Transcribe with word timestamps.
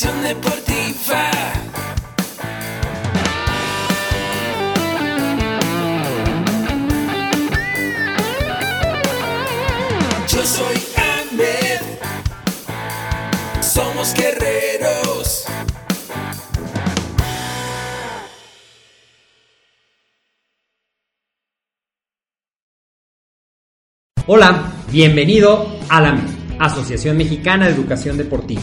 Educación 0.00 0.22
deportiva. 0.22 1.30
Yo 10.28 10.44
soy 10.44 10.76
Ahmed. 10.96 11.80
Somos 13.60 14.14
guerreros. 14.14 15.46
Hola, 24.28 24.72
bienvenido 24.92 25.66
a 25.88 26.00
la 26.00 26.20
Asociación 26.60 27.16
Mexicana 27.16 27.66
de 27.66 27.72
Educación 27.72 28.16
Deportiva. 28.16 28.62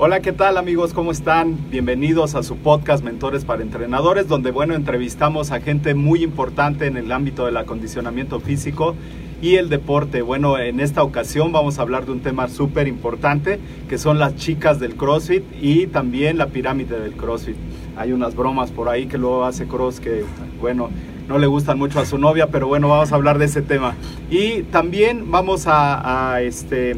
Hola, 0.00 0.20
¿qué 0.20 0.32
tal 0.32 0.58
amigos? 0.58 0.94
¿Cómo 0.94 1.10
están? 1.10 1.58
Bienvenidos 1.72 2.36
a 2.36 2.44
su 2.44 2.56
podcast 2.58 3.02
Mentores 3.02 3.44
para 3.44 3.64
Entrenadores, 3.64 4.28
donde 4.28 4.52
bueno, 4.52 4.76
entrevistamos 4.76 5.50
a 5.50 5.60
gente 5.60 5.94
muy 5.94 6.22
importante 6.22 6.86
en 6.86 6.96
el 6.96 7.10
ámbito 7.10 7.46
del 7.46 7.56
acondicionamiento 7.56 8.38
físico 8.38 8.94
y 9.42 9.56
el 9.56 9.68
deporte. 9.68 10.22
Bueno, 10.22 10.56
en 10.56 10.78
esta 10.78 11.02
ocasión 11.02 11.50
vamos 11.50 11.80
a 11.80 11.82
hablar 11.82 12.06
de 12.06 12.12
un 12.12 12.20
tema 12.20 12.46
súper 12.46 12.86
importante, 12.86 13.58
que 13.88 13.98
son 13.98 14.20
las 14.20 14.36
chicas 14.36 14.78
del 14.78 14.94
CrossFit 14.94 15.42
y 15.60 15.88
también 15.88 16.38
la 16.38 16.46
pirámide 16.46 17.00
del 17.00 17.14
CrossFit. 17.14 17.56
Hay 17.96 18.12
unas 18.12 18.36
bromas 18.36 18.70
por 18.70 18.88
ahí 18.88 19.06
que 19.06 19.18
luego 19.18 19.44
hace 19.44 19.66
Cross 19.66 19.98
que, 19.98 20.24
bueno, 20.60 20.90
no 21.26 21.38
le 21.38 21.48
gustan 21.48 21.76
mucho 21.76 21.98
a 21.98 22.06
su 22.06 22.18
novia, 22.18 22.46
pero 22.46 22.68
bueno, 22.68 22.88
vamos 22.88 23.10
a 23.10 23.16
hablar 23.16 23.38
de 23.38 23.46
ese 23.46 23.62
tema. 23.62 23.96
Y 24.30 24.62
también 24.62 25.28
vamos 25.28 25.66
a, 25.66 26.34
a 26.34 26.40
este 26.42 26.96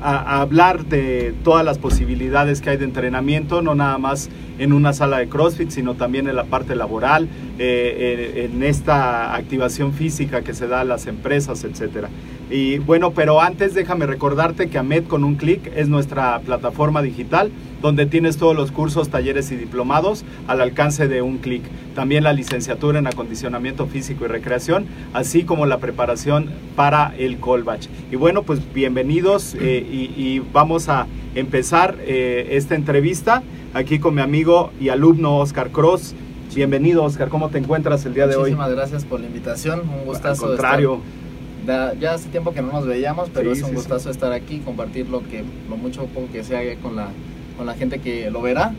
a, 0.00 0.40
hablar 0.40 0.84
de 0.86 1.34
todas 1.44 1.64
las 1.64 1.78
posibilidades 1.78 2.60
que 2.60 2.70
hay 2.70 2.76
de 2.76 2.84
entrenamiento, 2.84 3.62
no 3.62 3.74
nada 3.74 3.98
más 3.98 4.28
en 4.58 4.72
una 4.72 4.92
sala 4.92 5.18
de 5.18 5.28
CrossFit, 5.28 5.70
sino 5.70 5.94
también 5.94 6.28
en 6.28 6.36
la 6.36 6.44
parte 6.44 6.74
laboral, 6.76 7.28
eh, 7.58 8.34
en, 8.36 8.56
en, 8.56 8.62
esta 8.62 9.34
activación 9.34 9.92
física 9.92 10.42
que 10.42 10.54
se 10.54 10.66
da 10.66 10.80
a 10.80 10.84
las 10.84 11.06
empresas, 11.06 11.64
etcétera. 11.64 12.08
Y 12.50 12.78
bueno, 12.78 13.12
pero 13.12 13.40
antes 13.40 13.74
déjame 13.74 14.06
recordarte 14.06 14.68
que 14.68 14.78
AMED 14.78 15.04
con 15.04 15.24
un 15.24 15.36
clic 15.36 15.70
es 15.76 15.88
nuestra 15.88 16.40
plataforma 16.40 17.02
digital 17.02 17.50
donde 17.82 18.06
tienes 18.06 18.36
todos 18.36 18.56
los 18.56 18.72
cursos, 18.72 19.08
talleres 19.08 19.50
y 19.52 19.56
diplomados 19.56 20.24
al 20.46 20.60
alcance 20.60 21.08
de 21.08 21.22
un 21.22 21.38
clic. 21.38 21.62
También 21.94 22.24
la 22.24 22.32
licenciatura 22.32 22.98
en 22.98 23.06
acondicionamiento 23.06 23.86
físico 23.86 24.24
y 24.24 24.28
recreación, 24.28 24.86
así 25.12 25.44
como 25.44 25.66
la 25.66 25.78
preparación 25.78 26.50
para 26.74 27.14
el 27.18 27.38
Colbach. 27.38 27.86
Y 28.10 28.16
bueno, 28.16 28.42
pues 28.42 28.60
bienvenidos 28.72 29.54
eh, 29.60 29.86
y, 29.88 30.12
y, 30.16 30.42
vamos 30.52 30.88
a 30.88 31.06
empezar 31.34 31.96
eh, 32.00 32.48
esta 32.52 32.74
entrevista 32.74 33.42
aquí 33.74 33.98
con 33.98 34.14
mi 34.14 34.20
amigo 34.20 34.70
y 34.80 34.88
alumno 34.88 35.38
Oscar 35.38 35.70
Cross. 35.70 36.14
Bienvenido 36.54 37.04
Oscar, 37.04 37.28
¿cómo 37.28 37.50
te 37.50 37.58
encuentras 37.58 38.04
el 38.06 38.14
día 38.14 38.26
de 38.26 38.34
hoy? 38.34 38.50
Muchísimas 38.50 38.70
gracias 38.70 39.04
por 39.04 39.20
la 39.20 39.26
invitación, 39.26 39.80
un 39.80 40.04
gustazo. 40.04 40.46
Al 40.46 40.52
contrario. 40.52 41.00
Estar, 41.60 41.98
ya 41.98 42.14
hace 42.14 42.28
tiempo 42.30 42.52
que 42.52 42.62
no 42.62 42.72
nos 42.72 42.86
veíamos, 42.86 43.28
pero 43.32 43.54
sí, 43.54 43.58
es 43.58 43.64
un 43.64 43.70
sí, 43.70 43.76
gustazo 43.76 44.04
sí. 44.04 44.10
estar 44.10 44.32
aquí, 44.32 44.60
compartir 44.60 45.08
lo 45.08 45.20
que, 45.20 45.44
lo 45.68 45.76
mucho 45.76 46.04
o 46.04 46.06
poco 46.06 46.28
que 46.32 46.42
sea 46.42 46.60
con 46.80 46.96
la 46.96 47.08
con 47.58 47.66
la 47.66 47.74
gente 47.74 47.98
que 47.98 48.30
lo 48.30 48.40
verá 48.40 48.72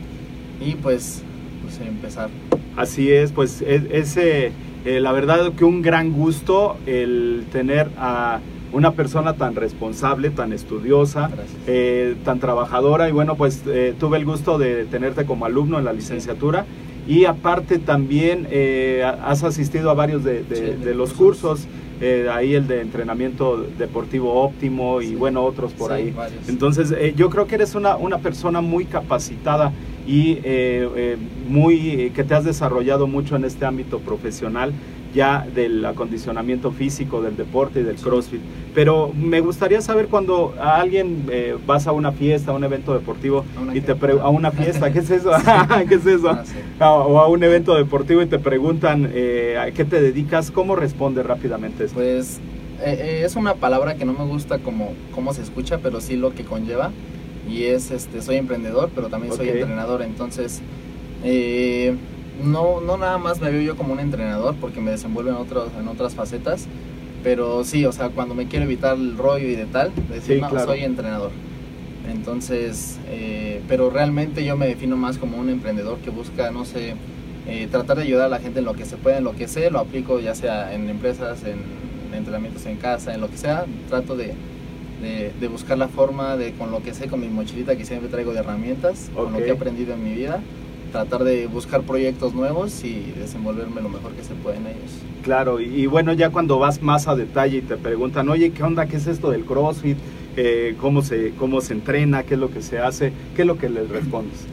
y 0.60 0.74
pues, 0.74 1.22
pues 1.62 1.80
empezar. 1.86 2.30
Así 2.76 3.12
es, 3.12 3.30
pues 3.30 3.62
es, 3.62 3.82
es 3.90 4.16
eh, 4.16 4.52
eh, 4.84 5.00
la 5.00 5.12
verdad 5.12 5.52
que 5.52 5.64
un 5.64 5.82
gran 5.82 6.12
gusto 6.12 6.78
el 6.86 7.44
tener 7.52 7.90
a 7.98 8.40
una 8.72 8.92
persona 8.92 9.34
tan 9.34 9.54
responsable, 9.54 10.30
tan 10.30 10.52
estudiosa, 10.52 11.30
eh, 11.66 12.16
tan 12.24 12.38
trabajadora 12.38 13.08
y 13.08 13.12
bueno, 13.12 13.36
pues 13.36 13.62
eh, 13.66 13.94
tuve 13.98 14.18
el 14.18 14.24
gusto 14.24 14.58
de 14.58 14.84
tenerte 14.84 15.24
como 15.24 15.44
alumno 15.44 15.78
en 15.78 15.84
la 15.84 15.92
licenciatura 15.92 16.66
y 17.08 17.24
aparte 17.24 17.78
también 17.78 18.46
eh, 18.50 19.02
has 19.22 19.42
asistido 19.42 19.90
a 19.90 19.94
varios 19.94 20.22
de, 20.22 20.44
de, 20.44 20.56
sí, 20.56 20.84
de 20.84 20.94
los 20.94 21.12
cursos. 21.12 21.66
Ahí 22.32 22.54
el 22.54 22.66
de 22.66 22.80
entrenamiento 22.80 23.62
deportivo 23.78 24.32
óptimo 24.32 25.02
y 25.02 25.08
sí. 25.08 25.14
bueno, 25.16 25.44
otros 25.44 25.74
por 25.74 25.92
ahí. 25.92 26.12
Varios. 26.12 26.48
Entonces, 26.48 26.94
yo 27.14 27.28
creo 27.28 27.46
que 27.46 27.56
eres 27.56 27.74
una, 27.74 27.96
una 27.96 28.16
persona 28.20 28.62
muy 28.62 28.86
capacitada 28.86 29.70
y 30.06 30.38
muy 31.46 32.10
que 32.14 32.24
te 32.24 32.34
has 32.34 32.46
desarrollado 32.46 33.06
mucho 33.06 33.36
en 33.36 33.44
este 33.44 33.66
ámbito 33.66 33.98
profesional 33.98 34.72
ya 35.14 35.46
del 35.54 35.84
acondicionamiento 35.84 36.70
físico, 36.70 37.22
del 37.22 37.36
deporte 37.36 37.80
y 37.80 37.82
del 37.82 37.96
CrossFit. 37.96 38.40
Pero 38.74 39.12
me 39.14 39.40
gustaría 39.40 39.80
saber 39.80 40.06
cuando 40.06 40.54
a 40.60 40.80
alguien 40.80 41.26
eh, 41.30 41.56
vas 41.66 41.86
a 41.86 41.92
una 41.92 42.12
fiesta, 42.12 42.52
a 42.52 42.54
un 42.54 42.64
evento 42.64 42.94
deportivo 42.94 43.44
a 43.70 43.76
y 43.76 43.80
te 43.80 43.92
a 43.92 44.28
una 44.28 44.50
fiesta, 44.50 44.92
¿qué 44.92 45.00
es 45.00 45.10
eso? 45.10 45.32
¿Qué 45.88 45.94
es 45.94 46.06
eso? 46.06 46.30
Ah, 46.30 46.44
sí. 46.44 46.54
O 46.80 47.18
a 47.18 47.28
un 47.28 47.42
evento 47.42 47.74
deportivo 47.74 48.22
y 48.22 48.26
te 48.26 48.38
preguntan 48.38 49.10
eh, 49.12 49.56
a 49.58 49.70
qué 49.72 49.84
te 49.84 50.00
dedicas, 50.00 50.50
¿cómo 50.50 50.76
respondes 50.76 51.26
rápidamente 51.26 51.84
esto? 51.84 51.96
Pues 51.96 52.40
eh, 52.84 53.22
es 53.24 53.36
una 53.36 53.54
palabra 53.54 53.96
que 53.96 54.04
no 54.04 54.12
me 54.12 54.24
gusta 54.24 54.58
como 54.58 54.92
cómo 55.14 55.34
se 55.34 55.42
escucha, 55.42 55.78
pero 55.78 56.00
sí 56.00 56.16
lo 56.16 56.34
que 56.34 56.44
conlleva 56.44 56.90
y 57.48 57.64
es 57.64 57.90
este 57.90 58.22
soy 58.22 58.36
emprendedor, 58.36 58.90
pero 58.94 59.08
también 59.08 59.32
okay. 59.32 59.48
soy 59.48 59.58
entrenador, 59.58 60.02
entonces 60.02 60.60
eh, 61.24 61.96
no, 62.44 62.80
no 62.80 62.96
nada 62.96 63.18
más 63.18 63.40
me 63.40 63.50
veo 63.50 63.62
yo 63.62 63.76
como 63.76 63.92
un 63.92 64.00
entrenador 64.00 64.54
porque 64.60 64.80
me 64.80 64.90
desenvuelvo 64.90 65.30
en, 65.30 65.36
otros, 65.36 65.70
en 65.78 65.88
otras 65.88 66.14
facetas, 66.14 66.66
pero 67.22 67.64
sí, 67.64 67.84
o 67.84 67.92
sea, 67.92 68.08
cuando 68.08 68.34
me 68.34 68.46
quiero 68.46 68.64
evitar 68.64 68.96
el 68.96 69.16
rollo 69.16 69.46
y 69.46 69.54
de 69.54 69.66
tal, 69.66 69.92
decir, 70.08 70.36
sí, 70.36 70.40
no, 70.40 70.48
claro. 70.48 70.66
soy 70.66 70.84
entrenador. 70.84 71.30
Entonces, 72.10 72.98
eh, 73.08 73.60
pero 73.68 73.90
realmente 73.90 74.44
yo 74.44 74.56
me 74.56 74.66
defino 74.66 74.96
más 74.96 75.18
como 75.18 75.38
un 75.38 75.48
emprendedor 75.48 75.98
que 75.98 76.10
busca, 76.10 76.50
no 76.50 76.64
sé, 76.64 76.94
eh, 77.46 77.68
tratar 77.70 77.96
de 77.96 78.04
ayudar 78.04 78.26
a 78.26 78.28
la 78.28 78.38
gente 78.38 78.60
en 78.60 78.64
lo 78.64 78.74
que 78.74 78.84
se 78.84 78.96
puede, 78.96 79.18
en 79.18 79.24
lo 79.24 79.34
que 79.34 79.48
sé, 79.48 79.70
lo 79.70 79.78
aplico 79.78 80.18
ya 80.20 80.34
sea 80.34 80.74
en 80.74 80.88
empresas, 80.88 81.44
en, 81.44 81.58
en 82.08 82.14
entrenamientos 82.14 82.66
en 82.66 82.76
casa, 82.76 83.14
en 83.14 83.20
lo 83.20 83.30
que 83.30 83.36
sea, 83.36 83.64
trato 83.88 84.16
de, 84.16 84.34
de, 85.02 85.32
de, 85.38 85.48
buscar 85.48 85.78
la 85.78 85.88
forma 85.88 86.36
de, 86.36 86.52
con 86.52 86.70
lo 86.70 86.82
que 86.82 86.94
sé, 86.94 87.08
con 87.08 87.20
mi 87.20 87.28
mochilita 87.28 87.76
que 87.76 87.84
siempre 87.84 88.08
traigo 88.08 88.32
de 88.32 88.40
herramientas, 88.40 89.10
okay. 89.12 89.24
con 89.24 89.32
lo 89.32 89.38
que 89.38 89.48
he 89.48 89.52
aprendido 89.52 89.94
en 89.94 90.04
mi 90.04 90.14
vida, 90.14 90.40
tratar 90.90 91.24
de 91.24 91.46
buscar 91.46 91.82
proyectos 91.82 92.34
nuevos 92.34 92.84
y 92.84 93.12
desenvolverme 93.18 93.80
lo 93.80 93.88
mejor 93.88 94.12
que 94.12 94.22
se 94.22 94.34
puede 94.34 94.58
en 94.58 94.66
ellos. 94.66 94.90
Claro, 95.22 95.60
y, 95.60 95.64
y 95.64 95.86
bueno, 95.86 96.12
ya 96.12 96.30
cuando 96.30 96.58
vas 96.58 96.82
más 96.82 97.08
a 97.08 97.14
detalle 97.14 97.58
y 97.58 97.62
te 97.62 97.76
preguntan, 97.76 98.28
oye, 98.28 98.50
¿qué 98.50 98.62
onda? 98.62 98.86
¿Qué 98.86 98.96
es 98.96 99.06
esto 99.06 99.30
del 99.30 99.44
CrossFit? 99.44 99.98
Eh, 100.36 100.76
¿cómo, 100.80 101.02
se, 101.02 101.32
¿Cómo 101.32 101.60
se 101.60 101.74
entrena? 101.74 102.22
¿Qué 102.22 102.34
es 102.34 102.40
lo 102.40 102.50
que 102.50 102.62
se 102.62 102.78
hace? 102.78 103.12
¿Qué 103.34 103.42
es 103.42 103.46
lo 103.48 103.58
que 103.58 103.68
les 103.68 103.88
respondes? 103.88 104.46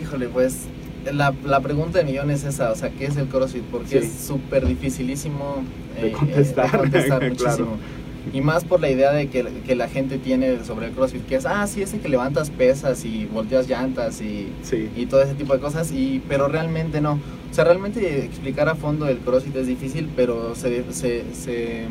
Híjole, 0.00 0.28
pues 0.28 0.66
la, 1.10 1.34
la 1.44 1.60
pregunta 1.60 1.98
de 1.98 2.04
millones 2.04 2.44
es 2.44 2.54
esa, 2.54 2.70
o 2.70 2.76
sea, 2.76 2.90
¿qué 2.90 3.06
es 3.06 3.16
el 3.16 3.26
CrossFit? 3.26 3.64
Porque 3.64 3.88
sí. 3.88 3.96
es 3.98 4.12
súper 4.12 4.66
dificilísimo 4.66 5.62
de 6.00 6.12
contestar, 6.12 6.66
eh, 6.66 6.70
de 6.72 6.78
contestar 6.78 7.22
muchísimo. 7.28 7.54
claro. 7.54 8.01
Y 8.32 8.40
más 8.40 8.64
por 8.64 8.80
la 8.80 8.88
idea 8.90 9.10
de 9.12 9.28
que, 9.28 9.44
que 9.66 9.74
la 9.74 9.88
gente 9.88 10.16
tiene 10.18 10.64
sobre 10.64 10.86
el 10.86 10.92
CrossFit, 10.92 11.26
que 11.26 11.34
es, 11.36 11.44
ah, 11.46 11.66
sí, 11.66 11.82
ese 11.82 11.98
que 11.98 12.08
levantas 12.08 12.50
pesas 12.50 13.04
y 13.04 13.26
volteas 13.26 13.68
llantas 13.68 14.20
y, 14.20 14.48
Sí. 14.62 14.88
y 14.96 15.06
todo 15.06 15.22
ese 15.22 15.34
tipo 15.34 15.52
de 15.54 15.60
cosas, 15.60 15.90
y, 15.92 16.22
pero 16.28 16.46
realmente 16.48 17.00
no. 17.00 17.18
O 17.50 17.54
sea, 17.54 17.64
realmente 17.64 18.24
explicar 18.24 18.68
a 18.68 18.74
fondo 18.74 19.08
el 19.08 19.18
CrossFit 19.18 19.56
es 19.56 19.66
difícil, 19.66 20.08
pero 20.14 20.54
se, 20.54 20.84
se, 20.92 21.24
se, 21.34 21.86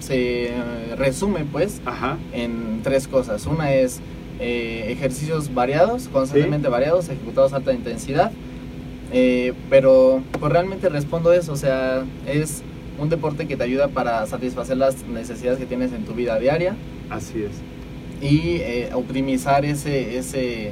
se, 0.00 0.50
resume 0.96 1.44
pues 1.50 1.80
Ajá. 1.84 2.16
en 2.32 2.80
tres 2.82 3.08
cosas. 3.08 3.46
Una 3.46 3.74
es 3.74 4.00
eh, 4.40 4.86
ejercicios 4.88 5.52
variados, 5.52 6.08
constantemente 6.08 6.68
variados, 6.68 7.08
ejecutados 7.08 7.52
a 7.52 7.56
alta 7.56 7.72
intensidad. 7.72 8.32
Eh, 9.12 9.52
pero 9.68 10.22
pues 10.40 10.50
realmente 10.50 10.88
respondo 10.88 11.32
eso, 11.34 11.52
o 11.52 11.56
sea, 11.56 12.02
es 12.26 12.62
un 13.02 13.08
deporte 13.08 13.46
que 13.46 13.56
te 13.56 13.64
ayuda 13.64 13.88
para 13.88 14.24
satisfacer 14.26 14.76
las 14.76 15.06
necesidades 15.06 15.58
que 15.58 15.66
tienes 15.66 15.92
en 15.92 16.04
tu 16.04 16.14
vida 16.14 16.38
diaria 16.38 16.74
Así 17.10 17.42
es. 17.44 18.26
y 18.26 18.56
eh, 18.60 18.90
optimizar 18.94 19.64
ese, 19.64 20.16
ese, 20.18 20.70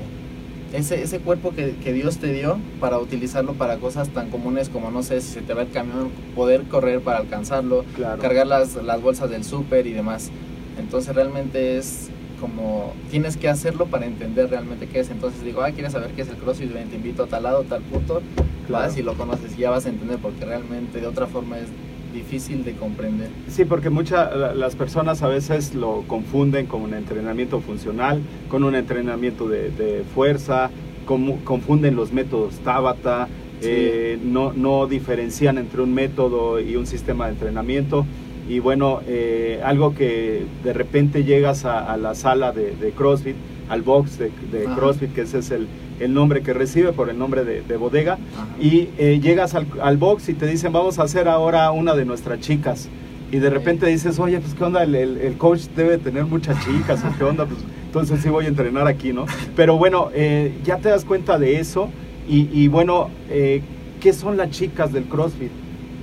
ese, 0.72 1.02
ese 1.02 1.18
cuerpo 1.18 1.50
que, 1.54 1.74
que 1.82 1.92
Dios 1.92 2.18
te 2.18 2.32
dio 2.32 2.58
para 2.78 2.98
utilizarlo 2.98 3.54
para 3.54 3.76
cosas 3.78 4.08
tan 4.10 4.30
comunes 4.30 4.68
como, 4.68 4.90
no 4.90 5.02
sé, 5.02 5.20
si 5.20 5.32
se 5.34 5.42
te 5.42 5.52
va 5.54 5.62
el 5.62 5.70
camión, 5.70 6.10
poder 6.36 6.62
correr 6.64 7.00
para 7.00 7.18
alcanzarlo, 7.18 7.84
Claro. 7.96 8.22
cargar 8.22 8.46
las, 8.46 8.76
las 8.76 9.02
bolsas 9.02 9.28
del 9.30 9.42
súper 9.44 9.86
y 9.86 9.92
demás. 9.92 10.30
Entonces 10.78 11.14
realmente 11.14 11.76
es 11.78 12.08
como, 12.40 12.94
tienes 13.10 13.36
que 13.36 13.48
hacerlo 13.48 13.86
para 13.86 14.06
entender 14.06 14.48
realmente 14.48 14.86
qué 14.86 15.00
es. 15.00 15.10
Entonces 15.10 15.42
digo, 15.44 15.60
ah, 15.62 15.72
¿quieres 15.72 15.92
saber 15.92 16.12
qué 16.12 16.22
es 16.22 16.28
el 16.28 16.36
CrossFit? 16.36 16.72
Ven, 16.72 16.88
te 16.88 16.96
invito 16.96 17.24
a 17.24 17.26
tal 17.26 17.42
lado, 17.42 17.64
tal 17.64 17.82
punto. 17.82 18.22
Claro. 18.66 18.86
Vas 18.86 18.96
y 18.96 19.02
lo 19.02 19.14
conoces 19.14 19.52
y 19.58 19.62
ya 19.62 19.70
vas 19.70 19.84
a 19.84 19.88
entender 19.90 20.18
porque 20.22 20.44
realmente 20.46 21.00
de 21.00 21.06
otra 21.06 21.26
forma 21.26 21.58
es 21.58 21.66
difícil 22.12 22.64
de 22.64 22.72
comprender. 22.74 23.28
Sí, 23.48 23.64
porque 23.64 23.90
muchas 23.90 24.30
las 24.56 24.74
personas 24.76 25.22
a 25.22 25.28
veces 25.28 25.74
lo 25.74 26.02
confunden 26.06 26.66
con 26.66 26.82
un 26.82 26.94
entrenamiento 26.94 27.60
funcional, 27.60 28.20
con 28.48 28.64
un 28.64 28.74
entrenamiento 28.74 29.48
de, 29.48 29.70
de 29.70 30.02
fuerza, 30.14 30.70
como- 31.06 31.36
confunden 31.44 31.96
los 31.96 32.12
métodos 32.12 32.54
Tabata, 32.60 33.28
Sí. 33.60 33.68
eh, 33.70 34.18
no, 34.24 34.52
no 34.54 34.86
diferencian 34.86 35.58
entre 35.58 35.82
un 35.82 35.92
método 35.92 36.60
y 36.60 36.76
un 36.76 36.86
sistema 36.86 37.26
de 37.26 37.32
entrenamiento. 37.32 38.06
Y 38.48 38.58
bueno, 38.58 39.00
eh, 39.06 39.60
algo 39.62 39.94
que 39.94 40.44
de 40.64 40.72
repente 40.72 41.24
llegas 41.24 41.64
a, 41.66 41.92
a 41.92 41.96
la 41.98 42.14
sala 42.14 42.52
de, 42.52 42.74
de 42.74 42.90
CrossFit, 42.92 43.36
al 43.68 43.82
box 43.82 44.18
de, 44.18 44.30
de. 44.50 44.64
CrossFit, 44.74 45.12
que 45.12 45.20
ese 45.20 45.38
es 45.40 45.50
el, 45.50 45.68
el 46.00 46.12
nombre 46.14 46.42
que 46.42 46.52
recibe 46.52 46.92
por 46.92 47.08
el 47.10 47.18
nombre 47.18 47.44
de, 47.44 47.62
de 47.62 47.76
bodega, 47.76 48.14
Ajá. 48.14 48.46
y 48.60 48.88
eh, 48.98 49.20
llegas 49.22 49.54
al, 49.54 49.66
al 49.82 49.96
box 49.96 50.28
y 50.28 50.34
te 50.34 50.46
dicen, 50.46 50.72
vamos 50.72 50.98
a 50.98 51.04
hacer 51.04 51.28
ahora 51.28 51.70
una 51.70 51.94
de 51.94 52.04
nuestras 52.04 52.40
chicas. 52.40 52.88
Y 53.32 53.38
de 53.38 53.48
repente 53.48 53.86
dices, 53.86 54.18
oye, 54.18 54.40
pues 54.40 54.54
qué 54.54 54.64
onda, 54.64 54.82
el, 54.82 54.94
el- 54.94 55.18
el 55.18 55.34
coach 55.36 55.60
debe 55.76 55.98
tener 55.98 56.24
muchas 56.24 56.56
chicas, 56.64 57.04
o 57.04 57.16
qué 57.16 57.22
onda, 57.24 57.46
pues 57.46 57.60
entonces 57.86 58.20
sí 58.22 58.28
voy 58.28 58.46
a 58.46 58.48
entrenar 58.48 58.88
aquí, 58.88 59.12
¿no? 59.12 59.26
Pero 59.54 59.76
bueno, 59.78 60.10
eh, 60.14 60.52
ya 60.64 60.78
te 60.78 60.88
das 60.88 61.04
cuenta 61.04 61.38
de 61.38 61.60
eso 61.60 61.90
y, 62.28 62.48
y 62.52 62.66
bueno, 62.68 63.08
eh, 63.28 63.62
¿qué 64.00 64.12
son 64.12 64.36
las 64.36 64.50
chicas 64.50 64.92
del 64.92 65.04
CrossFit? 65.04 65.50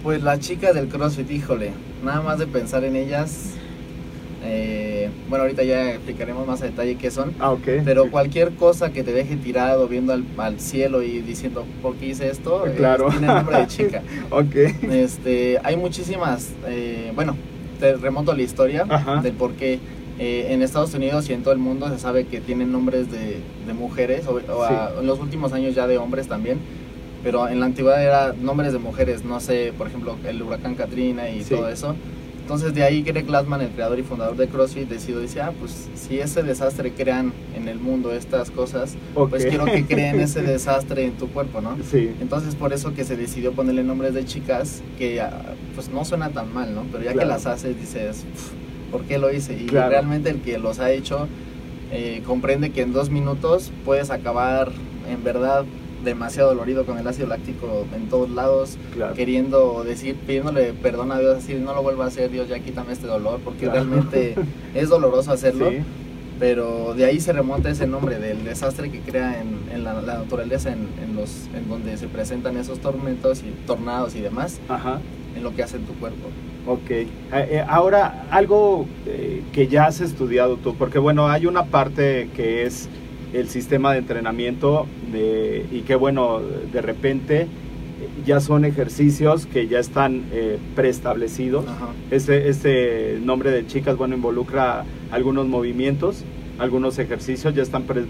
Pues 0.04 0.24
las 0.24 0.40
chicas 0.40 0.74
del 0.76 0.88
CrossFit, 0.88 1.30
híjole, 1.32 1.72
nada 2.04 2.22
más 2.22 2.40
de 2.40 2.48
pensar 2.48 2.84
en 2.86 2.96
ellas. 2.96 3.56
eh, 4.44 4.87
bueno, 5.30 5.44
ahorita 5.44 5.64
ya 5.64 5.92
explicaremos 5.92 6.46
más 6.48 6.62
a 6.62 6.66
detalle 6.66 6.96
qué 6.96 7.12
son. 7.12 7.34
Ah, 7.40 7.52
ok. 7.52 7.68
Pero 7.86 8.10
cualquier 8.12 8.52
cosa 8.52 8.92
que 8.92 9.04
te 9.04 9.14
deje 9.14 9.36
tirado 9.38 9.88
viendo 9.88 10.14
al, 10.14 10.24
al 10.38 10.60
cielo 10.60 11.02
y 11.04 11.22
diciendo, 11.22 11.66
¿por 11.82 11.96
qué 11.96 12.08
hice 12.08 12.30
esto? 12.30 12.66
Eh, 12.68 12.72
tiene 13.12 13.28
nombre 13.28 13.58
de 13.60 13.68
chica. 13.68 14.02
Ok. 14.30 14.56
Este, 14.92 15.60
hay 15.64 15.76
muchísimas, 15.78 16.50
eh, 16.68 17.12
bueno, 17.16 17.36
te 17.80 17.94
remonto 17.96 18.32
a 18.32 18.36
la 18.36 18.42
historia 18.42 18.86
Ajá. 18.90 19.22
del 19.22 19.34
por 19.34 19.54
qué 19.54 19.80
eh, 20.20 20.48
en 20.50 20.62
Estados 20.64 20.94
Unidos 20.96 21.30
y 21.30 21.34
en 21.34 21.44
todo 21.44 21.54
el 21.54 21.60
mundo 21.60 21.90
se 21.90 22.00
sabe 22.00 22.26
que 22.26 22.42
tienen 22.42 22.72
nombres 22.72 23.12
de, 23.12 23.38
de 23.68 23.74
mujeres, 23.74 24.26
o, 24.28 24.40
o 24.54 24.64
a- 24.64 24.92
en 25.00 25.06
los 25.06 25.20
últimos 25.20 25.54
años 25.54 25.76
ya 25.76 25.86
de 25.88 25.98
hombres 26.00 26.28
también, 26.28 26.58
pero 27.24 27.48
en 27.48 27.60
la 27.60 27.68
antigüedad 27.68 28.04
era 28.04 28.34
nombres 28.34 28.74
de 28.74 28.80
mujeres, 28.80 29.24
no 29.26 29.40
sé, 29.40 29.74
por 29.78 29.88
ejemplo, 29.88 30.16
el 30.28 30.42
huracán 30.42 30.74
Katrina 30.76 31.30
y 31.30 31.44
Sí. 31.44 31.54
todo 31.56 31.70
eso. 31.70 31.96
Entonces 32.48 32.74
de 32.74 32.82
ahí 32.82 33.02
Greg 33.02 33.26
Glassman, 33.26 33.60
el 33.60 33.72
creador 33.72 34.00
y 34.00 34.04
fundador 34.04 34.38
de 34.38 34.48
CrossFit, 34.48 34.88
decidió, 34.88 35.20
dice, 35.20 35.42
ah, 35.42 35.52
pues 35.60 35.90
si 35.96 36.18
ese 36.22 36.44
desastre 36.44 36.94
crean 36.94 37.34
en 37.58 37.68
el 37.68 37.78
mundo 37.78 38.14
estas 38.14 38.52
cosas, 38.52 38.96
pues 39.14 39.46
quiero 39.46 39.66
que 39.66 39.84
creen 39.86 40.18
ese 40.22 40.42
desastre 40.44 41.04
en 41.04 41.12
tu 41.18 41.28
cuerpo, 41.28 41.60
¿no? 41.60 41.76
Sí. 41.92 42.10
Entonces 42.22 42.56
por 42.56 42.72
eso 42.72 42.94
que 42.94 43.04
se 43.04 43.18
decidió 43.18 43.52
ponerle 43.52 43.84
nombres 43.84 44.14
de 44.14 44.24
chicas 44.24 44.82
que 44.98 45.22
pues 45.76 45.90
no 45.90 46.06
suena 46.06 46.30
tan 46.30 46.54
mal, 46.54 46.74
¿no? 46.74 46.84
Pero 46.90 47.04
ya 47.04 47.12
Claro. 47.12 47.20
que 47.28 47.34
las 47.34 47.46
haces 47.48 47.78
dices, 47.78 48.24
"Pf, 48.24 48.52
¿por 48.94 49.02
qué 49.04 49.18
lo 49.18 49.30
hice? 49.34 49.62
Y 49.62 49.66
Claro. 49.66 49.90
realmente 49.90 50.30
el 50.30 50.40
que 50.40 50.58
los 50.58 50.80
ha 50.80 50.90
hecho 50.92 51.28
eh, 51.92 52.24
comprende 52.26 52.70
que 52.72 52.82
en 52.84 52.94
dos 52.94 53.10
minutos 53.10 53.74
puedes 53.84 54.10
acabar 54.10 54.72
en 55.12 55.22
verdad 55.22 55.66
demasiado 56.08 56.50
dolorido 56.50 56.86
con 56.86 56.98
el 56.98 57.08
ácido 57.08 57.28
láctico 57.28 57.86
en 57.96 58.08
todos 58.10 58.30
lados, 58.32 58.78
Claro. 58.94 59.14
queriendo 59.14 59.84
decir, 59.84 60.16
pidiéndole 60.16 60.74
perdón 60.74 61.12
a 61.12 61.20
Dios, 61.20 61.36
decir, 61.36 61.60
no 61.60 61.74
lo 61.74 61.84
vuelva 61.84 62.06
a 62.06 62.08
hacer, 62.08 62.32
Dios, 62.32 62.48
ya 62.48 62.60
quítame 62.60 62.94
este 62.94 63.08
dolor, 63.08 63.40
porque 63.44 63.62
Claro. 63.66 63.74
realmente 63.74 64.36
es 64.76 64.90
doloroso 64.90 65.32
hacerlo 65.32 65.70
Sí. 65.70 65.78
pero 66.40 66.94
de 66.96 67.06
ahí 67.06 67.20
se 67.20 67.34
remonta 67.34 67.70
ese 67.70 67.88
nombre 67.88 68.20
del 68.20 68.44
desastre 68.44 68.90
que 68.92 69.00
crea 69.00 69.42
en, 69.42 69.58
en 69.74 69.84
la, 69.84 69.94
la 70.02 70.16
naturaleza 70.20 70.72
en, 70.72 70.88
en 71.04 71.16
los 71.16 71.48
en 71.56 71.68
donde 71.68 71.98
se 71.98 72.08
presentan 72.08 72.58
esos 72.58 72.80
tormentos 72.80 73.42
y 73.44 73.52
tornados 73.66 74.16
y 74.16 74.22
demás 74.22 74.60
Ajá. 74.70 75.00
en 75.36 75.44
lo 75.44 75.56
que 75.56 75.64
hace 75.64 75.78
en 75.78 75.84
tu 75.86 75.94
cuerpo 75.94 76.28
Ok. 76.70 76.90
Eh, 76.92 77.08
eh, 77.32 77.64
ahora, 77.66 78.26
algo 78.30 78.86
eh, 79.06 79.42
que 79.54 79.68
ya 79.70 79.86
has 79.86 80.02
estudiado 80.02 80.58
tú, 80.58 80.76
porque 80.76 81.00
bueno, 81.00 81.30
hay 81.30 81.46
una 81.46 81.64
parte 81.64 82.28
que 82.36 82.66
es 82.66 82.90
el 83.34 83.50
sistema 83.50 83.94
de 83.94 84.00
entrenamiento 84.00 84.88
de- 85.12 85.66
y 85.72 85.82
que 85.82 85.96
bueno, 85.96 86.40
de 86.72 86.82
repente 86.82 87.48
ya 88.26 88.40
son 88.40 88.66
ejercicios 88.66 89.46
que 89.46 89.68
ya 89.68 89.80
están 89.80 90.24
eh, 90.32 90.58
preestablecidos. 90.76 91.66
Ese 92.12 93.20
nombre 93.24 93.52
de 93.52 93.66
chicas, 93.68 93.98
bueno, 93.98 94.16
involucra 94.16 94.86
algunos 95.12 95.48
movimientos, 95.48 96.24
algunos 96.60 96.98
ejercicios 97.00 97.54
ya 97.56 97.64
están 97.64 97.84
pre- 97.84 98.06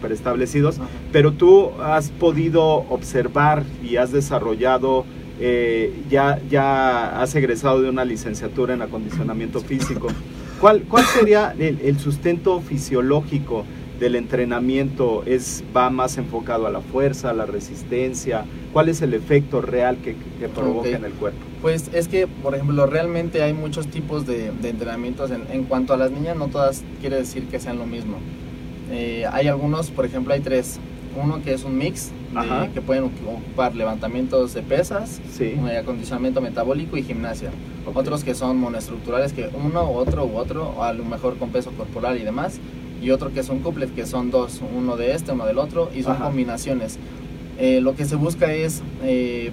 preestablecidos, 0.00 0.78
Ajá. 0.78 0.88
pero 1.12 1.32
tú 1.32 1.70
has 1.82 2.10
podido 2.10 2.64
observar 2.90 3.62
y 3.82 3.96
has 3.96 4.12
desarrollado, 4.12 5.04
eh, 5.40 5.92
ya, 6.10 6.40
ya 6.50 7.20
has 7.22 7.34
egresado 7.34 7.80
de 7.80 7.88
una 7.88 8.04
licenciatura 8.04 8.74
en 8.74 8.82
acondicionamiento 8.82 9.60
físico. 9.60 10.08
¿Cuál, 10.60 10.82
cuál 10.82 11.04
sería 11.04 11.54
el, 11.58 11.78
el 11.84 11.98
sustento 12.00 12.60
fisiológico 12.60 13.64
del 14.00 14.14
entrenamiento? 14.16 15.22
¿Es, 15.26 15.62
¿Va 15.76 15.90
más 15.90 16.18
enfocado 16.18 16.66
a 16.66 16.70
la 16.70 16.80
fuerza, 16.80 17.30
a 17.30 17.32
la 17.34 17.46
resistencia? 17.46 18.44
¿Cuál 18.72 18.88
es 18.88 19.02
el 19.02 19.14
efecto 19.14 19.60
real 19.60 19.96
que, 19.98 20.14
que 20.38 20.48
provoca 20.48 20.88
en 20.90 21.04
el 21.04 21.12
cuerpo? 21.12 21.40
pues 21.60 21.90
es 21.92 22.06
que 22.06 22.28
por 22.28 22.54
ejemplo 22.54 22.86
realmente 22.86 23.42
hay 23.42 23.52
muchos 23.52 23.88
tipos 23.88 24.24
de, 24.28 24.52
de 24.62 24.68
entrenamientos 24.68 25.32
en, 25.32 25.42
en 25.50 25.64
cuanto 25.64 25.92
a 25.92 25.96
las 25.96 26.12
niñas 26.12 26.36
no 26.36 26.46
todas 26.46 26.84
quiere 27.00 27.16
decir 27.16 27.46
que 27.48 27.58
sean 27.58 27.78
lo 27.78 27.86
mismo 27.86 28.18
Eh, 28.92 29.24
hay 29.32 29.48
algunos 29.48 29.90
por 29.90 30.04
ejemplo 30.06 30.32
hay 30.34 30.40
tres 30.40 30.78
uno 31.20 31.42
que 31.42 31.52
es 31.54 31.64
un 31.64 31.76
mix 31.76 32.10
de- 32.32 32.70
que 32.72 32.80
pueden 32.80 33.04
ocupar 33.04 33.74
levantamientos 33.74 34.54
de 34.54 34.62
pesas 34.62 35.20
Sí. 35.36 35.54
acondicionamiento 35.80 36.40
metabólico 36.40 36.96
y 36.96 37.02
gimnasia 37.02 37.50
Ok. 37.86 37.96
otros 37.96 38.22
que 38.22 38.34
son 38.34 38.58
monoestructurales, 38.58 39.32
que 39.32 39.48
uno 39.64 39.90
u 39.90 39.94
otro 39.94 40.24
u 40.26 40.36
otro, 40.36 40.74
o 40.76 40.84
a 40.84 40.92
lo 40.92 41.04
mejor 41.04 41.38
con 41.38 41.48
peso 41.50 41.70
corporal 41.72 42.18
y 42.20 42.22
demás, 42.22 42.60
y 43.02 43.10
otro 43.10 43.32
que 43.32 43.42
son 43.42 43.60
couplet, 43.60 43.94
que 43.94 44.06
son 44.06 44.30
dos, 44.30 44.60
uno 44.76 44.96
de 44.96 45.12
este, 45.14 45.32
uno 45.32 45.46
del 45.46 45.58
otro, 45.58 45.90
y 45.94 46.02
son 46.02 46.12
Ajá. 46.16 46.24
combinaciones. 46.24 46.98
Eh, 47.58 47.80
lo 47.80 47.94
que 47.94 48.04
se 48.04 48.16
busca 48.16 48.52
es 48.52 48.82
eh, 49.02 49.50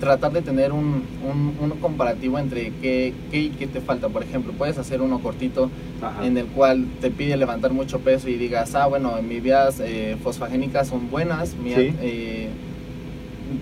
tratar 0.00 0.32
de 0.32 0.42
tener 0.42 0.72
un, 0.72 1.02
un, 1.28 1.54
un 1.60 1.70
comparativo 1.80 2.38
entre 2.38 2.72
qué, 2.80 3.12
qué 3.30 3.40
y 3.40 3.48
qué 3.50 3.66
te 3.66 3.80
falta. 3.80 4.08
Por 4.08 4.22
ejemplo, 4.22 4.52
puedes 4.52 4.78
hacer 4.78 5.02
uno 5.02 5.18
cortito 5.20 5.70
Ajá. 6.00 6.24
en 6.24 6.38
el 6.38 6.46
cual 6.46 6.86
te 7.00 7.10
pide 7.10 7.36
levantar 7.36 7.72
mucho 7.72 7.98
peso 8.00 8.28
y 8.28 8.34
digas, 8.34 8.74
ah, 8.76 8.86
bueno, 8.86 9.12
mis 9.22 9.42
vías 9.42 9.80
eh, 9.80 10.16
fosfagénicas 10.22 10.88
son 10.88 11.10
buenas, 11.10 11.54
mi- 11.56 11.74
Sí. 11.74 11.92
eh, 12.00 12.48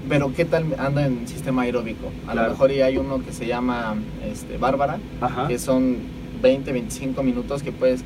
pero 0.08 0.32
¿qué 0.34 0.44
tal 0.44 0.64
anda 0.78 1.06
en 1.06 1.26
sistema 1.28 1.62
aeróbico? 1.62 2.08
A 2.26 2.32
Claro. 2.32 2.48
lo 2.48 2.52
mejor 2.54 2.72
y 2.72 2.82
hay 2.82 2.96
uno 2.98 3.24
que 3.24 3.32
se 3.32 3.46
llama 3.46 3.94
este, 4.30 4.58
Bárbara, 4.58 4.98
Ajá. 5.20 5.46
que 5.48 5.58
son 5.58 5.96
20, 6.42 6.72
25 6.72 7.22
minutos 7.22 7.62
que 7.62 7.72
puedes, 7.72 8.02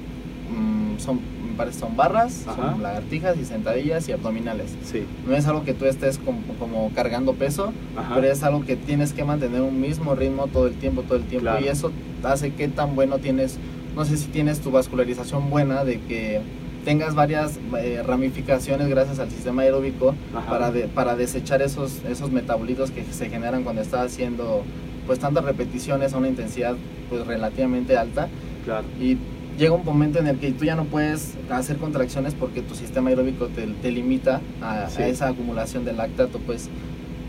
son, 1.01 1.21
son 1.79 1.97
barras, 1.97 2.45
Ajá. 2.47 2.73
son 2.73 2.83
lagartijas 2.83 3.37
y 3.39 3.45
sentadillas 3.45 4.09
y 4.09 4.13
abdominales. 4.13 4.75
Sí. 4.85 5.05
No 5.27 5.35
es 5.35 5.47
algo 5.47 5.65
que 5.65 5.75
tú 5.75 5.85
estés 5.87 6.19
como, 6.19 6.41
como 6.59 6.91
cargando 6.95 7.35
peso, 7.35 7.73
Ajá. 7.97 8.15
pero 8.15 8.27
es 8.31 8.43
algo 8.43 8.65
que 8.65 8.77
tienes 8.77 9.13
que 9.13 9.25
mantener 9.25 9.61
un 9.63 9.81
mismo 9.81 10.15
ritmo 10.15 10.47
todo 10.47 10.67
el 10.67 10.75
tiempo, 10.75 11.03
todo 11.03 11.17
el 11.17 11.25
tiempo. 11.25 11.45
Claro. 11.51 11.65
Y 11.65 11.69
eso 11.69 11.93
hace 12.23 12.53
que 12.53 12.69
tan 12.69 12.95
bueno 12.95 13.19
tienes, 13.19 13.59
no 13.97 14.05
sé 14.05 14.17
si 14.17 14.27
tienes 14.29 14.61
tu 14.61 14.71
vascularización 14.71 15.51
buena, 15.51 15.85
de 15.85 16.01
que 16.01 16.41
tengas 16.85 17.15
varias 17.15 17.59
eh, 17.79 18.03
ramificaciones 18.07 18.89
gracias 18.89 19.19
al 19.19 19.31
sistema 19.31 19.63
aeróbico 19.63 20.15
Ajá. 20.35 20.49
para, 20.49 20.71
de- 20.71 20.89
para 20.89 21.15
desechar 21.17 21.61
esos, 21.61 21.99
esos 22.09 22.31
metabolitos 22.33 22.91
que 22.91 23.05
se 23.05 23.29
generan 23.29 23.65
cuando 23.65 23.83
estás 23.83 24.13
haciendo 24.13 24.63
pues 25.07 25.19
tantas 25.19 25.45
repeticiones 25.45 26.15
a 26.15 26.19
una 26.19 26.29
intensidad 26.29 26.77
pues 27.11 27.27
relativamente 27.27 27.97
alta 27.99 28.29
Claro. 28.65 28.85
y 29.01 29.17
llega 29.61 29.73
un 29.75 29.85
momento 29.85 30.19
en 30.19 30.27
el 30.27 30.39
que 30.39 30.51
tú 30.53 30.65
ya 30.65 30.75
no 30.75 30.85
puedes 30.87 31.35
hacer 31.51 31.77
contracciones 31.77 32.35
porque 32.35 32.63
tu 32.63 32.75
sistema 32.75 33.11
aeróbico 33.11 33.47
te, 33.49 33.67
te 33.83 33.93
limita 33.93 34.41
a, 34.63 34.89
esa 35.07 35.29
acumulación 35.29 35.85
de 35.85 35.93
lactato, 35.93 36.39
pues. 36.41 36.69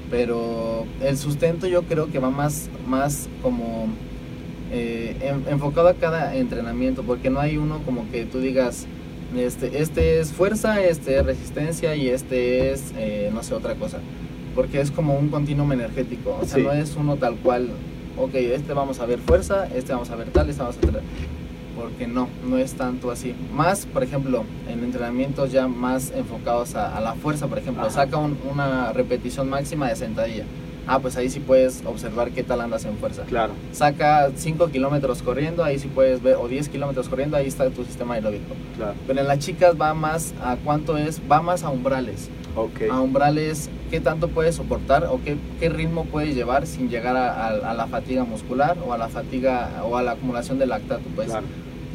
Pero 0.10 0.86
el 1.02 1.18
sustento 1.18 1.68
yo 1.68 1.84
creo 1.84 2.12
que 2.12 2.20
va 2.20 2.30
más, 2.32 2.70
más 2.88 3.28
como 3.42 3.88
eh, 4.72 5.16
en- 5.22 5.52
enfocado 5.52 5.88
a 5.90 5.94
cada 5.94 6.36
entrenamiento, 6.36 7.04
porque 7.04 7.30
no 7.30 7.40
hay 7.40 7.58
uno 7.58 7.80
como 7.86 8.10
que 8.12 8.26
tú 8.26 8.40
digas, 8.40 8.88
este, 9.38 9.82
este 9.82 10.20
es 10.20 10.32
fuerza, 10.32 10.82
este 10.82 11.18
es 11.18 11.26
resistencia 11.26 11.96
y 11.96 12.08
este 12.10 12.72
es, 12.72 12.94
eh, 12.98 13.30
no 13.34 13.44
sé, 13.44 13.54
otra 13.54 13.76
cosa. 13.76 14.00
Porque 14.56 14.82
es 14.82 14.92
como 14.92 15.18
un 15.18 15.30
continuum 15.30 15.72
energético, 15.72 16.38
o 16.42 16.46
sea, 16.46 16.58
Sí. 16.58 16.64
no 16.64 16.72
es 16.74 16.96
uno 16.98 17.16
tal 17.16 17.36
cual, 17.36 17.70
ok, 18.18 18.36
este 18.36 18.74
vamos 18.74 19.00
a 19.00 19.06
ver 19.06 19.20
fuerza, 19.20 19.68
este 19.74 19.94
vamos 19.94 20.10
a 20.10 20.16
ver 20.18 20.28
tal, 20.30 20.50
este 20.50 20.62
vamos 20.62 20.78
a 20.78 20.86
ver 20.92 21.02
porque 21.76 22.08
no, 22.08 22.28
no 22.48 22.58
es 22.58 22.74
tanto 22.74 23.12
así. 23.12 23.34
Más, 23.54 23.86
por 23.86 24.04
ejemplo, 24.04 24.44
en 24.68 24.84
entrenamientos 24.84 25.52
ya 25.52 25.68
más 25.68 26.12
enfocados 26.16 26.76
a, 26.76 26.96
a 26.98 27.02
la 27.02 27.14
fuerza, 27.14 27.48
por 27.48 27.58
ejemplo, 27.60 27.84
Ajá. 27.84 27.92
saca 27.92 28.18
un- 28.18 28.38
una 28.52 28.92
repetición 28.94 29.50
máxima 29.50 29.90
de 29.90 29.96
sentadilla. 29.96 30.44
Ah, 30.88 31.00
pues 31.00 31.16
ahí 31.16 31.30
sí 31.30 31.40
puedes 31.40 31.84
observar 31.86 32.32
qué 32.32 32.44
tal 32.44 32.60
andas 32.62 32.86
en 32.86 32.98
fuerza. 32.98 33.24
Claro. 33.24 33.54
Saca 33.72 34.32
5 34.36 34.70
kilómetros 34.70 35.22
corriendo, 35.22 35.64
ahí 35.64 35.78
sí 35.80 35.88
puedes 35.88 36.22
ver, 36.24 36.36
o 36.36 36.48
10 36.48 36.70
kilómetros 36.70 37.08
corriendo, 37.08 37.38
ahí 37.38 37.48
está 37.48 37.70
tu 37.70 37.84
sistema 37.84 38.16
aeróbico. 38.16 38.56
Claro. 38.76 38.96
Pero 39.08 39.22
en 39.22 39.28
las 39.28 39.40
chicas 39.40 39.76
va 39.80 39.94
más 39.94 40.34
a 40.44 40.58
cuánto 40.58 40.98
es, 40.98 41.22
va 41.32 41.42
más 41.42 41.64
a 41.64 41.70
umbrales. 41.70 42.30
Ok. 42.56 42.82
A 42.92 43.00
umbrales, 43.00 43.70
qué 43.90 44.00
tanto 44.02 44.28
puedes 44.28 44.56
soportar 44.56 45.06
o 45.06 45.22
qué, 45.24 45.38
qué 45.60 45.70
ritmo 45.70 46.06
puedes 46.06 46.36
llevar 46.36 46.66
sin 46.68 46.90
llegar 46.90 47.16
a, 47.16 47.48
a- 47.48 47.72
a 47.72 47.74
la 47.74 47.88
fatiga 47.88 48.24
muscular 48.26 48.76
o 48.86 48.92
a 48.92 48.98
la 48.98 49.08
fatiga 49.08 49.84
o 49.86 49.96
a 49.98 50.02
la 50.04 50.12
acumulación 50.14 50.58
de 50.60 50.66
lactato. 50.66 51.04
Pues 51.16 51.28
Claro. 51.30 51.46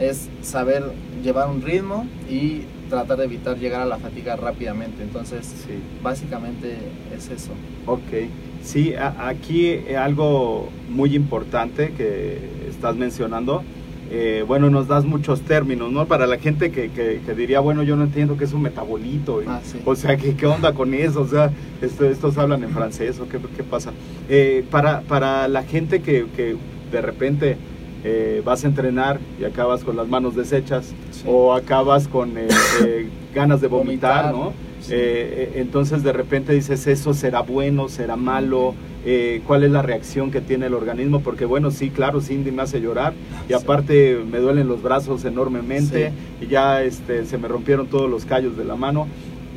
es 0.01 0.29
saber 0.43 0.85
llevar 1.23 1.49
un 1.49 1.61
ritmo 1.61 2.07
y 2.31 2.63
tratar 2.89 3.19
de 3.19 3.25
evitar 3.25 3.59
llegar 3.59 3.81
a 3.81 3.85
la 3.87 3.99
fatiga 3.99 4.37
rápidamente. 4.37 5.03
Entonces, 5.03 5.45
Sí. 5.67 5.75
básicamente 6.03 6.77
es 7.15 7.29
eso. 7.31 7.51
Ok. 7.87 8.31
Sí, 8.67 8.95
aquí 8.97 9.67
eh, 9.69 9.97
algo 9.97 10.69
muy 10.91 11.15
importante 11.15 11.93
que 11.97 12.39
estás 12.69 12.97
mencionando. 12.97 13.63
eh, 14.11 14.45
bueno, 14.47 14.71
nos 14.71 14.87
das 14.87 15.05
muchos 15.05 15.41
términos, 15.43 15.91
¿no? 15.91 16.07
Para 16.07 16.29
la 16.29 16.39
gente 16.39 16.71
que, 16.71 16.91
que- 16.91 17.21
que 17.27 17.35
diría, 17.35 17.59
bueno, 17.59 17.83
yo 17.83 17.97
no 17.97 18.05
entiendo 18.05 18.37
qué 18.37 18.45
es 18.45 18.53
un 18.53 18.63
metabolito. 18.63 19.41
Ah, 19.49 19.61
sí. 19.65 19.79
O 19.85 19.97
sea, 19.97 20.17
¿qué, 20.17 20.37
¿qué 20.37 20.47
onda 20.47 20.73
con 20.75 20.95
eso? 20.95 21.23
O 21.23 21.27
sea, 21.27 21.51
esto- 21.83 22.05
estos 22.09 22.39
hablan 22.39 22.63
en 22.63 22.71
francés 22.71 23.19
o 23.19 23.29
qué, 23.29 23.39
qué 23.57 23.65
pasa. 23.65 23.91
Eh, 24.29 24.65
para, 24.71 25.01
para 25.03 25.49
la 25.49 25.65
gente 25.65 26.03
que, 26.03 26.27
que 26.37 26.55
de 26.93 27.01
repente 27.03 27.57
eh, 28.05 28.43
vas 28.45 28.65
a 28.65 28.69
entrenar 28.69 29.19
y 29.41 29.45
acabas 29.45 29.83
con 29.83 29.97
las 29.97 30.07
manos 30.07 30.37
deshechas 30.37 30.93
Sí. 31.11 31.25
o 31.27 31.53
acabas 31.55 32.07
con 32.07 32.39
eh, 32.39 32.47
eh, 32.85 33.09
ganas 33.35 33.61
de 33.61 33.67
vomitar, 33.67 34.33
Vomitar, 34.33 34.33
¿no? 34.33 34.66
Eh, 34.91 35.53
eh, 35.55 35.61
entonces 35.61 36.03
de 36.03 36.13
repente 36.13 36.53
dices, 36.53 36.87
¿eso 36.87 37.15
será 37.15 37.41
bueno, 37.41 37.89
será 37.89 38.17
malo? 38.17 38.75
Eh, 39.05 39.43
¿Cuál 39.47 39.65
es 39.65 39.71
la 39.71 39.83
reacción 39.83 40.31
que 40.31 40.41
tiene 40.41 40.67
el 40.67 40.75
organismo? 40.75 41.21
Porque 41.21 41.45
bueno, 41.45 41.71
sí, 41.71 41.91
claro, 41.91 42.21
Cindy 42.21 42.51
me 42.51 42.63
hace 42.63 42.81
llorar 42.81 43.15
y 43.49 43.53
aparte 43.53 44.19
me 44.31 44.39
duelen 44.39 44.69
los 44.69 44.83
brazos 44.83 45.25
enormemente 45.25 46.13
y 46.41 46.47
ya 46.47 46.83
este, 46.83 47.25
se 47.25 47.39
me 47.39 47.47
rompieron 47.49 47.87
todos 47.87 48.11
los 48.11 48.25
callos 48.25 48.57
de 48.57 48.65
la 48.65 48.77
mano. 48.77 49.07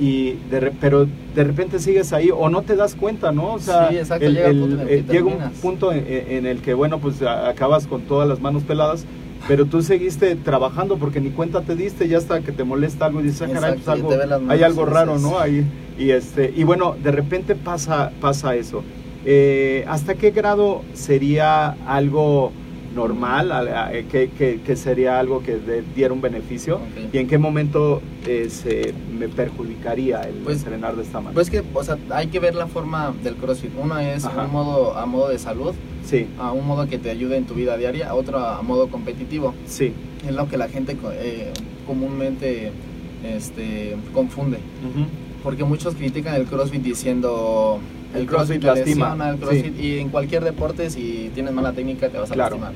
Y 0.02 0.36
de 0.50 0.72
pero 0.80 1.08
de 1.36 1.44
repente 1.44 1.78
sigues 1.80 2.14
ahí 2.14 2.30
o 2.34 2.48
no 2.48 2.62
te 2.62 2.78
das 2.78 2.96
cuenta, 2.96 3.34
¿no? 3.34 3.56
O 3.56 3.60
sea, 3.60 3.90
Sí, 3.90 3.98
exacto, 3.98 4.30
llega 4.30 4.48
el 4.48 4.60
punto 4.60 4.82
el 4.82 4.90
eh, 4.90 5.06
llega 5.10 5.26
un 5.26 5.52
punto 5.62 5.92
en, 5.92 6.06
en 6.08 6.46
el 6.46 6.62
que, 6.62 6.74
bueno, 6.74 7.00
pues 7.00 7.22
acabas 7.22 7.86
con 7.86 8.04
todas 8.04 8.30
las 8.30 8.40
manos 8.40 8.64
peladas, 8.64 9.06
pero 9.48 9.66
tú 9.66 9.82
seguiste 9.82 10.36
trabajando 10.36 10.98
porque 10.98 11.20
ni 11.22 11.30
cuenta 11.32 11.62
te 11.62 11.76
diste, 11.76 12.08
ya 12.08 12.18
hasta 12.18 12.42
que 12.42 12.52
te 12.52 12.64
molesta 12.64 13.06
algo 13.06 13.20
y 13.22 13.24
dices, 13.24 13.44
ah, 13.50 13.54
caray, 13.54 13.74
pues 13.76 13.88
algo, 13.88 14.12
hay 14.50 14.64
algo 14.64 14.86
raro, 14.86 15.18
¿no? 15.18 15.40
Ahí, 15.40 15.66
y, 15.98 16.12
este, 16.12 16.54
y 16.56 16.64
bueno, 16.64 16.96
de 17.02 17.12
repente 17.12 17.56
pasa, 17.56 18.12
pasa 18.22 18.56
eso. 18.56 18.84
Eh, 19.26 19.84
¿Hasta 19.88 20.16
qué 20.16 20.32
grado 20.32 20.82
sería 20.94 21.72
algo 21.88 22.52
normal, 22.96 23.52
eh, 23.92 24.06
que, 24.12 24.30
que- 24.30 24.62
que 24.62 24.76
sería 24.76 25.20
algo 25.20 25.44
que 25.44 25.58
de- 25.58 25.84
diera 25.96 26.14
un 26.14 26.22
beneficio? 26.22 26.80
¿Y 27.14 27.18
en 27.18 27.28
qué 27.28 27.38
momento 27.38 28.02
eh, 28.26 28.48
se 28.50 28.94
me 29.18 29.28
perjudicaría 29.28 30.22
el 30.22 30.36
Pues- 30.36 30.58
entrenar 30.60 30.96
de 30.96 31.04
esta 31.04 31.20
manera? 31.20 31.34
Pues 31.34 31.50
que, 31.50 31.64
o 31.74 31.84
sea, 31.84 31.98
hay 32.12 32.28
que 32.28 32.40
ver 32.40 32.56
la 32.56 32.68
forma 32.68 33.14
del 33.24 33.36
CrossFit. 33.36 33.72
Uno 33.80 34.00
es 34.00 34.24
un 34.26 34.52
modo 34.52 34.98
a 34.98 35.06
modo 35.06 35.30
de 35.30 35.38
salud, 35.40 35.74
sí, 36.06 36.28
a 36.40 36.52
un 36.52 36.66
modo 36.68 36.88
que 36.88 36.98
te 36.98 37.10
ayude 37.10 37.38
en 37.38 37.46
tu 37.46 37.54
vida 37.54 37.78
diaria, 37.78 38.14
otro 38.14 38.40
a 38.40 38.62
modo 38.62 38.88
competitivo. 38.88 39.54
sí. 39.66 39.94
Es 40.28 40.34
lo 40.36 40.50
que 40.50 40.58
la 40.58 40.68
gente 40.68 40.98
eh, 41.14 41.52
comúnmente 41.88 42.72
este, 43.24 43.96
confunde. 44.14 44.58
Porque 45.44 45.64
muchos 45.64 45.96
critican 45.96 46.36
el 46.36 46.44
CrossFit 46.46 46.82
diciendo 46.84 47.80
El 48.14 48.22
el 48.22 48.28
CrossFit 48.28 48.62
CrossFit, 48.62 48.62
te 48.62 48.68
lastima, 48.68 49.10
lesiona, 49.12 49.30
el 49.30 49.38
CrossFit 49.38 49.80
y 49.80 50.00
en 50.00 50.10
cualquier 50.10 50.44
deporte 50.44 50.90
si 50.90 51.32
tienes 51.34 51.54
mala 51.54 51.72
técnica 51.72 52.10
te 52.10 52.18
vas 52.18 52.30
a 52.32 52.34
Claro. 52.34 52.58
lastimar. 52.58 52.74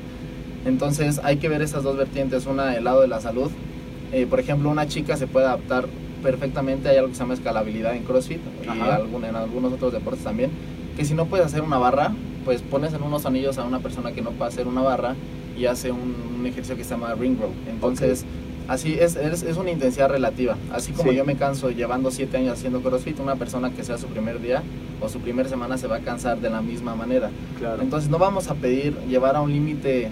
Entonces 0.64 1.20
hay 1.22 1.36
que 1.36 1.48
ver 1.50 1.60
esas 1.60 1.82
dos 1.82 1.96
vertientes, 1.98 2.46
una 2.46 2.66
del 2.66 2.84
lado 2.84 3.02
de 3.02 3.08
la 3.08 3.20
salud. 3.20 3.50
Eh, 4.12 4.26
por 4.28 4.40
ejemplo, 4.40 4.70
una 4.70 4.86
chica 4.88 5.16
se 5.18 5.26
puede 5.26 5.44
adaptar 5.46 5.84
perfectamente, 6.22 6.88
hay 6.88 6.96
algo 6.96 7.10
que 7.10 7.14
se 7.16 7.20
llama 7.20 7.34
escalabilidad 7.34 7.94
en 7.94 8.04
CrossFit 8.04 8.38
y 8.64 8.68
Ajá. 8.68 8.94
algún- 8.96 9.24
en 9.26 9.36
algunos 9.36 9.72
otros 9.74 9.92
deportes 9.92 10.24
también, 10.24 10.50
que 10.96 11.04
si 11.04 11.12
no 11.12 11.26
puedes 11.26 11.44
hacer 11.44 11.60
una 11.60 11.76
barra, 11.76 12.12
pues 12.44 12.62
pones 12.62 12.92
en 12.94 13.02
unos 13.02 13.26
anillos 13.26 13.58
a 13.58 13.64
una 13.64 13.78
persona 13.80 14.12
que 14.12 14.22
no 14.22 14.30
puede 14.30 14.48
hacer 14.50 14.66
una 14.66 14.82
barra 14.82 15.14
y 15.58 15.66
hace 15.66 15.90
un, 15.92 16.14
un 16.38 16.46
ejercicio 16.46 16.76
que 16.76 16.84
se 16.84 16.90
llama 16.90 17.14
ring 17.14 17.38
row. 17.40 17.50
Entonces, 17.70 18.24
así 18.68 18.94
es, 18.98 19.16
es, 19.16 19.42
es 19.42 19.56
una 19.56 19.70
intensidad 19.70 20.08
relativa. 20.10 20.56
Así 20.72 20.92
como 20.92 21.10
Sí. 21.10 21.16
yo 21.16 21.24
me 21.24 21.36
canso 21.36 21.70
llevando 21.70 22.10
siete 22.10 22.36
años 22.38 22.54
haciendo 22.58 22.80
CrossFit, 22.80 23.20
una 23.20 23.36
persona 23.36 23.70
que 23.70 23.84
sea 23.84 23.98
su 23.98 24.06
primer 24.08 24.40
día 24.40 24.62
o 25.00 25.08
su 25.08 25.20
primera 25.20 25.48
semana 25.48 25.78
se 25.78 25.86
va 25.86 25.96
a 25.96 26.00
cansar 26.00 26.38
de 26.40 26.50
la 26.50 26.60
misma 26.60 26.94
manera. 26.94 27.30
Claro. 27.58 27.82
Entonces 27.82 28.10
no 28.10 28.18
vamos 28.18 28.48
a 28.48 28.54
pedir 28.54 28.96
llevar 29.08 29.36
a 29.36 29.40
un 29.40 29.52
límite 29.52 30.08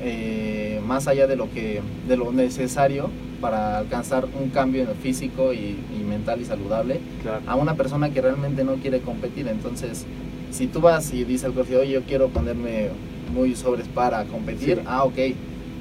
eh, 0.00 0.80
más 0.86 1.06
allá 1.08 1.26
de 1.26 1.36
lo 1.36 1.50
que 1.52 1.80
de 2.08 2.16
lo 2.16 2.32
necesario 2.32 3.08
para 3.40 3.78
alcanzar 3.78 4.26
un 4.40 4.50
cambio 4.50 4.86
físico 5.02 5.52
y, 5.52 5.76
y 5.98 6.04
mental 6.08 6.40
y 6.40 6.44
saludable 6.44 7.00
claro. 7.22 7.40
a 7.46 7.56
una 7.56 7.74
persona 7.74 8.10
que 8.10 8.20
realmente 8.20 8.62
no 8.64 8.74
quiere 8.76 9.00
competir. 9.00 9.48
Entonces, 9.48 10.06
si 10.52 10.66
tú 10.68 10.80
vas 10.80 11.12
y 11.12 11.24
dices 11.24 11.46
al 11.46 11.52
CrossFit, 11.54 11.76
oye, 11.76 11.92
yo 11.92 12.02
quiero 12.02 12.28
ponerme 12.28 12.88
muy 13.34 13.54
sobres 13.56 13.88
para 13.88 14.24
competir, 14.24 14.76
Sí. 14.76 14.82
ah, 14.86 15.04
ok, 15.04 15.18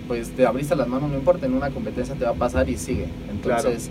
pues 0.07 0.29
te 0.31 0.45
abriste 0.45 0.75
las 0.75 0.87
manos, 0.87 1.09
no 1.11 1.17
importa, 1.17 1.45
en 1.45 1.53
una 1.53 1.69
competencia 1.69 2.15
te 2.15 2.25
va 2.25 2.31
a 2.31 2.35
pasar 2.35 2.69
y 2.69 2.77
sigue. 2.77 3.05
Entonces, 3.29 3.89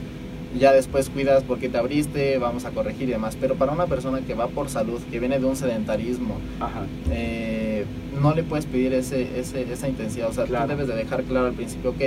ya 0.58 0.72
después 0.72 1.08
cuidas 1.10 1.44
porque 1.44 1.68
te 1.68 1.78
abriste, 1.78 2.38
vamos 2.38 2.64
a 2.64 2.70
corregir 2.70 3.08
y 3.08 3.12
demás. 3.12 3.36
Pero 3.40 3.54
para 3.54 3.72
una 3.72 3.86
persona 3.86 4.20
que 4.20 4.34
va 4.34 4.48
por 4.48 4.68
salud, 4.68 4.98
que 5.10 5.20
viene 5.20 5.38
de 5.38 5.46
un 5.46 5.54
sedentarismo, 5.56 6.34
Ajá. 6.58 6.82
eh, 7.12 7.84
no 8.20 8.34
le 8.34 8.42
puedes 8.42 8.66
pedir 8.66 8.92
ese, 8.94 9.38
ese- 9.38 9.72
esa 9.72 9.88
intensidad. 9.88 10.28
O 10.28 10.32
sea, 10.32 10.44
Claro. 10.44 10.64
tú 10.64 10.70
debes 10.72 10.88
de 10.88 10.96
dejar 10.96 11.22
claro 11.24 11.46
al 11.46 11.52
principio, 11.52 11.90
ok, 11.90 12.00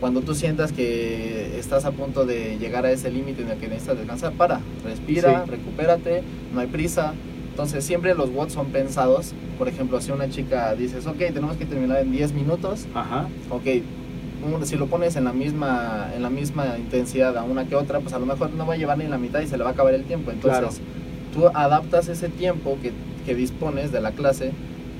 cuando 0.00 0.20
tú 0.20 0.34
sientas 0.34 0.72
que 0.72 1.58
estás 1.58 1.84
a 1.84 1.90
punto 1.92 2.24
de 2.26 2.56
llegar 2.58 2.84
a 2.86 2.90
ese 2.92 3.10
límite 3.10 3.42
en 3.42 3.50
el 3.50 3.58
que 3.58 3.68
necesitas 3.68 3.98
descansar, 3.98 4.32
para, 4.32 4.60
respira, 4.84 5.44
Sí. 5.44 5.50
recupérate, 5.50 6.22
no 6.54 6.60
hay 6.60 6.66
prisa. 6.68 7.14
Entonces 7.52 7.84
siempre 7.84 8.14
los 8.14 8.30
watts 8.30 8.54
son 8.54 8.68
pensados. 8.68 9.34
Por 9.58 9.68
ejemplo, 9.68 10.00
si 10.00 10.10
una 10.10 10.30
chica 10.30 10.74
dices, 10.74 11.06
ok, 11.06 11.18
tenemos 11.18 11.58
que 11.58 11.66
terminar 11.66 11.98
en 11.98 12.10
10 12.10 12.32
minutos, 12.32 12.86
Ajá. 12.94 13.28
ok, 13.50 14.64
si 14.64 14.76
lo 14.76 14.86
pones 14.86 15.16
en 15.16 15.24
la 15.24 15.34
misma 15.34 16.10
en 16.16 16.22
la 16.22 16.30
misma 16.30 16.78
intensidad 16.78 17.36
a 17.36 17.44
una 17.44 17.66
que 17.66 17.76
otra, 17.76 18.00
pues 18.00 18.14
a 18.14 18.18
lo 18.18 18.24
mejor 18.24 18.50
no 18.54 18.66
va 18.66 18.72
a 18.72 18.76
llevar 18.78 18.96
ni 18.96 19.06
la 19.06 19.18
mitad 19.18 19.40
y 19.40 19.46
se 19.46 19.58
le 19.58 19.64
va 19.64 19.70
a 19.70 19.72
acabar 19.74 19.92
el 19.92 20.04
tiempo. 20.04 20.30
Entonces, 20.30 20.80
tú 21.34 21.46
adaptas 21.52 22.08
ese 22.08 22.30
tiempo 22.30 22.78
que, 22.80 22.92
que 23.26 23.34
dispones 23.34 23.92
de 23.92 24.00
la 24.00 24.12
clase 24.12 24.52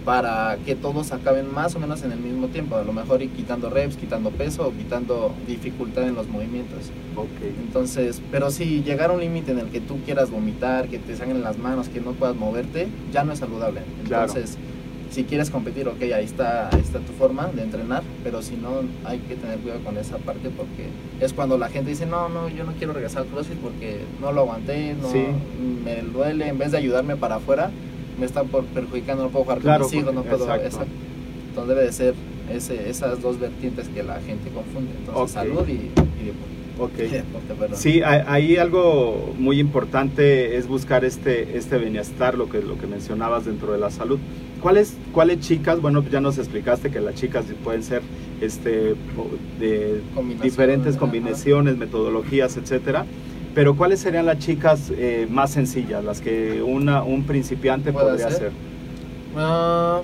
para 0.04 0.56
que 0.64 0.74
todos 0.74 1.12
acaben 1.12 1.52
más 1.52 1.74
o 1.76 1.78
menos 1.80 2.02
en 2.02 2.12
el 2.12 2.18
mismo 2.18 2.48
tiempo, 2.48 2.76
a 2.76 2.82
lo 2.82 2.92
mejor 2.92 3.22
y 3.22 3.28
quitando 3.28 3.70
reps, 3.70 3.96
quitando 3.96 4.30
peso 4.30 4.66
o 4.68 4.72
quitando 4.72 5.32
dificultad 5.46 6.04
en 6.08 6.14
los 6.14 6.28
movimientos. 6.28 6.90
Ok. 7.16 7.28
Entonces, 7.60 8.20
pero 8.30 8.50
si 8.50 8.82
llegar 8.82 9.10
a 9.10 9.12
un 9.12 9.20
límite 9.20 9.52
en 9.52 9.60
el 9.60 9.66
que 9.66 9.80
tú 9.80 9.98
quieras 10.04 10.30
vomitar, 10.30 10.88
que 10.88 10.98
te 10.98 11.16
sangren 11.16 11.42
las 11.42 11.58
manos, 11.58 11.88
que 11.88 12.00
no 12.00 12.12
puedas 12.12 12.34
moverte, 12.36 12.88
ya 13.12 13.22
no 13.24 13.32
es 13.32 13.38
saludable. 13.38 13.80
Claro. 14.06 14.24
Entonces, 14.26 14.58
si 15.10 15.24
quieres 15.24 15.50
competir, 15.50 15.86
ok, 15.88 16.00
ahí 16.14 16.24
está, 16.24 16.68
ahí 16.74 16.80
está 16.80 16.98
tu 16.98 17.12
forma 17.12 17.46
de 17.48 17.62
entrenar, 17.62 18.02
pero 18.24 18.40
si 18.40 18.56
no, 18.56 18.80
hay 19.04 19.18
que 19.18 19.36
tener 19.36 19.58
cuidado 19.58 19.80
con 19.84 19.98
esa 19.98 20.16
parte 20.16 20.48
porque 20.48 20.86
es 21.20 21.34
cuando 21.34 21.58
la 21.58 21.68
gente 21.68 21.90
dice, 21.90 22.06
no, 22.06 22.30
no, 22.30 22.48
yo 22.48 22.64
no 22.64 22.72
quiero 22.72 22.94
regresar 22.94 23.22
al 23.22 23.28
CrossFit 23.28 23.58
porque 23.58 24.00
no 24.22 24.32
lo 24.32 24.40
aguanté, 24.40 24.94
no, 25.00 25.10
Sí. 25.12 25.22
me 25.84 25.96
duele, 26.00 26.48
en 26.48 26.56
vez 26.56 26.72
de 26.72 26.78
ayudarme 26.78 27.16
para 27.16 27.34
afuera, 27.36 27.70
me 28.18 28.26
está 28.26 28.44
por- 28.44 28.64
perjudicando, 28.66 29.24
no 29.24 29.30
puedo 29.30 29.44
jugar 29.44 29.58
Claro, 29.60 29.84
con 29.84 29.92
mis 29.92 30.00
hijos, 30.02 30.14
no 30.14 30.22
puedo... 30.22 30.44
exacto. 30.44 30.66
exacto. 30.66 30.92
Entonces 31.48 31.68
debe 31.76 31.86
de 31.86 31.92
ser 31.92 32.14
ese, 32.52 32.88
esas 32.90 33.20
dos 33.22 33.38
vertientes 33.38 33.88
que 33.88 34.02
la 34.02 34.20
gente 34.20 34.50
confunde, 34.50 34.90
entonces 34.98 35.22
Ok. 35.22 35.28
salud 35.28 35.68
y, 35.68 35.72
y 35.72 36.26
deporte. 36.26 36.52
Sí, 37.74 38.02
hay- 38.02 38.22
ahí 38.26 38.56
algo 38.56 39.34
muy 39.38 39.60
importante 39.60 40.56
es 40.56 40.66
buscar 40.66 41.04
este, 41.04 41.56
este 41.56 41.78
bienestar, 41.78 42.36
lo 42.36 42.48
que, 42.48 42.60
lo 42.62 42.76
que 42.78 42.86
mencionabas 42.86 43.44
dentro 43.44 43.72
de 43.72 43.78
la 43.78 43.90
salud. 43.90 44.18
¿Cuáles, 44.60 44.94
¿Cuáles 45.12 45.40
chicas? 45.40 45.80
Bueno, 45.80 46.02
ya 46.10 46.20
nos 46.20 46.38
explicaste 46.38 46.90
que 46.90 47.00
las 47.00 47.14
chicas 47.14 47.44
pueden 47.62 47.82
ser 47.82 48.00
este, 48.40 48.94
de 49.60 50.00
diferentes 50.42 50.92
ajá. 50.94 51.00
combinaciones, 51.00 51.76
metodologías, 51.76 52.56
etcétera. 52.56 53.04
Pero 53.54 53.76
¿cuáles 53.76 54.00
serían 54.00 54.26
las 54.26 54.38
chicas 54.38 54.90
eh, 54.96 55.26
más 55.30 55.50
sencillas, 55.50 56.02
las 56.02 56.20
que 56.20 56.62
una, 56.62 57.02
un 57.02 57.24
principiante 57.24 57.92
¿Puede 57.92 58.06
podría 58.08 58.26
hacer? 58.28 58.36
hacer? 58.48 58.52
Ah, 59.36 60.00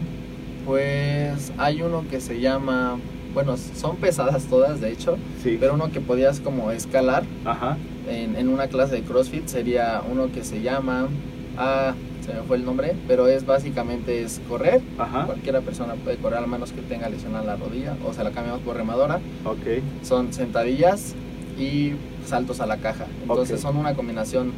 pues 0.66 1.52
hay 1.56 1.80
uno 1.82 2.04
que 2.10 2.20
se 2.20 2.40
llama, 2.40 2.98
bueno, 3.32 3.56
son 3.56 3.96
pesadas 3.96 4.44
todas 4.44 4.80
de 4.80 4.92
hecho, 4.92 5.16
Sí. 5.42 5.56
pero 5.58 5.74
uno 5.74 5.90
que 5.90 6.00
podías 6.00 6.40
como 6.40 6.70
escalar 6.72 7.24
Ajá. 7.46 7.78
en, 8.08 8.36
en 8.36 8.48
una 8.48 8.66
clase 8.68 8.96
de 8.96 9.02
CrossFit 9.02 9.46
sería 9.46 10.02
uno 10.10 10.30
que 10.30 10.44
se 10.44 10.60
llama, 10.60 11.08
ah, 11.56 11.94
se 12.26 12.34
me 12.34 12.42
fue 12.42 12.58
el 12.58 12.66
nombre, 12.66 12.94
pero 13.06 13.28
es 13.28 13.46
básicamente 13.46 14.22
es 14.22 14.42
correr. 14.46 14.82
Ajá. 14.98 15.24
Cualquiera 15.24 15.62
persona 15.62 15.94
puede 15.94 16.18
correr, 16.18 16.38
al 16.40 16.48
menos 16.48 16.72
que 16.72 16.82
tenga 16.82 17.08
lesionada 17.08 17.44
la 17.44 17.56
rodilla, 17.56 17.96
o 18.06 18.12
sea, 18.12 18.24
la 18.24 18.30
cambiamos 18.32 18.60
por 18.60 18.76
remadora. 18.76 19.20
Ok. 19.46 19.82
Son 20.02 20.34
sentadillas 20.34 21.14
y 21.58 21.92
saltos 22.28 22.60
a 22.60 22.66
la 22.66 22.76
caja. 22.78 23.06
Entonces 23.22 23.56
Ok. 23.56 23.62
son 23.62 23.76
una 23.76 23.94
combinación 23.94 24.52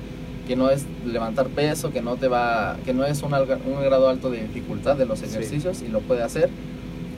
que 0.46 0.56
no 0.56 0.68
es 0.70 0.84
levantar 1.06 1.46
peso, 1.48 1.92
que 1.92 2.02
no 2.02 2.16
te 2.16 2.28
va, 2.28 2.76
que 2.84 2.92
no 2.92 3.04
es 3.04 3.22
un, 3.22 3.32
un 3.34 3.82
grado 3.84 4.08
alto 4.08 4.30
de 4.30 4.42
dificultad 4.42 4.96
de 4.96 5.06
los 5.06 5.20
Sí. 5.20 5.26
ejercicios 5.26 5.82
y 5.82 5.88
lo 5.88 6.00
puede 6.00 6.22
hacer. 6.22 6.50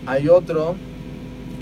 Hay 0.06 0.28
otro 0.28 0.74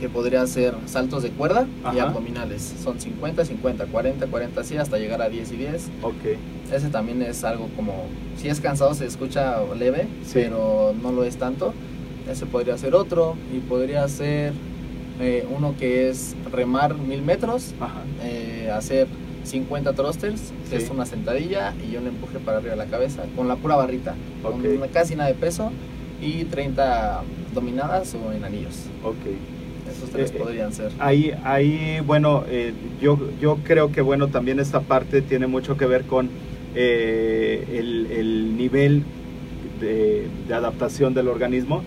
que 0.00 0.08
podría 0.08 0.46
ser 0.46 0.74
saltos 0.86 1.22
de 1.22 1.28
cuerda 1.30 1.66
y 1.84 1.98
Ajá. 1.98 2.08
abdominales. 2.08 2.74
Son 2.82 2.98
50, 2.98 3.44
50, 3.44 3.84
40, 3.86 4.26
40, 4.26 4.60
así 4.62 4.76
hasta 4.78 4.96
llegar 4.98 5.20
a 5.20 5.28
10 5.28 5.52
y 5.52 5.56
10. 5.56 5.88
Ok. 6.02 6.38
Ese 6.72 6.88
también 6.88 7.20
es 7.22 7.44
algo 7.44 7.68
como, 7.76 7.92
si 8.40 8.48
es 8.48 8.60
cansado 8.60 8.94
se 8.94 9.04
escucha 9.06 9.56
leve, 9.78 10.08
Sí. 10.24 10.30
pero 10.34 10.94
no 11.02 11.12
lo 11.12 11.22
es 11.24 11.36
tanto. 11.36 11.74
Ese 12.30 12.46
podría 12.46 12.78
ser 12.78 12.94
otro 12.94 13.34
y 13.54 13.58
podría 13.58 14.08
ser 14.08 14.54
eh, 15.20 15.46
uno 15.54 15.74
que 15.78 16.08
es 16.08 16.34
remar 16.52 16.94
mil 16.96 17.22
metros, 17.22 17.74
eh, 18.22 18.70
hacer 18.72 19.06
50 19.44 19.92
thrusters, 19.94 20.52
que 20.70 20.78
Sí. 20.78 20.84
es 20.84 20.90
una 20.90 21.06
sentadilla 21.06 21.74
y 21.90 21.96
un 21.96 22.06
empuje 22.06 22.38
para 22.38 22.58
arriba 22.58 22.72
de 22.72 22.76
la 22.78 22.86
cabeza, 22.86 23.24
con 23.36 23.48
la 23.48 23.56
pura 23.56 23.76
barrita, 23.76 24.14
con 24.42 24.62
casi 24.92 25.16
nada 25.16 25.28
de 25.28 25.34
peso 25.34 25.72
y 26.22 26.44
30 26.44 27.22
dominadas 27.54 28.14
o 28.14 28.32
en 28.32 28.44
anillos. 28.44 28.84
Ok. 29.02 29.16
Esos 29.90 30.10
tres 30.10 30.30
Eh, 30.30 30.34
eh, 30.36 30.38
podrían 30.38 30.72
ser. 30.72 30.92
Ahí, 31.00 31.32
ahí 31.42 32.00
bueno, 32.06 32.44
eh, 32.48 32.72
yo, 33.00 33.18
yo 33.40 33.56
creo 33.64 33.90
que 33.90 34.02
bueno, 34.02 34.28
también 34.28 34.60
esta 34.60 34.80
parte 34.80 35.20
tiene 35.22 35.46
mucho 35.46 35.76
que 35.76 35.86
ver 35.86 36.04
con 36.04 36.28
eh, 36.76 37.64
el, 37.72 38.06
el 38.12 38.56
nivel 38.56 39.02
de, 39.80 40.28
de 40.46 40.54
adaptación 40.54 41.14
del 41.14 41.26
organismo 41.28 41.82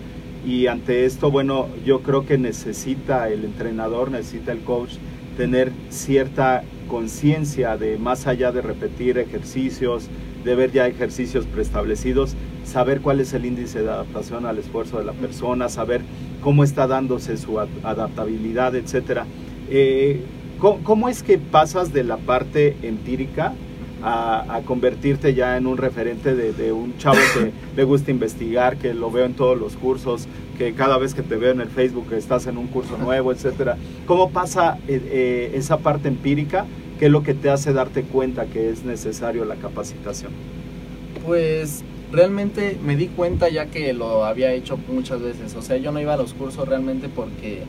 y 0.46 0.66
ante 0.66 1.04
esto, 1.06 1.30
bueno, 1.30 1.66
yo 1.84 2.00
creo 2.00 2.26
que 2.26 2.38
necesita 2.38 3.28
el 3.28 3.44
entrenador, 3.44 4.10
necesita 4.10 4.52
el 4.52 4.60
coach 4.60 4.94
tener 5.36 5.72
cierta 5.90 6.62
conciencia 6.88 7.76
de 7.76 7.98
más 7.98 8.26
allá 8.26 8.52
de 8.52 8.60
repetir 8.62 9.18
ejercicios, 9.18 10.08
de 10.44 10.54
ver 10.54 10.70
ya 10.72 10.86
ejercicios 10.86 11.46
preestablecidos, 11.46 12.34
saber 12.64 13.00
cuál 13.00 13.20
es 13.20 13.32
el 13.32 13.46
índice 13.46 13.82
de 13.82 13.88
adaptación 13.90 14.46
al 14.46 14.58
esfuerzo 14.58 14.98
de 14.98 15.04
la 15.04 15.12
persona, 15.12 15.68
saber 15.68 16.02
cómo 16.40 16.62
está 16.62 16.86
dándose 16.86 17.36
su 17.36 17.58
ad- 17.58 17.68
adaptabilidad, 17.82 18.74
etcétera. 18.76 19.24
Eh, 19.70 20.20
¿cómo, 20.58 20.82
cómo 20.84 21.08
es 21.08 21.22
que 21.22 21.38
pasas 21.38 21.92
de 21.92 22.04
la 22.04 22.18
parte 22.18 22.76
empírica 22.82 23.54
a, 24.02 24.60
convertirte 24.64 25.34
ya 25.34 25.56
en 25.56 25.66
un 25.66 25.76
referente 25.76 26.34
de, 26.34 26.52
de 26.52 26.72
un 26.72 26.96
chavo 26.98 27.18
que 27.34 27.52
le 27.76 27.84
gusta 27.84 28.10
investigar, 28.10 28.76
que 28.76 28.94
lo 28.94 29.10
veo 29.10 29.24
en 29.24 29.34
todos 29.34 29.58
los 29.58 29.76
cursos, 29.76 30.28
que 30.58 30.74
cada 30.74 30.98
vez 30.98 31.14
que 31.14 31.22
te 31.22 31.36
veo 31.36 31.52
en 31.52 31.60
el 31.60 31.68
Facebook 31.68 32.12
estás 32.12 32.46
en 32.46 32.58
un 32.58 32.66
curso 32.66 32.96
nuevo, 32.98 33.32
etcétera? 33.32 33.76
¿Cómo 34.06 34.30
pasa 34.30 34.78
eh, 34.88 35.00
eh, 35.04 35.52
esa 35.54 35.78
parte 35.78 36.08
empírica? 36.08 36.66
¿Qué 36.98 37.06
es 37.06 37.10
lo 37.10 37.22
que 37.22 37.34
te 37.34 37.50
hace 37.50 37.72
darte 37.72 38.02
cuenta 38.02 38.46
que 38.46 38.70
es 38.70 38.84
necesario 38.84 39.44
la 39.44 39.56
capacitación? 39.56 40.32
Pues 41.24 41.82
realmente 42.12 42.78
me 42.84 42.96
di 42.96 43.08
cuenta 43.08 43.48
ya 43.48 43.66
que 43.66 43.92
lo 43.92 44.24
había 44.24 44.52
hecho 44.52 44.78
muchas 44.88 45.20
veces. 45.20 45.54
O 45.56 45.62
sea, 45.62 45.76
yo 45.76 45.90
no 45.90 46.00
iba 46.00 46.14
a 46.14 46.16
los 46.16 46.34
cursos 46.34 46.68
realmente 46.68 47.08
porque 47.08 47.62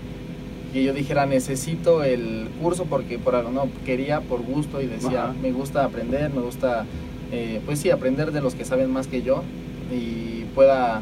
que 0.75 0.83
yo 0.83 0.91
dijera 0.91 1.25
necesito 1.25 2.03
el 2.03 2.49
curso 2.61 2.83
porque 2.83 3.17
por 3.17 3.33
algo 3.33 3.49
no 3.49 3.69
quería 3.85 4.19
por 4.19 4.41
gusto 4.41 4.81
y 4.81 4.87
decía 4.87 5.23
Ajá. 5.23 5.33
me 5.41 5.53
gusta 5.53 5.85
aprender, 5.85 6.33
me 6.33 6.41
gusta 6.41 6.85
eh, 7.31 7.61
pues 7.65 7.79
sí 7.79 7.91
aprender 7.91 8.33
de 8.33 8.41
los 8.41 8.55
que 8.55 8.65
saben 8.65 8.91
más 8.91 9.07
que 9.07 9.21
yo 9.21 9.41
y 9.89 10.43
pueda 10.53 11.01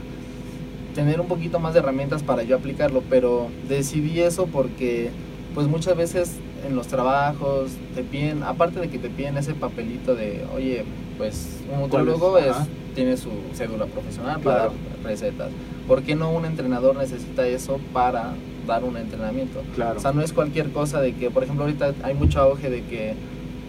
tener 0.93 1.19
un 1.19 1.27
poquito 1.27 1.57
más 1.57 1.73
de 1.73 1.79
herramientas 1.79 2.21
para 2.21 2.43
yo 2.43 2.55
aplicarlo. 2.55 3.01
Pero 3.09 3.47
decidí 3.67 4.19
eso 4.19 4.45
porque 4.45 5.09
pues 5.55 5.67
muchas 5.67 5.97
veces 5.97 6.33
en 6.67 6.75
los 6.75 6.85
trabajos 6.85 7.71
te 7.95 8.03
piden, 8.03 8.43
aparte 8.43 8.79
de 8.79 8.89
que 8.89 8.99
te 8.99 9.09
piden 9.09 9.37
ese 9.37 9.55
papelito 9.55 10.13
de, 10.13 10.45
oye, 10.55 10.83
pues 11.17 11.61
un 11.73 11.79
nutriólogo 11.81 12.37
es, 12.37 12.55
tiene 12.93 13.17
su 13.17 13.31
cédula 13.55 13.87
profesional 13.87 14.39
para 14.39 14.55
Claro. 14.57 14.73
dar 15.01 15.11
recetas. 15.11 15.49
¿Por 15.87 16.03
qué 16.03 16.13
no 16.13 16.29
un 16.31 16.45
entrenador 16.45 16.95
necesita 16.95 17.47
eso 17.47 17.79
para 17.91 18.33
dar 18.67 18.83
un 18.83 18.97
entrenamiento? 18.97 19.61
Claro. 19.75 19.97
O 19.97 20.01
sea, 20.01 20.11
no 20.13 20.21
es 20.21 20.33
cualquier 20.33 20.69
cosa 20.71 21.01
de 21.01 21.13
que, 21.13 21.29
por 21.29 21.43
ejemplo, 21.43 21.65
ahorita 21.65 21.93
hay 22.03 22.13
mucho 22.13 22.39
auge 22.41 22.69
de 22.69 22.81
que, 22.83 23.13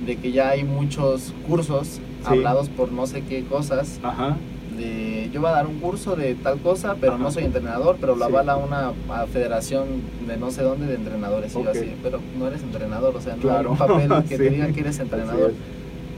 de 0.06 0.16
que 0.16 0.32
ya 0.32 0.50
hay 0.50 0.64
muchos 0.64 1.32
cursos 1.48 2.00
hablados 2.24 2.68
por 2.68 2.90
no 2.92 3.06
sé 3.06 3.22
qué 3.22 3.44
cosas 3.44 3.98
Ajá. 4.02 4.36
de 4.78 5.30
yo 5.32 5.40
voy 5.40 5.50
a 5.50 5.54
dar 5.54 5.66
un 5.66 5.78
curso 5.78 6.14
de 6.16 6.34
tal 6.34 6.58
cosa, 6.60 6.96
pero 7.00 7.14
Ajá. 7.14 7.22
no 7.22 7.30
soy 7.30 7.44
entrenador, 7.44 7.96
pero 8.00 8.14
lo 8.16 8.26
Sí. 8.26 8.32
avala 8.32 8.56
una 8.56 8.92
federación 9.32 9.84
de 10.26 10.36
no 10.36 10.50
sé 10.50 10.62
dónde 10.62 10.86
de 10.86 10.94
entrenadores. 10.94 11.54
Y 11.56 11.62
yo 11.62 11.70
así, 11.70 11.92
pero 12.02 12.20
no 12.38 12.46
eres 12.46 12.62
entrenador, 12.62 13.14
o 13.16 13.20
sea, 13.20 13.36
no 13.36 13.56
hay 13.56 13.66
un 13.66 13.76
papel 13.76 14.10
que 14.28 14.36
te 14.36 14.50
diga 14.50 14.66
que 14.68 14.80
eres 14.80 14.98
entrenador. 15.00 15.52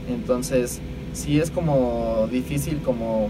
Entonces, 0.08 0.80
sí 1.12 1.40
es 1.40 1.50
como 1.50 2.28
difícil 2.30 2.78
como 2.84 3.28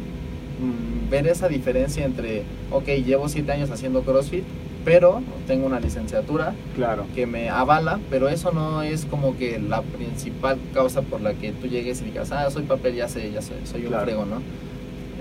mm, 0.60 1.10
ver 1.10 1.26
esa 1.28 1.48
diferencia 1.48 2.04
entre, 2.04 2.42
ok, 2.70 2.86
llevo 3.04 3.28
siete 3.28 3.52
años 3.52 3.70
haciendo 3.70 4.02
CrossFit, 4.02 4.44
pero 4.86 5.20
tengo 5.48 5.66
una 5.66 5.80
licenciatura 5.80 6.54
Claro. 6.76 7.06
que 7.12 7.26
me 7.26 7.50
avala, 7.50 7.98
pero 8.08 8.28
eso 8.28 8.52
no 8.52 8.82
es 8.82 9.04
como 9.04 9.36
que 9.36 9.58
la 9.58 9.82
principal 9.82 10.58
causa 10.72 11.02
por 11.02 11.20
la 11.20 11.34
que 11.34 11.50
tú 11.50 11.66
llegues 11.66 12.00
y 12.02 12.04
digas, 12.04 12.30
ah, 12.30 12.48
soy 12.52 12.62
papel, 12.62 12.94
ya 12.94 13.08
sé, 13.08 13.32
ya 13.32 13.42
sé, 13.42 13.54
soy 13.64 13.82
un 13.82 13.88
Claro. 13.88 14.04
frego, 14.04 14.24
¿no? 14.26 14.40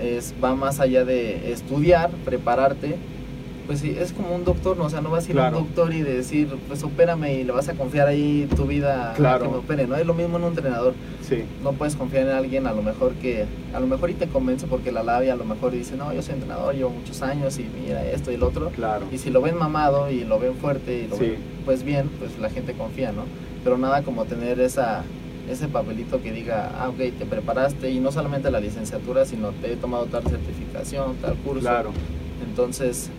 Es, 0.00 0.32
va 0.42 0.54
más 0.54 0.78
allá 0.78 1.04
de 1.04 1.50
estudiar, 1.50 2.10
prepararte, 2.24 2.94
pues 3.66 3.80
sí, 3.80 3.96
es 3.98 4.12
como 4.12 4.34
un 4.34 4.44
doctor, 4.44 4.76
¿no? 4.76 4.84
O 4.84 4.90
sea, 4.90 5.00
no 5.00 5.10
vas 5.10 5.24
a 5.26 5.28
ir 5.28 5.32
Claro. 5.34 5.56
a 5.56 5.60
un 5.60 5.66
doctor 5.66 5.92
y 5.92 6.02
decir, 6.02 6.48
pues 6.68 6.82
opérame 6.84 7.32
y 7.40 7.44
le 7.44 7.52
vas 7.52 7.68
a 7.68 7.74
confiar 7.74 8.08
ahí 8.08 8.48
tu 8.54 8.64
vida 8.66 9.10
a 9.10 9.14
Claro. 9.14 9.44
que 9.44 9.50
me 9.50 9.56
opere, 9.56 9.86
¿no? 9.86 9.96
Es 9.96 10.06
lo 10.06 10.14
mismo 10.14 10.36
en 10.38 10.44
un 10.44 10.50
entrenador, 10.50 10.94
Sí. 11.22 11.42
no 11.62 11.72
puedes 11.72 11.96
confiar 11.96 12.24
en 12.28 12.32
alguien 12.34 12.66
a 12.66 12.72
lo 12.72 12.82
mejor 12.82 13.12
que, 13.14 13.44
a 13.74 13.80
lo 13.80 13.86
mejor 13.86 14.10
y 14.10 14.14
te 14.14 14.28
convence 14.28 14.66
porque 14.66 14.92
la 14.92 15.02
labia 15.02 15.32
a 15.32 15.36
lo 15.36 15.44
mejor 15.44 15.72
dice, 15.72 15.96
no, 15.96 16.12
yo 16.12 16.22
soy 16.22 16.34
entrenador, 16.34 16.74
llevo 16.74 16.90
muchos 16.90 17.20
años 17.22 17.58
y 17.58 17.66
mira 17.84 18.04
esto 18.06 18.30
y 18.30 18.34
el 18.34 18.42
otro, 18.42 18.70
Claro. 18.70 19.06
y 19.10 19.18
si 19.18 19.30
lo 19.30 19.40
ven 19.42 19.56
mamado 19.56 20.10
y 20.10 20.24
lo 20.24 20.38
ven 20.38 20.54
fuerte 20.54 21.04
y 21.04 21.08
lo 21.08 21.16
Sí. 21.16 21.24
ven 21.26 21.38
pues 21.64 21.82
bien, 21.82 22.08
pues 22.18 22.38
la 22.38 22.48
gente 22.50 22.72
confía, 22.74 23.10
¿no? 23.12 23.22
Pero 23.64 23.76
nada 23.78 24.02
como 24.02 24.24
tener 24.24 24.60
esa 24.60 25.02
ese 25.50 25.68
papelito 25.68 26.20
que 26.20 26.32
diga, 26.32 26.72
ah, 26.76 26.88
ok, 26.88 26.96
te 27.16 27.24
preparaste 27.24 27.88
y 27.92 28.00
no 28.00 28.10
solamente 28.10 28.50
la 28.50 28.58
licenciatura, 28.58 29.24
sino 29.24 29.50
te 29.50 29.72
he 29.72 29.76
tomado 29.76 30.06
tal 30.06 30.24
certificación, 30.24 31.14
tal 31.22 31.36
curso. 31.36 31.60
Claro. 31.60 31.90
Entonces, 32.48 33.10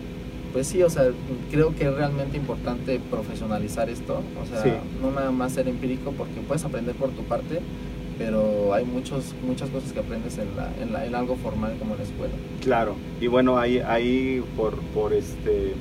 pues 0.52 0.66
sí, 0.66 0.82
o 0.82 0.90
sea, 0.90 1.04
creo 1.50 1.74
que 1.74 1.84
es 1.84 1.94
realmente 1.94 2.36
importante 2.36 3.00
profesionalizar 3.10 3.88
esto, 3.90 4.20
o 4.42 4.46
sea, 4.46 4.62
Sí. 4.62 4.70
no 5.02 5.10
nada 5.10 5.30
más 5.30 5.52
ser 5.52 5.68
empírico 5.68 6.12
porque 6.16 6.40
puedes 6.46 6.64
aprender 6.64 6.94
por 6.94 7.10
tu 7.10 7.22
parte, 7.24 7.60
pero 8.18 8.74
hay 8.74 8.84
muchos 8.84 9.34
muchas 9.46 9.70
cosas 9.70 9.92
que 9.92 10.00
aprendes 10.00 10.38
en 10.38 10.48
la, 10.56 10.70
en 10.82 10.92
la 10.92 11.06
en 11.06 11.14
algo 11.14 11.36
formal 11.36 11.74
como 11.78 11.92
en 11.94 11.98
la 11.98 12.04
escuela. 12.04 12.34
Claro, 12.60 12.94
y 13.20 13.26
bueno, 13.28 13.58
ahí, 13.58 13.78
ahí 13.78 14.42
por, 14.56 14.74
por 14.94 15.12
este, 15.12 15.74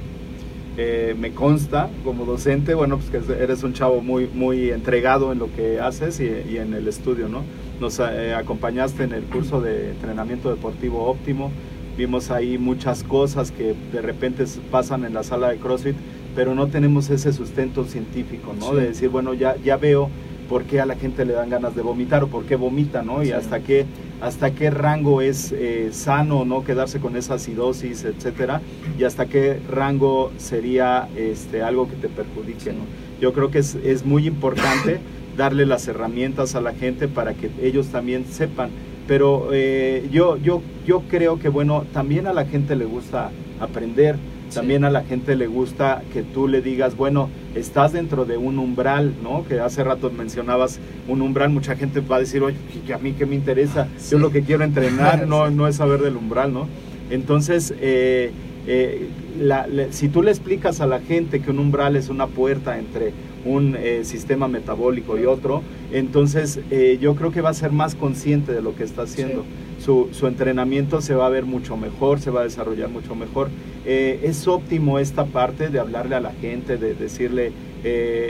eh, 0.78 1.16
me 1.20 1.32
consta 1.32 1.90
como 2.04 2.26
docente, 2.26 2.76
bueno, 2.76 3.00
pues 3.00 3.10
que 3.10 3.34
eres 3.44 3.64
un 3.64 3.74
chavo 3.74 4.02
muy, 4.02 4.28
muy 4.32 4.70
entregado 4.70 5.32
en 5.32 5.40
lo 5.40 5.52
que 5.56 5.80
haces 5.80 6.20
y, 6.20 6.26
y 6.52 6.58
en 6.58 6.74
el 6.76 6.88
estudio, 6.88 7.28
¿no? 7.28 7.42
Nos 7.80 8.00
eh, 8.00 8.34
acompañaste 8.36 9.04
en 9.04 9.14
el 9.14 9.24
curso 9.24 9.60
de 9.62 9.90
entrenamiento 9.92 10.50
deportivo 10.52 11.06
óptimo, 11.08 11.52
vimos 11.98 12.32
ahí 12.32 12.58
muchas 12.58 13.04
cosas 13.04 13.52
que 13.52 13.76
de 13.92 14.02
repente 14.02 14.46
pasan 14.72 15.04
en 15.06 15.14
la 15.14 15.24
sala 15.24 15.50
de 15.50 15.58
CrossFit, 15.58 15.96
pero 16.36 16.54
no 16.56 16.68
tenemos 16.68 17.10
ese 17.10 17.34
sustento 17.34 17.86
científico, 17.86 18.54
¿no? 18.58 18.70
Sí. 18.72 18.76
De 18.76 18.88
decir, 18.90 19.10
bueno, 19.10 19.34
ya, 19.34 19.56
ya 19.64 19.78
veo 19.78 20.10
por 20.48 20.64
qué 20.64 20.80
a 20.80 20.86
la 20.86 20.96
gente 20.96 21.26
le 21.26 21.34
dan 21.34 21.50
ganas 21.50 21.76
de 21.76 21.82
vomitar 21.82 22.24
o 22.24 22.28
por 22.28 22.46
qué 22.46 22.56
vomita, 22.56 23.02
¿no? 23.02 23.22
Y 23.24 23.28
Sí. 23.28 23.32
hasta 23.34 23.60
qué 23.60 23.86
hasta 24.20 24.50
qué 24.50 24.72
rango 24.72 25.22
es 25.22 25.52
eh, 25.52 25.90
sano 25.92 26.44
no 26.44 26.64
quedarse 26.64 27.00
con 27.00 27.16
esa 27.16 27.36
acidosis, 27.36 28.04
etcétera, 28.04 28.62
y 28.98 29.04
hasta 29.04 29.28
qué 29.28 29.60
rango 29.70 30.32
sería 30.38 31.08
este 31.16 31.62
algo 31.62 31.88
que 31.88 31.96
te 31.98 32.10
perjudique. 32.10 32.72
¿no? 32.74 32.80
Yo 33.22 33.32
creo 33.34 33.52
que 33.52 33.60
es, 33.60 33.76
es 33.76 34.06
muy 34.06 34.26
importante 34.26 35.00
darle 35.38 35.68
las 35.68 35.88
herramientas 35.88 36.56
a 36.56 36.62
la 36.62 36.74
gente 36.74 37.08
para 37.08 37.36
que 37.36 37.52
ellos 37.62 37.90
también 37.90 38.26
sepan. 38.26 38.72
Pero 39.08 39.50
eh, 39.54 40.08
yo, 40.12 40.38
yo, 40.38 40.62
yo 40.86 41.02
creo 41.10 41.39
que, 41.39 41.50
bueno, 41.50 41.86
también 41.93 42.28
a 42.28 42.34
la 42.34 42.46
gente 42.46 42.76
le 42.76 42.86
gusta 42.86 43.32
aprender, 43.60 44.17
también 44.54 44.84
a 44.84 44.89
la 44.89 45.04
gente 45.04 45.36
le 45.36 45.48
gusta 45.48 46.04
que 46.13 46.24
tú 46.24 46.48
le 46.48 46.62
digas, 46.62 46.96
bueno, 46.96 47.30
estás 47.56 47.93
dentro 47.93 48.26
de 48.26 48.38
un 48.38 48.60
umbral, 48.60 49.13
¿no? 49.24 49.46
Que 49.48 49.60
hace 49.60 49.84
rato 49.84 50.10
mencionabas 50.10 50.80
un 51.08 51.22
umbral, 51.22 51.50
mucha 51.50 51.76
gente 51.76 52.02
va 52.02 52.17
a 52.17 52.20
decir, 52.20 52.43
oye, 52.43 52.58
¿y 52.88 52.91
a 52.91 52.98
mí 52.98 53.13
qué 53.13 53.26
me 53.26 53.36
interesa? 53.36 53.88
Sí. 53.98 54.12
Yo 54.12 54.20
lo 54.20 54.30
que 54.32 54.41
quiero 54.43 54.63
entrenar 54.63 55.26
no, 55.28 55.50
no 55.50 55.67
es 55.67 55.78
saber 55.78 56.02
del 56.02 56.15
umbral, 56.17 56.54
¿no? 56.54 56.67
Entonces, 57.10 57.74
eh, 57.80 58.32
eh, 58.67 59.08
la- 59.39 59.67
le- 59.67 59.93
si 59.93 60.10
tú 60.10 60.22
le 60.22 60.32
explicas 60.32 60.82
a 60.82 60.88
la 60.88 61.00
gente 61.00 61.39
que 61.41 61.52
un 61.52 61.60
umbral 61.60 61.96
es 61.96 62.10
una 62.10 62.28
puerta 62.28 62.78
entre 62.78 63.12
un 63.48 63.76
eh, 63.78 64.02
sistema 64.04 64.48
metabólico 64.48 65.18
y 65.18 65.26
otro, 65.26 65.64
entonces 65.92 66.60
eh, 66.72 66.98
yo 67.02 67.16
creo 67.16 67.32
que 67.32 67.42
va 67.42 67.50
a 67.50 67.54
ser 67.54 67.72
más 67.72 67.96
consciente 67.96 68.52
de 68.54 68.62
lo 68.62 68.76
que 68.76 68.84
está 68.84 69.04
haciendo. 69.04 69.44
Su, 69.84 70.10
su 70.12 70.28
entrenamiento 70.28 71.02
se 71.02 71.14
va 71.14 71.28
a 71.28 71.30
ver 71.30 71.46
mucho 71.46 71.78
mejor, 71.78 72.20
se 72.20 72.30
va 72.32 72.42
a 72.42 72.44
desarrollar 72.44 72.90
mucho 72.90 73.16
mejor. 73.16 73.50
Eh, 73.86 74.20
es 74.24 74.48
óptimo 74.48 75.00
esta 75.00 75.26
parte 75.26 75.70
de 75.70 75.80
hablarle 75.80 76.16
a 76.16 76.20
la 76.20 76.32
gente, 76.32 76.78
de 76.78 76.94
decirle, 76.94 77.52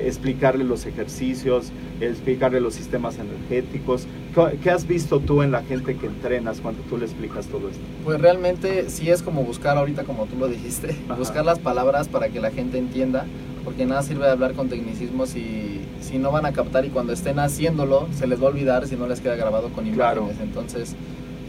explicarle 0.06 0.64
los 0.64 0.86
ejercicios, 0.86 1.72
explicarle 2.00 2.60
los 2.62 2.74
sistemas 2.76 3.18
energéticos. 3.18 4.06
¿Qué- 4.36 4.58
¿Qué 4.62 4.70
has 4.70 4.86
visto 4.88 5.20
tú 5.20 5.42
en 5.42 5.52
la 5.52 5.64
gente 5.64 5.96
que 5.96 6.06
entrenas 6.06 6.60
cuando 6.62 6.82
tú 6.84 6.98
le 6.98 7.06
explicas 7.06 7.48
todo 7.48 7.70
esto? 7.70 7.82
Pues 8.04 8.20
realmente 8.22 8.90
sí 8.90 9.10
es 9.10 9.24
como 9.24 9.44
buscar 9.44 9.78
ahorita, 9.78 10.04
como 10.04 10.26
tú 10.26 10.36
lo 10.38 10.48
dijiste, 10.48 10.96
Ajá. 11.06 11.16
buscar 11.16 11.46
las 11.46 11.58
palabras 11.60 12.08
para 12.08 12.30
que 12.30 12.40
la 12.40 12.52
gente 12.52 12.78
entienda, 12.78 13.26
porque 13.68 13.86
nada 13.86 14.02
sirve 14.02 14.24
de 14.26 14.32
hablar 14.32 14.54
con 14.54 14.70
tecnicismos 14.70 15.28
si, 15.28 15.82
si 16.00 16.18
no 16.18 16.32
van 16.32 16.46
a 16.46 16.54
captar 16.54 16.86
y 16.86 16.90
cuando 16.90 17.12
estén 17.12 17.38
haciéndolo 17.38 18.08
se 18.18 18.26
les 18.26 18.40
va 18.42 18.46
a 18.46 18.48
olvidar 18.52 18.88
si 18.88 18.96
no 18.96 19.08
les 19.08 19.20
queda 19.20 19.36
grabado 19.36 19.68
con 19.74 19.84
Claro. 19.92 20.22
imágenes. 20.22 20.42
Entonces, 20.42 20.96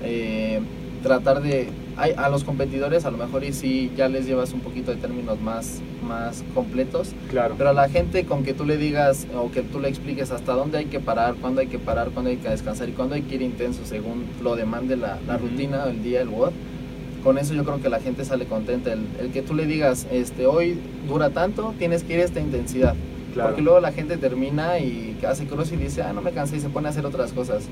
eh, 0.02 0.58
tratar 1.04 1.40
de... 1.42 1.68
hay- 1.96 2.14
a 2.16 2.28
los 2.28 2.42
competidores 2.42 3.04
a 3.04 3.12
lo 3.12 3.18
mejor 3.18 3.44
y 3.44 3.52
sí 3.52 3.92
ya 3.96 4.08
les 4.08 4.26
llevas 4.26 4.52
un 4.52 4.58
poquito 4.62 4.90
de 4.90 4.96
términos 4.96 5.40
más, 5.40 5.80
más 6.08 6.42
completos, 6.56 7.12
Claro. 7.30 7.54
pero 7.56 7.70
a 7.70 7.72
la 7.72 7.88
gente 7.88 8.24
con 8.24 8.42
que 8.42 8.52
tú 8.52 8.64
le 8.64 8.78
digas 8.78 9.28
o 9.40 9.52
que 9.52 9.62
tú 9.62 9.78
le 9.78 9.88
expliques 9.88 10.32
hasta 10.32 10.54
dónde 10.54 10.78
hay 10.78 10.86
que 10.86 10.98
parar, 10.98 11.36
cuándo 11.36 11.60
hay 11.60 11.68
que 11.68 11.78
parar, 11.78 12.08
cuándo 12.10 12.30
hay 12.30 12.38
que 12.38 12.48
descansar 12.48 12.88
y 12.88 12.92
cuándo 12.94 13.14
hay 13.14 13.22
que 13.22 13.36
ir 13.36 13.42
intenso 13.42 13.82
según 13.84 14.24
lo 14.42 14.56
demande 14.56 14.96
la, 14.96 15.18
la 15.28 15.36
Ujú. 15.36 15.46
rutina, 15.46 15.84
el 15.84 16.02
día, 16.02 16.20
el 16.22 16.30
WOD, 16.30 16.50
con 17.28 17.36
eso 17.36 17.52
yo 17.52 17.62
creo 17.62 17.78
que 17.78 17.90
la 17.90 18.00
gente 18.00 18.24
sale 18.24 18.46
contenta. 18.46 18.90
El, 18.90 19.00
el 19.20 19.30
que 19.32 19.42
tú 19.42 19.52
le 19.54 19.66
digas, 19.66 20.06
este, 20.10 20.46
hoy 20.46 20.78
dura 21.06 21.28
tanto, 21.28 21.74
tienes 21.78 22.02
que 22.02 22.14
ir 22.14 22.20
a 22.20 22.24
esta 22.24 22.40
intensidad. 22.40 22.94
Claro. 23.34 23.50
Porque 23.50 23.60
luego 23.60 23.80
la 23.80 23.92
gente 23.92 24.16
termina 24.16 24.78
y 24.78 25.14
hace 25.28 25.44
cross 25.44 25.70
y 25.72 25.76
dice, 25.76 26.00
ah, 26.00 26.14
no 26.14 26.22
me 26.22 26.30
cansé 26.30 26.56
y 26.56 26.60
se 26.60 26.70
pone 26.70 26.86
a 26.86 26.90
hacer 26.90 27.04
otras 27.04 27.32
cosas. 27.34 27.64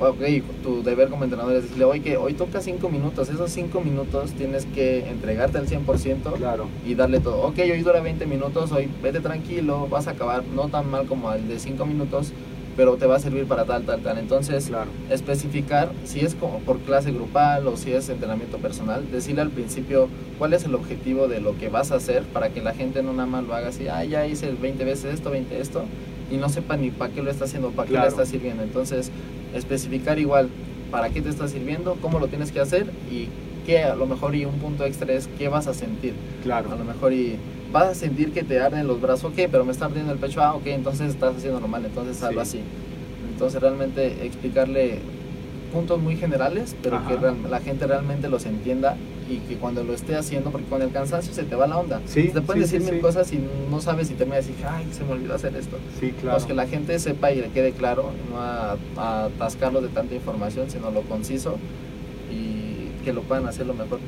Ok, 0.00 0.18
tu 0.64 0.82
deber 0.82 1.08
como 1.08 1.22
entrenador 1.22 1.54
es 1.54 1.62
decirle, 1.62 1.84
oye, 1.84 2.00
que 2.00 2.16
hoy 2.16 2.34
toca 2.34 2.60
5 2.60 2.88
minutos, 2.88 3.28
esos 3.28 3.48
5 3.52 3.80
minutos 3.80 4.32
tienes 4.32 4.66
que 4.66 5.08
entregarte 5.08 5.58
al 5.58 5.68
100% 5.68 6.32
Claro. 6.36 6.66
y 6.84 6.96
darle 6.96 7.20
todo. 7.20 7.42
Ok, 7.42 7.58
hoy 7.60 7.82
dura 7.82 8.00
20 8.00 8.26
minutos, 8.26 8.72
hoy 8.72 8.88
vete 9.04 9.20
tranquilo, 9.20 9.86
vas 9.88 10.08
a 10.08 10.10
acabar 10.10 10.42
no 10.52 10.66
tan 10.66 10.90
mal 10.90 11.06
como 11.06 11.32
el 11.32 11.46
de 11.46 11.60
5 11.60 11.86
minutos, 11.86 12.32
pero 12.76 12.96
te 12.96 13.06
va 13.06 13.16
a 13.16 13.18
servir 13.18 13.46
para 13.46 13.64
tal, 13.64 13.84
tal, 13.84 14.00
tal. 14.02 14.18
Entonces, 14.18 14.66
Claro. 14.66 14.90
especificar 15.10 15.90
si 16.04 16.20
es 16.20 16.34
como 16.34 16.58
por 16.60 16.78
clase 16.80 17.10
grupal 17.10 17.66
o 17.66 17.76
si 17.76 17.92
es 17.92 18.08
entrenamiento 18.08 18.58
personal, 18.58 19.04
decirle 19.10 19.40
al 19.42 19.50
principio 19.50 20.08
cuál 20.38 20.52
es 20.52 20.64
el 20.64 20.74
objetivo 20.74 21.26
de 21.28 21.40
lo 21.40 21.56
que 21.56 21.68
vas 21.68 21.90
a 21.92 21.96
hacer 21.96 22.22
para 22.24 22.50
que 22.50 22.60
la 22.60 22.74
gente 22.74 23.02
no 23.02 23.12
nada 23.12 23.26
más 23.26 23.44
lo 23.44 23.54
haga 23.54 23.68
así, 23.68 23.88
ah, 23.88 24.04
ya 24.04 24.26
hice 24.26 24.50
20 24.52 24.84
veces 24.84 25.14
esto, 25.14 25.30
20 25.30 25.58
esto, 25.60 25.84
y 26.30 26.36
no 26.36 26.48
sepa 26.48 26.76
ni 26.76 26.90
para 26.90 27.12
qué 27.12 27.22
lo 27.22 27.30
está 27.30 27.44
haciendo, 27.46 27.70
para 27.70 27.86
qué 27.86 27.92
Claro. 27.92 28.06
le 28.06 28.10
está 28.10 28.26
sirviendo. 28.26 28.62
Entonces, 28.62 29.10
especificar 29.54 30.18
igual 30.18 30.48
para 30.90 31.08
qué 31.10 31.22
te 31.22 31.28
está 31.30 31.48
sirviendo, 31.48 31.96
cómo 32.02 32.18
lo 32.18 32.28
tienes 32.28 32.52
que 32.52 32.60
hacer 32.60 32.86
y 33.10 33.28
qué 33.64 33.82
a 33.84 33.94
lo 33.96 34.06
mejor 34.06 34.34
y 34.36 34.44
un 34.44 34.54
punto 34.58 34.84
extra 34.84 35.12
es 35.12 35.28
qué 35.38 35.48
vas 35.48 35.66
a 35.66 35.74
sentir. 35.74 36.14
Claro. 36.42 36.70
A 36.72 36.76
lo 36.76 36.84
mejor 36.84 37.12
y 37.12 37.36
vas 37.76 37.88
a 37.90 37.94
sentir 37.94 38.32
que 38.32 38.42
te 38.42 38.58
arden 38.58 38.86
los 38.86 39.00
brazos, 39.02 39.24
ok, 39.32 39.48
pero 39.50 39.64
me 39.64 39.72
está 39.72 39.84
ardiendo 39.84 40.10
el 40.12 40.18
pecho, 40.18 40.40
ah, 40.42 40.54
ok, 40.54 40.66
entonces 40.68 41.10
estás 41.10 41.36
haciendo 41.36 41.60
normal, 41.60 41.84
entonces 41.84 42.22
hazlo 42.22 42.42
Sí. 42.44 42.58
así. 42.58 42.60
Entonces 43.32 43.60
realmente 43.60 44.24
explicarle 44.24 44.98
puntos 45.72 46.00
muy 46.00 46.16
generales, 46.16 46.74
pero 46.82 46.96
Ajá. 46.96 47.08
que 47.08 47.16
real- 47.16 47.36
la 47.50 47.60
gente 47.60 47.86
realmente 47.86 48.28
los 48.30 48.46
entienda 48.46 48.96
y 49.28 49.38
que 49.38 49.56
cuando 49.56 49.82
lo 49.84 49.92
esté 49.92 50.14
haciendo, 50.16 50.50
porque 50.50 50.66
con 50.68 50.80
el 50.80 50.90
cansancio 50.90 51.34
se 51.34 51.42
te 51.42 51.54
va 51.54 51.66
la 51.66 51.76
onda. 51.76 52.00
Sí, 52.06 52.30
te 52.32 52.40
pueden 52.40 52.64
sí, 52.66 52.72
decir 52.76 52.86
sí, 52.86 52.92
mil 52.92 53.00
cosas 53.02 53.30
y 53.32 53.40
no 53.70 53.80
sabes 53.82 54.08
si 54.08 54.14
termina 54.14 54.36
de 54.36 54.42
decir, 54.42 54.54
ay, 54.66 54.86
se 54.92 55.04
me 55.04 55.12
olvidó 55.12 55.34
hacer 55.34 55.54
esto. 55.56 55.76
Sí, 56.00 56.12
claro. 56.18 56.36
Pues 56.38 56.46
que 56.46 56.54
la 56.54 56.66
gente 56.66 56.98
sepa 56.98 57.30
y 57.32 57.40
le 57.42 57.48
quede 57.50 57.72
claro, 57.72 58.10
no 58.30 58.40
a, 58.40 58.76
a 58.96 59.24
atascarlo 59.24 59.82
de 59.82 59.88
tanta 59.88 60.14
información, 60.14 60.70
sino 60.70 60.90
lo 60.90 61.02
conciso 61.02 61.56
y 62.32 63.04
que 63.04 63.12
lo 63.12 63.22
puedan 63.22 63.46
hacer 63.46 63.66
lo 63.66 63.74
mejor, 63.74 63.98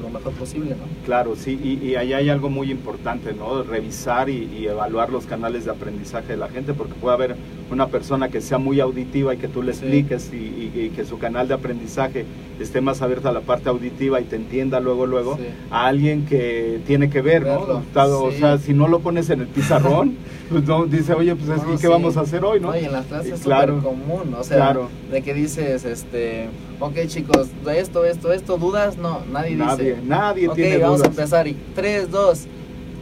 lo 0.00 0.10
mejor 0.10 0.32
posible, 0.34 0.70
¿no? 0.70 0.84
Claro, 1.04 1.34
sí, 1.36 1.58
y, 1.82 1.94
ahí 1.94 2.12
hay 2.12 2.28
algo 2.28 2.48
muy 2.50 2.70
importante, 2.70 3.32
¿no? 3.32 3.62
Revisar 3.62 4.28
y 4.28 4.66
evaluar 4.66 5.10
los 5.10 5.26
canales 5.26 5.64
de 5.64 5.70
aprendizaje 5.70 6.28
de 6.28 6.36
la 6.36 6.48
gente, 6.48 6.74
porque 6.74 6.94
puede 6.94 7.14
haber 7.14 7.36
una 7.70 7.88
persona 7.88 8.28
que 8.28 8.40
sea 8.40 8.58
muy 8.58 8.80
auditiva 8.80 9.34
y 9.34 9.38
que 9.38 9.48
tú 9.48 9.62
le 9.62 9.72
Sí. 9.74 9.80
expliques 9.84 10.30
y, 10.32 10.36
y- 10.36 10.72
y 10.86 10.90
que 10.90 11.04
su 11.04 11.18
canal 11.18 11.48
de 11.48 11.54
aprendizaje 11.54 12.24
esté 12.60 12.80
más 12.80 13.02
abierto 13.02 13.28
a 13.28 13.32
la 13.32 13.40
parte 13.40 13.68
auditiva 13.68 14.20
y 14.20 14.24
te 14.24 14.36
entienda 14.36 14.80
luego, 14.80 15.06
luego, 15.06 15.36
Sí. 15.36 15.44
a 15.70 15.86
alguien 15.86 16.24
que 16.26 16.80
tiene 16.86 17.10
que 17.10 17.20
ver, 17.20 17.42
¿no? 17.46 17.60
Verlo, 17.94 18.24
O 18.24 18.30
sí. 18.32 18.38
sea, 18.38 18.58
si 18.58 18.72
no 18.74 18.88
lo 18.88 19.00
pones 19.00 19.30
en 19.30 19.40
el 19.42 19.46
pizarrón, 19.48 20.16
pues 20.50 20.64
no, 20.64 20.86
dice, 20.86 21.12
oye, 21.12 21.36
pues 21.36 21.50
es- 21.58 21.64
No, 21.66 21.74
¿y 21.74 21.76
qué 21.78 21.88
vamos 21.88 22.16
a 22.16 22.22
hacer 22.22 22.44
hoy, 22.44 22.58
no? 22.60 22.74
y 22.76 22.84
en 22.84 22.92
las 22.92 23.06
clases 23.06 23.34
es 23.34 23.40
claro. 23.40 23.76
súper 23.80 23.90
común, 23.90 24.34
o 24.38 24.42
sea, 24.44 24.56
Claro. 24.56 24.88
de 25.12 25.22
que 25.22 25.34
dices, 25.34 25.84
este, 25.84 26.48
ok 26.80 26.94
chicos, 27.06 27.48
de 27.64 27.80
esto, 27.80 28.04
esto, 28.04 28.32
esto, 28.32 28.56
¿dudas? 28.56 28.96
No, 28.96 29.20
nadie, 29.30 29.54
Nadie, 29.56 29.90
dice. 29.94 30.02
nadie 30.06 30.48
ok, 30.48 30.54
tiene 30.54 30.78
vamos 30.78 30.98
dudas. 30.98 31.08
a 31.08 31.10
empezar 31.12 31.46
y 31.46 31.56
3, 31.74 32.10
2, 32.10 32.46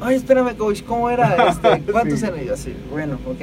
ay, 0.03 0.17
espérame 0.17 0.55
coach, 0.57 0.83
¿cómo 0.83 1.09
era? 1.09 1.37
Este, 1.51 1.93
¿Cuántos 1.93 2.23
eran? 2.23 2.45
Y 2.45 2.49
así, 2.51 2.75
bueno, 2.91 3.19
ok, 3.27 3.41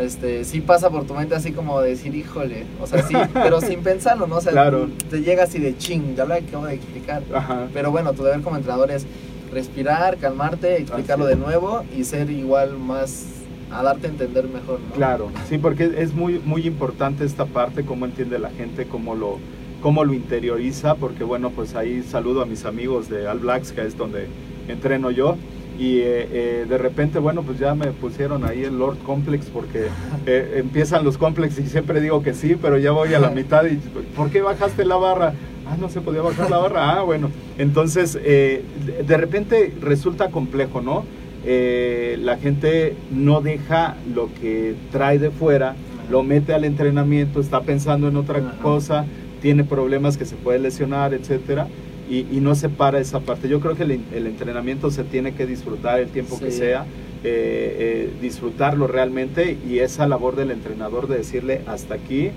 este, 0.00 0.44
sí 0.44 0.60
pasa 0.60 0.90
por 0.90 1.06
tu 1.06 1.14
mente 1.14 1.34
así 1.34 1.52
como 1.52 1.80
decir, 1.80 2.14
híjole, 2.14 2.64
o 2.80 2.86
sea, 2.86 3.02
sí, 3.02 3.14
pero 3.34 3.60
sin 3.60 3.80
pensarlo, 3.82 4.26
¿no? 4.26 4.36
O 4.36 4.40
sea, 4.40 4.52
Claro. 4.52 4.88
te 5.10 5.20
llega 5.22 5.44
así 5.44 5.58
de 5.58 5.76
ching, 5.76 6.14
ya 6.16 6.24
lo 6.24 6.34
acabo 6.34 6.66
de 6.66 6.74
explicar. 6.74 7.22
Ajá. 7.34 7.68
Pero 7.72 7.90
bueno, 7.90 8.12
tu 8.12 8.22
deber 8.22 8.40
como 8.40 8.56
entrenador 8.56 8.90
es 8.90 9.06
respirar, 9.52 10.16
calmarte, 10.18 10.76
explicarlo 10.80 11.26
de 11.26 11.36
nuevo 11.36 11.84
y 11.96 12.04
ser 12.04 12.30
igual 12.30 12.76
más, 12.78 13.24
a 13.72 13.82
darte 13.82 14.06
a 14.06 14.10
entender 14.10 14.44
mejor, 14.48 14.80
¿no? 14.80 14.94
Claro, 14.94 15.30
sí, 15.48 15.58
porque 15.58 15.92
es 15.98 16.14
muy, 16.14 16.40
muy 16.44 16.66
importante 16.66 17.24
esta 17.24 17.46
parte, 17.46 17.84
cómo 17.84 18.04
entiende 18.06 18.38
la 18.38 18.50
gente, 18.50 18.86
cómo 18.86 19.14
lo, 19.14 19.38
cómo 19.82 20.04
lo 20.04 20.12
interioriza, 20.14 20.94
porque 20.94 21.24
bueno, 21.24 21.50
pues 21.50 21.74
ahí 21.74 22.02
saludo 22.02 22.42
a 22.42 22.46
mis 22.46 22.64
amigos 22.64 23.08
de 23.08 23.26
All 23.26 23.38
Blacks, 23.40 23.72
que 23.72 23.82
es 23.84 23.96
donde 23.96 24.26
entreno 24.68 25.10
yo, 25.10 25.36
y 25.80 26.00
eh, 26.00 26.28
eh, 26.30 26.66
de 26.68 26.76
repente, 26.76 27.18
bueno, 27.18 27.42
pues 27.42 27.58
ya 27.58 27.74
me 27.74 27.86
pusieron 27.86 28.44
ahí 28.44 28.64
el 28.64 28.78
Lord 28.78 28.98
Complex, 28.98 29.46
porque 29.46 29.86
eh, 30.26 30.56
empiezan 30.58 31.04
los 31.04 31.16
Complex 31.16 31.58
y 31.58 31.66
siempre 31.66 32.02
digo 32.02 32.22
que 32.22 32.34
sí, 32.34 32.54
pero 32.60 32.76
ya 32.76 32.90
voy 32.90 33.14
a 33.14 33.18
la 33.18 33.30
mitad 33.40 33.64
y, 33.64 33.76
¿por 34.14 34.28
qué 34.30 34.42
bajaste 34.42 34.84
la 34.84 34.96
barra? 34.96 35.32
Ah, 35.66 35.76
no 35.80 35.88
se 35.88 36.02
podía 36.02 36.20
bajar 36.20 36.50
la 36.50 36.58
barra, 36.58 36.98
ah, 36.98 37.02
bueno, 37.02 37.30
entonces 37.56 38.18
eh, 38.22 38.62
de- 39.06 39.16
repente 39.16 39.72
resulta 39.80 40.28
complejo, 40.30 40.82
¿no? 40.82 41.04
Eh, 41.46 42.18
la 42.20 42.36
gente 42.36 42.94
no 43.10 43.40
deja 43.40 43.96
lo 44.14 44.28
que 44.38 44.74
trae 44.92 45.18
de 45.18 45.30
fuera, 45.30 45.76
lo 46.10 46.22
mete 46.22 46.52
al 46.52 46.64
entrenamiento, 46.64 47.40
está 47.40 47.62
pensando 47.62 48.08
en 48.08 48.16
otra 48.16 48.40
cosa, 48.62 49.06
tiene 49.40 49.64
problemas 49.64 50.18
que 50.18 50.26
se 50.26 50.36
puede 50.36 50.58
lesionar, 50.58 51.14
etcétera, 51.14 51.68
y, 52.10 52.26
y 52.30 52.40
no 52.40 52.54
se 52.56 52.68
para 52.68 52.98
esa 52.98 53.20
parte. 53.20 53.48
Yo 53.48 53.60
creo 53.60 53.76
que 53.76 53.84
el, 53.84 54.00
el 54.12 54.26
entrenamiento 54.26 54.90
se 54.90 55.04
tiene 55.04 55.32
que 55.34 55.46
disfrutar 55.46 56.00
el 56.00 56.08
tiempo 56.08 56.38
que 56.38 56.50
Sí. 56.50 56.58
sea, 56.58 56.84
eh, 57.22 57.76
eh, 57.78 58.10
disfrutarlo 58.20 58.86
realmente, 58.86 59.56
y 59.68 59.78
esa 59.78 60.06
labor 60.08 60.34
del 60.36 60.50
entrenador 60.50 61.06
de 61.08 61.18
decirle 61.18 61.62
hasta 61.66 61.94
aquí. 61.94 62.30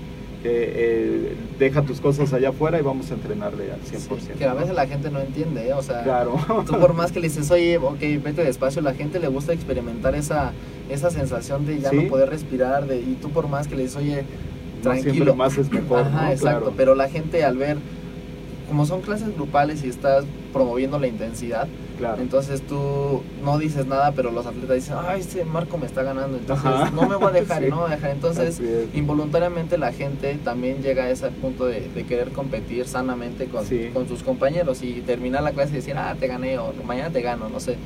eh, 0.46 0.72
eh, 0.76 1.36
deja 1.58 1.80
tus 1.82 2.02
cosas 2.02 2.34
allá 2.34 2.50
afuera 2.50 2.78
y 2.78 2.82
vamos 2.82 3.10
a 3.10 3.14
entrenarle 3.14 3.72
al 3.72 3.80
100%. 3.80 4.20
Sí, 4.34 4.38
que 4.38 4.44
a 4.44 4.52
¿no? 4.52 4.60
veces 4.60 4.74
la 4.74 4.86
gente 4.86 5.10
no 5.10 5.18
entiende, 5.20 5.68
¿eh? 5.68 5.72
o 5.72 5.82
sea, 5.82 6.02
Claro. 6.02 6.36
tú 6.66 6.78
por 6.78 6.92
más 6.92 7.12
que 7.12 7.20
le 7.20 7.28
dices, 7.28 7.50
oye, 7.50 7.78
ok, 7.78 7.98
vete 8.22 8.44
despacio, 8.44 8.82
la 8.82 8.92
gente 8.92 9.18
le 9.20 9.28
gusta 9.28 9.54
experimentar 9.54 10.14
esa, 10.14 10.52
esa 10.90 11.08
sensación 11.10 11.64
de 11.64 11.80
ya 11.80 11.88
Sí. 11.88 11.96
no 11.96 12.08
poder 12.10 12.28
respirar, 12.28 12.86
de, 12.86 12.98
y 12.98 13.16
tú 13.22 13.30
por 13.30 13.48
más 13.48 13.68
que 13.68 13.74
le 13.76 13.84
dices, 13.84 13.96
oye, 13.96 14.16
No 14.76 14.90
tranquilo. 14.90 15.14
siempre 15.14 15.32
más 15.32 15.56
es 15.56 15.70
mejor, 15.72 16.00
Ajá, 16.00 16.26
¿no? 16.26 16.30
exacto, 16.32 16.60
Claro. 16.60 16.74
pero 16.76 16.94
la 16.94 17.08
gente 17.08 17.42
al 17.42 17.56
ver, 17.56 17.78
como 18.74 18.86
son 18.86 19.02
clases 19.02 19.32
grupales 19.36 19.84
y 19.84 19.88
estás 19.88 20.24
promoviendo 20.52 20.98
la 20.98 21.06
intensidad, 21.06 21.68
Claro. 21.96 22.20
entonces 22.20 22.60
tú 22.60 23.22
no 23.44 23.56
dices 23.56 23.86
nada, 23.86 24.10
pero 24.10 24.32
los 24.32 24.46
atletas 24.46 24.74
dicen, 24.74 24.96
ay, 25.06 25.20
este 25.20 25.44
Marco 25.44 25.78
me 25.78 25.86
está 25.86 26.02
ganando, 26.02 26.36
entonces 26.38 26.66
Ajá. 26.66 26.90
no 26.90 27.08
me 27.08 27.14
voy 27.14 27.28
a 27.28 27.30
dejar, 27.30 27.62
Sí. 27.62 27.68
no 27.70 27.76
me 27.76 27.82
voy 27.82 27.92
a 27.92 27.94
dejar. 27.94 28.10
Entonces, 28.10 28.60
involuntariamente 28.92 29.78
la 29.78 29.92
gente 29.92 30.34
también 30.42 30.82
llega 30.82 31.04
a 31.04 31.10
ese 31.10 31.28
punto 31.28 31.66
de, 31.66 31.88
de 31.88 32.02
querer 32.04 32.30
competir 32.32 32.88
sanamente 32.88 33.44
con, 33.44 33.64
Sí. 33.64 33.90
con 33.94 34.08
sus 34.08 34.24
compañeros 34.24 34.82
y 34.82 35.02
terminar 35.02 35.44
la 35.44 35.52
clase 35.52 35.70
y 35.70 35.76
decir, 35.76 35.94
ah, 35.96 36.16
te 36.18 36.26
gané 36.26 36.58
o 36.58 36.72
mañana 36.84 37.10
te 37.10 37.22
gano, 37.22 37.48
no 37.48 37.60
sé. 37.60 37.76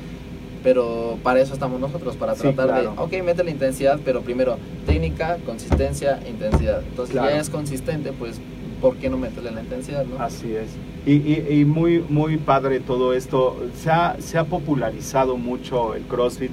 pero 0.63 1.17
para 1.23 1.39
eso 1.39 1.53
estamos 1.53 1.79
nosotros, 1.79 2.15
para 2.17 2.33
Sí, 2.35 2.41
tratar 2.41 2.65
claro. 2.67 2.81
de, 3.09 3.17
ok, 3.19 3.23
mete 3.23 3.43
la 3.45 3.51
intensidad, 3.51 3.97
pero 4.03 4.21
primero 4.23 4.57
técnica, 4.87 5.37
consistencia, 5.45 6.19
intensidad. 6.27 6.81
Entonces 6.81 7.13
Claro. 7.13 7.29
ya 7.29 7.39
es 7.39 7.49
consistente, 7.49 8.11
pues, 8.11 8.41
¿por 8.81 8.95
qué 8.95 9.09
no 9.09 9.17
meterle 9.17 9.51
la 9.51 9.61
intensidad, 9.61 10.05
no? 10.05 10.21
Así 10.23 10.53
es. 10.53 10.69
Y, 11.05 11.13
y- 11.13 11.59
y 11.61 11.65
muy, 11.65 12.03
muy 12.09 12.37
padre 12.37 12.79
todo 12.79 13.13
esto. 13.13 13.57
Se 13.75 13.89
ha, 13.89 14.15
se 14.19 14.37
ha 14.37 14.43
popularizado 14.45 15.37
mucho 15.37 15.95
el 15.95 16.03
CrossFit 16.03 16.51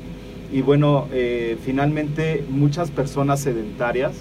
y 0.52 0.60
bueno, 0.62 1.06
eh, 1.12 1.56
finalmente 1.64 2.44
muchas 2.48 2.90
personas 2.90 3.40
sedentarias 3.40 4.12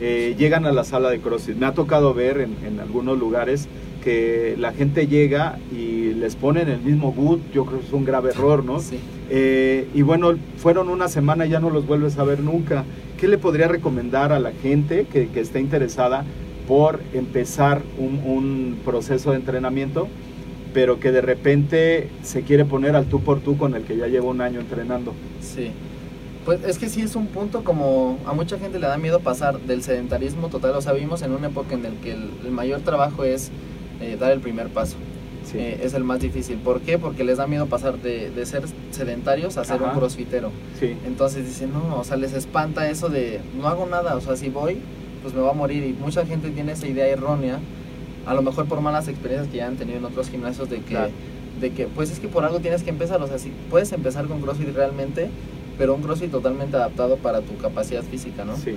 eh, 0.00 0.34
llegan 0.38 0.66
a 0.66 0.72
la 0.72 0.84
sala 0.84 1.10
de 1.10 1.20
CrossFit. 1.20 1.56
Me 1.56 1.66
ha 1.66 1.74
tocado 1.74 2.14
ver 2.14 2.40
en, 2.40 2.56
en 2.66 2.80
algunos 2.80 3.18
lugares 3.18 3.68
que 4.02 4.56
la 4.58 4.72
gente 4.72 5.06
llega 5.06 5.58
y 5.70 6.14
les 6.14 6.34
ponen 6.34 6.68
el 6.68 6.80
mismo 6.80 7.12
boot. 7.12 7.40
Yo 7.52 7.66
creo 7.66 7.80
que 7.80 7.86
es 7.86 7.92
un 7.92 8.04
grave 8.04 8.30
error, 8.30 8.64
¿no? 8.64 8.80
Sí. 8.80 8.98
Eh, 9.28 9.86
y 9.94 10.02
bueno, 10.02 10.32
fueron 10.56 10.88
una 10.88 11.08
semana 11.08 11.46
y 11.46 11.50
ya 11.50 11.60
no 11.60 11.68
los 11.70 11.86
vuelves 11.86 12.18
a 12.18 12.24
ver 12.24 12.40
nunca. 12.40 12.84
¿Qué 13.18 13.28
le 13.28 13.36
podría 13.36 13.68
recomendar 13.68 14.32
a 14.32 14.40
la 14.40 14.52
gente 14.52 15.06
que, 15.12 15.28
que 15.28 15.40
esté 15.40 15.60
interesada 15.60 16.24
por 16.70 17.00
empezar 17.14 17.82
un, 17.98 18.20
un 18.24 18.78
proceso 18.84 19.32
de 19.32 19.38
entrenamiento, 19.38 20.06
pero 20.72 21.00
que 21.00 21.10
de 21.10 21.20
repente 21.20 22.08
se 22.22 22.42
quiere 22.42 22.64
poner 22.64 22.94
al 22.94 23.06
tú 23.06 23.18
por 23.20 23.40
tú 23.40 23.58
con 23.58 23.74
el 23.74 23.82
que 23.82 23.96
ya 23.96 24.06
lleva 24.06 24.26
un 24.26 24.40
año 24.40 24.60
entrenando? 24.60 25.12
Sí. 25.40 25.72
Pues 26.44 26.62
es 26.62 26.78
que 26.78 26.88
sí 26.88 27.02
es 27.02 27.16
un 27.16 27.26
punto 27.26 27.64
como 27.64 28.18
a 28.24 28.34
mucha 28.34 28.56
gente 28.56 28.78
le 28.78 28.86
da 28.86 28.98
miedo 28.98 29.18
pasar 29.18 29.58
del 29.62 29.82
sedentarismo 29.82 30.46
total. 30.46 30.70
O 30.76 30.80
sea, 30.80 30.92
vivimos 30.92 31.22
en 31.22 31.32
una 31.32 31.48
época 31.48 31.74
en 31.74 31.82
la 31.82 31.90
que 32.04 32.12
el, 32.12 32.30
el 32.44 32.52
mayor 32.52 32.82
trabajo 32.82 33.24
es 33.24 33.50
eh, 34.00 34.16
dar 34.20 34.30
el 34.30 34.38
primer 34.38 34.68
paso. 34.68 34.94
Sí. 35.44 35.58
Eh, 35.58 35.80
es 35.82 35.94
el 35.94 36.04
más 36.04 36.20
difícil. 36.20 36.58
¿Por 36.58 36.82
qué? 36.82 36.98
Porque 36.98 37.24
les 37.24 37.38
da 37.38 37.48
miedo 37.48 37.66
pasar 37.66 37.98
de, 37.98 38.30
de 38.30 38.46
ser 38.46 38.62
sedentarios 38.92 39.56
a 39.56 39.64
ser 39.64 39.82
Ajá. 39.82 39.86
un 39.90 39.98
crossfitero. 39.98 40.52
sí, 40.78 40.94
Entonces 41.04 41.46
dicen, 41.46 41.72
no, 41.72 41.98
o 41.98 42.04
sea, 42.04 42.16
les 42.16 42.32
espanta 42.32 42.88
eso 42.88 43.08
de 43.08 43.40
no 43.60 43.66
hago 43.66 43.86
nada, 43.86 44.14
o 44.14 44.20
sea, 44.20 44.36
si 44.36 44.50
voy, 44.50 44.78
pues 45.22 45.34
me 45.34 45.40
va 45.40 45.50
a 45.50 45.54
morir. 45.54 45.84
Y 45.84 45.92
mucha 45.92 46.24
gente 46.26 46.50
tiene 46.50 46.72
esa 46.72 46.86
idea 46.86 47.06
errónea, 47.06 47.58
a 48.26 48.34
lo 48.34 48.42
mejor 48.42 48.66
por 48.66 48.80
malas 48.80 49.08
experiencias 49.08 49.50
que 49.50 49.58
ya 49.58 49.66
han 49.66 49.76
tenido 49.76 49.98
en 49.98 50.04
otros 50.04 50.28
gimnasios, 50.30 50.68
de 50.70 50.76
que, 50.78 50.82
Claro. 50.94 51.10
de 51.60 51.70
que 51.70 51.86
pues 51.86 52.10
es 52.10 52.20
que 52.20 52.28
por 52.28 52.44
algo 52.44 52.60
tienes 52.60 52.82
que 52.82 52.90
empezar, 52.90 53.20
o 53.22 53.26
sea, 53.28 53.38
si 53.38 53.50
puedes 53.70 53.92
empezar 53.92 54.26
con 54.26 54.40
CrossFit 54.40 54.74
realmente, 54.74 55.28
pero 55.78 55.94
un 55.94 56.02
CrossFit 56.02 56.30
totalmente 56.30 56.76
adaptado 56.76 57.16
para 57.16 57.40
tu 57.40 57.56
capacidad 57.56 58.02
física, 58.02 58.44
¿no? 58.44 58.56
sí, 58.56 58.74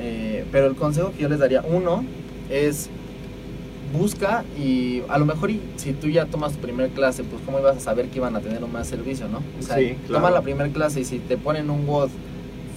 Eh, 0.00 0.44
pero 0.52 0.66
el 0.66 0.74
consejo 0.74 1.12
que 1.12 1.22
yo 1.22 1.28
les 1.28 1.38
daría, 1.38 1.62
uno, 1.62 2.04
es 2.50 2.88
busca 3.96 4.44
y 4.58 5.02
a 5.08 5.16
lo 5.18 5.24
mejor 5.26 5.50
y 5.50 5.60
si 5.76 5.92
tú 5.92 6.08
ya 6.08 6.26
tomas 6.26 6.52
tu 6.52 6.58
primer 6.58 6.90
clase, 6.90 7.22
pues 7.24 7.40
cómo 7.46 7.58
ibas 7.60 7.76
a 7.76 7.80
saber 7.80 8.06
que 8.08 8.18
iban 8.18 8.34
a 8.36 8.40
tener 8.40 8.62
un 8.64 8.72
más 8.72 8.86
servicio, 8.88 9.28
¿no? 9.28 9.38
O 9.58 9.62
sea, 9.62 9.76
Sí, 9.78 9.94
claro. 10.06 10.14
toma 10.22 10.30
la 10.30 10.42
primer 10.42 10.70
clase 10.70 11.00
y 11.00 11.04
si 11.04 11.18
te 11.18 11.36
ponen 11.36 11.70
un 11.70 11.86
WOD 11.86 12.08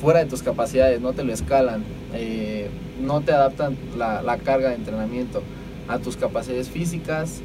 fuera 0.01 0.19
de 0.19 0.25
tus 0.27 0.43
capacidades, 0.43 1.01
no 1.01 1.11
te 1.13 1.23
lo 1.23 1.33
escalan, 1.33 1.83
eh, 2.13 2.69
no 3.01 3.21
te 3.21 3.31
adaptan 3.33 3.77
la, 3.97 4.21
la 4.21 4.37
carga 4.37 4.69
de 4.69 4.75
entrenamiento 4.75 5.41
a 5.87 5.99
tus 5.99 6.17
capacidades 6.17 6.69
físicas, 6.69 7.41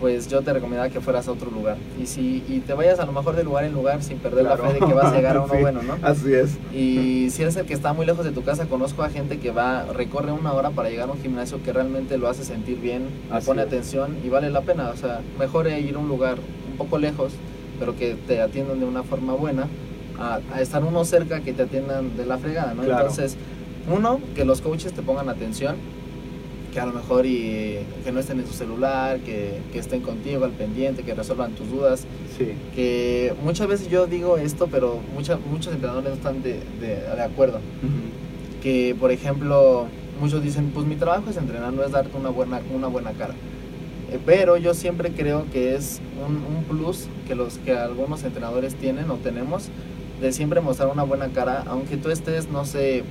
pues 0.00 0.28
yo 0.28 0.42
te 0.42 0.52
recomendaría 0.52 0.92
que 0.92 1.00
fueras 1.00 1.28
a 1.28 1.32
otro 1.32 1.50
lugar. 1.50 1.76
Y 2.02 2.06
si 2.06 2.42
y 2.48 2.60
te 2.66 2.74
vayas 2.74 2.98
a 2.98 3.06
lo 3.06 3.12
mejor 3.12 3.36
de 3.36 3.44
lugar 3.44 3.64
en 3.64 3.72
lugar 3.72 4.02
sin 4.02 4.18
perder 4.18 4.44
Claro. 4.44 4.64
la 4.64 4.70
fe 4.70 4.80
de 4.80 4.86
que 4.86 4.92
vas 4.92 5.12
a 5.12 5.16
llegar 5.16 5.36
a 5.36 5.40
uno 5.44 5.54
Sí, 5.54 5.60
bueno, 5.60 5.82
¿no? 5.82 5.96
Así 6.02 6.32
es. 6.34 6.56
Y 6.74 7.30
si 7.30 7.42
eres 7.42 7.56
el 7.56 7.64
que 7.64 7.74
está 7.74 7.92
muy 7.92 8.04
lejos 8.04 8.24
de 8.24 8.32
tu 8.32 8.42
casa, 8.42 8.66
conozco 8.66 9.02
a 9.02 9.08
gente 9.10 9.38
que 9.38 9.50
va, 9.50 9.84
recorre 9.92 10.32
una 10.32 10.52
hora 10.52 10.70
para 10.70 10.90
llegar 10.90 11.08
a 11.08 11.12
un 11.12 11.20
gimnasio 11.22 11.62
que 11.62 11.72
realmente 11.72 12.18
lo 12.18 12.28
hace 12.28 12.44
sentir 12.44 12.78
bien, 12.80 13.04
le 13.32 13.40
pone 13.40 13.62
es. 13.62 13.68
atención 13.68 14.16
y 14.24 14.28
vale 14.28 14.50
la 14.50 14.60
pena. 14.62 14.90
O 14.90 14.96
sea, 14.96 15.20
mejor 15.38 15.68
ir 15.68 15.94
a 15.94 15.98
un 15.98 16.08
lugar 16.08 16.36
un 16.70 16.76
poco 16.76 16.98
lejos, 16.98 17.32
pero 17.78 17.96
que 17.96 18.14
te 18.26 18.42
atiendan 18.42 18.80
de 18.80 18.86
una 18.86 19.04
forma 19.04 19.32
buena, 19.34 19.68
a, 20.18 20.40
a 20.52 20.60
estar 20.60 20.84
uno 20.84 21.04
cerca 21.04 21.40
que 21.40 21.52
te 21.52 21.62
atiendan 21.62 22.16
de 22.16 22.26
la 22.26 22.36
fregada, 22.38 22.74
¿no? 22.74 22.82
Claro. 22.82 23.00
Entonces, 23.00 23.36
uno, 23.92 24.20
que 24.34 24.44
los 24.44 24.60
coaches 24.60 24.92
te 24.92 25.02
pongan 25.02 25.28
atención, 25.28 25.76
que 26.72 26.80
a 26.80 26.86
lo 26.86 26.92
mejor 26.92 27.24
y 27.26 27.78
que 28.04 28.10
no 28.12 28.18
estén 28.20 28.40
en 28.40 28.46
su 28.46 28.52
celular, 28.52 29.20
que, 29.20 29.58
que 29.72 29.78
estén 29.78 30.00
contigo 30.00 30.44
al 30.44 30.50
pendiente, 30.52 31.02
que 31.04 31.14
resuelvan 31.14 31.52
tus 31.52 31.70
dudas 31.70 32.04
Sí, 32.36 32.48
que 32.74 33.32
muchas 33.44 33.68
veces 33.68 33.88
yo 33.88 34.06
digo 34.08 34.38
esto, 34.38 34.66
pero 34.68 34.98
mucha- 35.14 35.38
muchos 35.50 35.72
entrenadores 35.72 36.10
no 36.10 36.16
están 36.16 36.42
de, 36.42 36.54
de- 36.80 36.96
de 37.14 37.22
acuerdo. 37.22 37.60
Que, 38.62 38.96
por 38.98 39.12
ejemplo, 39.12 39.86
muchos 40.20 40.42
dicen, 40.42 40.70
pues 40.74 40.84
mi 40.86 40.96
trabajo 40.96 41.30
es 41.30 41.36
entrenar, 41.36 41.72
no 41.72 41.84
es 41.84 41.92
darte 41.92 42.16
una 42.16 42.30
buena, 42.30 42.60
una 42.74 42.88
buena 42.88 43.12
cara. 43.12 43.34
Eh, 44.10 44.18
pero 44.26 44.56
yo 44.56 44.74
siempre 44.74 45.10
creo 45.12 45.44
que 45.52 45.74
es 45.76 46.00
un, 46.26 46.36
un 46.36 46.64
plus 46.64 47.06
que, 47.28 47.34
los, 47.36 47.58
que 47.58 47.72
algunos 47.72 48.24
entrenadores 48.24 48.74
tienen 48.74 49.10
o 49.10 49.14
tenemos 49.16 49.68
de 50.20 50.32
siempre 50.32 50.60
mostrar 50.60 50.88
una 50.88 51.02
buena 51.04 51.28
cara, 51.28 51.62
aunque 51.68 51.96
tú 51.98 52.10
estés, 52.10 52.48
no 52.48 52.64
sé, 52.64 53.04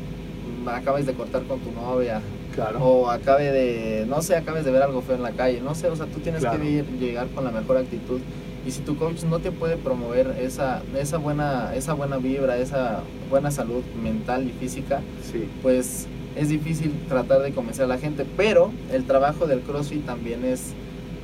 acabes 0.69 1.05
de 1.05 1.13
cortar 1.13 1.43
con 1.43 1.59
tu 1.59 1.71
novia, 1.71 2.21
claro. 2.55 2.79
o 2.83 3.09
acabe 3.09 3.51
de, 3.51 4.05
no 4.07 4.21
sé, 4.21 4.35
acabes 4.35 4.65
de 4.65 4.71
ver 4.71 4.81
algo 4.83 5.01
feo 5.01 5.15
en 5.15 5.23
la 5.23 5.31
calle, 5.31 5.61
no 5.61 5.75
sé, 5.75 5.87
o 5.89 5.95
sea, 5.95 6.05
tú 6.05 6.19
tienes 6.19 6.41
Claro. 6.41 6.59
que 6.61 6.65
ir- 6.81 6.99
llegar 6.99 7.27
con 7.29 7.43
la 7.43 7.51
mejor 7.51 7.77
actitud. 7.77 8.19
Y 8.65 8.71
si 8.71 8.79
tu 8.81 8.95
coach 8.97 9.23
no 9.23 9.39
te 9.39 9.51
puede 9.51 9.75
promover 9.75 10.35
esa, 10.39 10.81
esa, 10.97 11.17
buena, 11.17 11.75
esa 11.75 11.93
buena 11.93 12.15
vibra, 12.17 12.57
esa 12.57 13.01
buena 13.29 13.51
salud 13.51 13.83
mental 14.01 14.47
y 14.47 14.51
física, 14.53 15.01
Sí, 15.31 15.49
pues 15.61 16.07
es 16.37 16.47
difícil 16.49 16.93
tratar 17.09 17.41
de 17.41 17.51
convencer 17.51 17.83
a 17.85 17.87
la 17.87 17.97
gente. 17.97 18.25
Pero 18.37 18.71
el 18.91 19.03
trabajo 19.03 19.47
del 19.47 19.59
CrossFit 19.59 20.05
también 20.05 20.45
es 20.45 20.71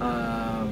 ah, 0.02 0.64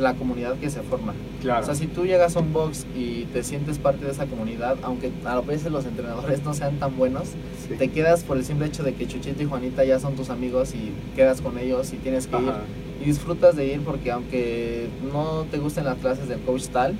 la 0.00 0.14
comunidad 0.14 0.54
que 0.56 0.70
se 0.70 0.80
forma. 0.82 1.14
claro. 1.40 1.62
O 1.62 1.64
sea, 1.66 1.74
si 1.74 1.86
tú 1.86 2.04
llegas 2.06 2.36
a 2.36 2.40
un 2.40 2.52
box 2.52 2.86
y 2.96 3.24
te 3.32 3.42
sientes 3.42 3.78
parte 3.78 4.04
de 4.04 4.10
esa 4.10 4.26
comunidad, 4.26 4.76
aunque 4.82 5.10
a 5.24 5.40
veces 5.40 5.70
los 5.70 5.84
entrenadores 5.86 6.42
no 6.44 6.54
sean 6.54 6.78
tan 6.78 6.96
buenos, 6.96 7.28
Sí. 7.68 7.74
te 7.78 7.88
quedas 7.88 8.24
por 8.24 8.36
el 8.36 8.44
simple 8.44 8.66
hecho 8.66 8.82
de 8.82 8.94
que 8.94 9.06
Chuchito 9.06 9.42
y 9.42 9.46
Juanita 9.46 9.84
ya 9.84 9.98
son 10.00 10.16
tus 10.16 10.30
amigos 10.30 10.74
y 10.74 10.92
quedas 11.14 11.40
con 11.40 11.58
ellos 11.58 11.92
y 11.92 11.96
tienes 11.96 12.26
que 12.26 12.36
ir 12.36 12.52
y 13.00 13.04
disfrutas 13.04 13.56
de 13.56 13.66
ir 13.66 13.80
porque 13.80 14.10
aunque 14.10 14.88
no 15.12 15.46
te 15.50 15.58
gusten 15.58 15.84
las 15.84 15.96
clases 15.98 16.28
del 16.28 16.40
coach 16.40 16.66
tal, 16.68 16.94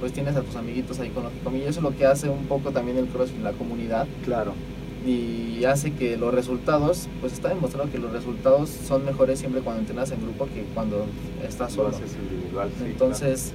pues 0.00 0.12
tienes 0.12 0.36
a 0.36 0.42
tus 0.42 0.54
amiguitos 0.56 1.00
ahí 1.00 1.08
con 1.10 1.24
los 1.24 1.32
que. 1.32 1.58
Y 1.58 1.62
eso 1.62 1.80
es 1.80 1.82
lo 1.82 1.96
que 1.96 2.04
hace 2.06 2.28
un 2.28 2.44
poco 2.46 2.70
también 2.70 2.98
el 2.98 3.06
CrossFit, 3.06 3.42
la 3.42 3.52
comunidad 3.52 4.06
claro. 4.24 4.52
Y 5.06 5.64
hace 5.66 5.92
que 5.92 6.16
los 6.16 6.32
resultados, 6.32 7.08
pues 7.20 7.32
está 7.34 7.48
demostrado 7.50 7.90
que 7.90 7.98
los 7.98 8.12
resultados 8.12 8.70
son 8.70 9.04
mejores 9.04 9.38
siempre 9.38 9.60
cuando 9.60 9.80
entrenas 9.82 10.10
en 10.12 10.20
grupo 10.22 10.46
que 10.46 10.64
cuando 10.74 11.06
estás 11.46 11.76
Lo 11.76 11.92
solo. 11.92 11.96
individual, 12.30 12.70
Entonces, 12.86 13.52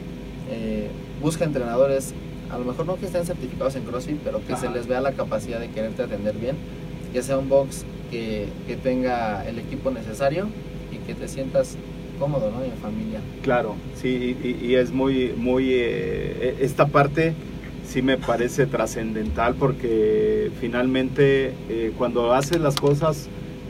eh, 0.52 0.90
busca 1.22 1.46
entrenadores, 1.46 2.14
a 2.52 2.58
lo 2.60 2.66
mejor 2.66 2.86
no 2.86 2.98
que 2.98 3.08
estén 3.08 3.26
certificados 3.26 3.76
en 3.76 3.84
CrossFit, 3.84 4.18
pero 4.24 4.46
que 4.46 4.56
se 4.56 4.70
les 4.70 4.88
vea 4.88 5.02
la 5.02 5.14
capacidad 5.14 5.60
de 5.60 5.70
quererte 5.70 6.04
atender 6.04 6.36
bien, 6.36 6.56
que 7.14 7.24
sea 7.24 7.38
un 7.38 7.50
box 7.50 7.84
que, 8.12 8.48
que 8.68 8.76
tenga 8.76 9.48
el 9.48 9.58
equipo 9.60 9.90
necesario 9.92 10.48
y 10.92 10.98
que 11.06 11.16
te 11.16 11.28
sientas 11.28 11.78
cómodo, 12.20 12.52
¿no? 12.52 12.64
Y 12.66 12.70
en 12.70 12.78
familia. 12.78 13.20
Claro, 13.44 13.76
sí, 14.00 14.36
y, 14.44 14.66
y 14.66 14.76
es 14.76 14.92
muy, 14.92 15.34
muy, 15.38 15.70
eh, 15.72 16.58
esta 16.60 16.88
parte 16.88 17.34
sí 17.90 18.02
me 18.04 18.18
parece 18.18 18.68
trascendental 18.68 19.56
porque 19.56 20.52
finalmente 20.62 21.54
eh, 21.70 21.92
cuando 21.98 22.34
haces 22.34 22.62
las 22.62 22.76
cosas 22.76 23.28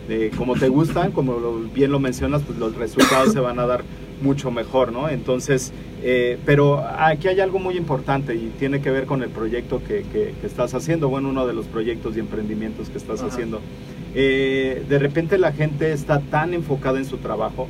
eh, 0.09 0.31
como 0.37 0.55
te 0.55 0.67
gustan, 0.69 1.11
como 1.11 1.33
lo- 1.39 1.59
bien 1.73 1.91
lo 1.91 1.99
mencionas, 1.99 2.41
pues 2.45 2.57
los 2.59 2.75
resultados 2.75 3.31
se 3.31 3.39
van 3.39 3.59
a 3.59 3.65
dar 3.65 3.83
mucho 4.21 4.51
mejor, 4.51 4.91
¿no? 4.91 5.07
Entonces, 5.07 5.71
eh, 6.03 6.37
pero 6.45 6.83
aquí 6.97 7.27
hay 7.29 7.39
algo 7.39 7.59
muy 7.59 7.77
importante 7.77 8.33
y 8.35 8.51
tiene 8.59 8.81
que 8.81 8.89
ver 8.91 9.05
con 9.05 9.21
el 9.23 9.29
proyecto 9.29 9.81
que, 9.87 10.03
que- 10.11 10.33
que 10.41 10.47
estás 10.47 10.73
haciendo, 10.73 11.07
bueno, 11.09 11.29
uno 11.29 11.45
de 11.47 11.53
los 11.53 11.67
proyectos 11.67 12.17
y 12.17 12.19
emprendimientos 12.19 12.89
que 12.89 12.97
estás 12.97 13.21
Ajá. 13.21 13.29
haciendo. 13.29 13.61
Eh, 14.15 14.83
de 14.89 14.99
repente 14.99 15.37
la 15.37 15.51
gente 15.53 15.93
está 15.93 16.19
tan 16.19 16.53
enfocada 16.53 16.97
en 16.97 17.05
su 17.05 17.17
trabajo 17.17 17.67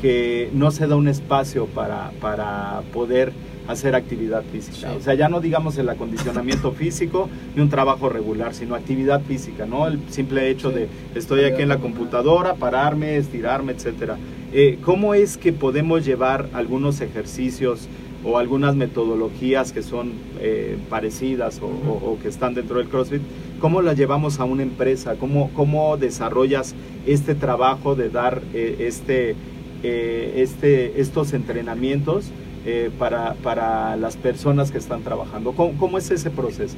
que 0.00 0.48
no 0.54 0.70
se 0.70 0.86
da 0.86 0.96
un 0.96 1.08
espacio 1.08 1.66
para, 1.66 2.12
para 2.20 2.82
poder 2.92 3.32
hacer 3.68 3.94
actividad 3.94 4.42
física. 4.52 4.90
Sí. 4.90 4.96
O 4.98 5.00
sea, 5.02 5.14
ya 5.14 5.28
no 5.28 5.40
digamos 5.40 5.76
el 5.78 5.88
acondicionamiento 5.88 6.72
físico 6.72 7.28
ni 7.54 7.62
un 7.62 7.68
trabajo 7.70 8.08
regular, 8.08 8.54
sino 8.54 8.74
actividad 8.74 9.20
física, 9.22 9.66
¿no? 9.66 9.86
El 9.86 9.98
simple 10.10 10.50
hecho 10.50 10.70
Sí. 10.70 10.76
de 10.76 10.88
estoy 11.14 11.44
aquí 11.44 11.62
en 11.62 11.68
la 11.68 11.78
computadora, 11.78 12.54
pararme, 12.54 13.16
estirarme, 13.16 13.72
etcétera. 13.72 14.16
Eh, 14.52 14.78
¿Cómo 14.84 15.14
es 15.14 15.36
que 15.36 15.52
podemos 15.52 16.04
llevar 16.04 16.48
algunos 16.52 17.00
ejercicios 17.00 17.86
o 18.24 18.36
algunas 18.36 18.74
metodologías 18.76 19.72
que 19.72 19.82
son 19.82 20.12
eh, 20.40 20.76
parecidas 20.90 21.60
o, 21.62 21.66
o- 21.66 22.12
o 22.12 22.18
que 22.20 22.28
están 22.28 22.54
dentro 22.54 22.78
del 22.78 22.88
CrossFit? 22.88 23.22
¿Cómo 23.60 23.82
las 23.82 23.96
llevamos 23.96 24.40
a 24.40 24.44
una 24.44 24.62
empresa? 24.62 25.14
¿Cómo, 25.20 25.50
cómo 25.54 25.96
desarrollas 25.96 26.74
este 27.06 27.34
trabajo 27.34 27.94
de 27.94 28.08
dar 28.10 28.42
eh, 28.54 28.76
este, 28.80 29.36
eh, 29.82 30.32
este, 30.36 31.00
estos 31.00 31.32
entrenamientos 31.32 32.26
eh, 32.66 32.90
para, 32.98 33.34
para 33.34 33.96
las 33.96 34.16
personas 34.16 34.70
que 34.70 34.78
están 34.78 35.02
trabajando? 35.02 35.52
¿Cómo, 35.52 35.78
cómo 35.78 35.98
es 35.98 36.10
ese 36.10 36.30
proceso? 36.30 36.76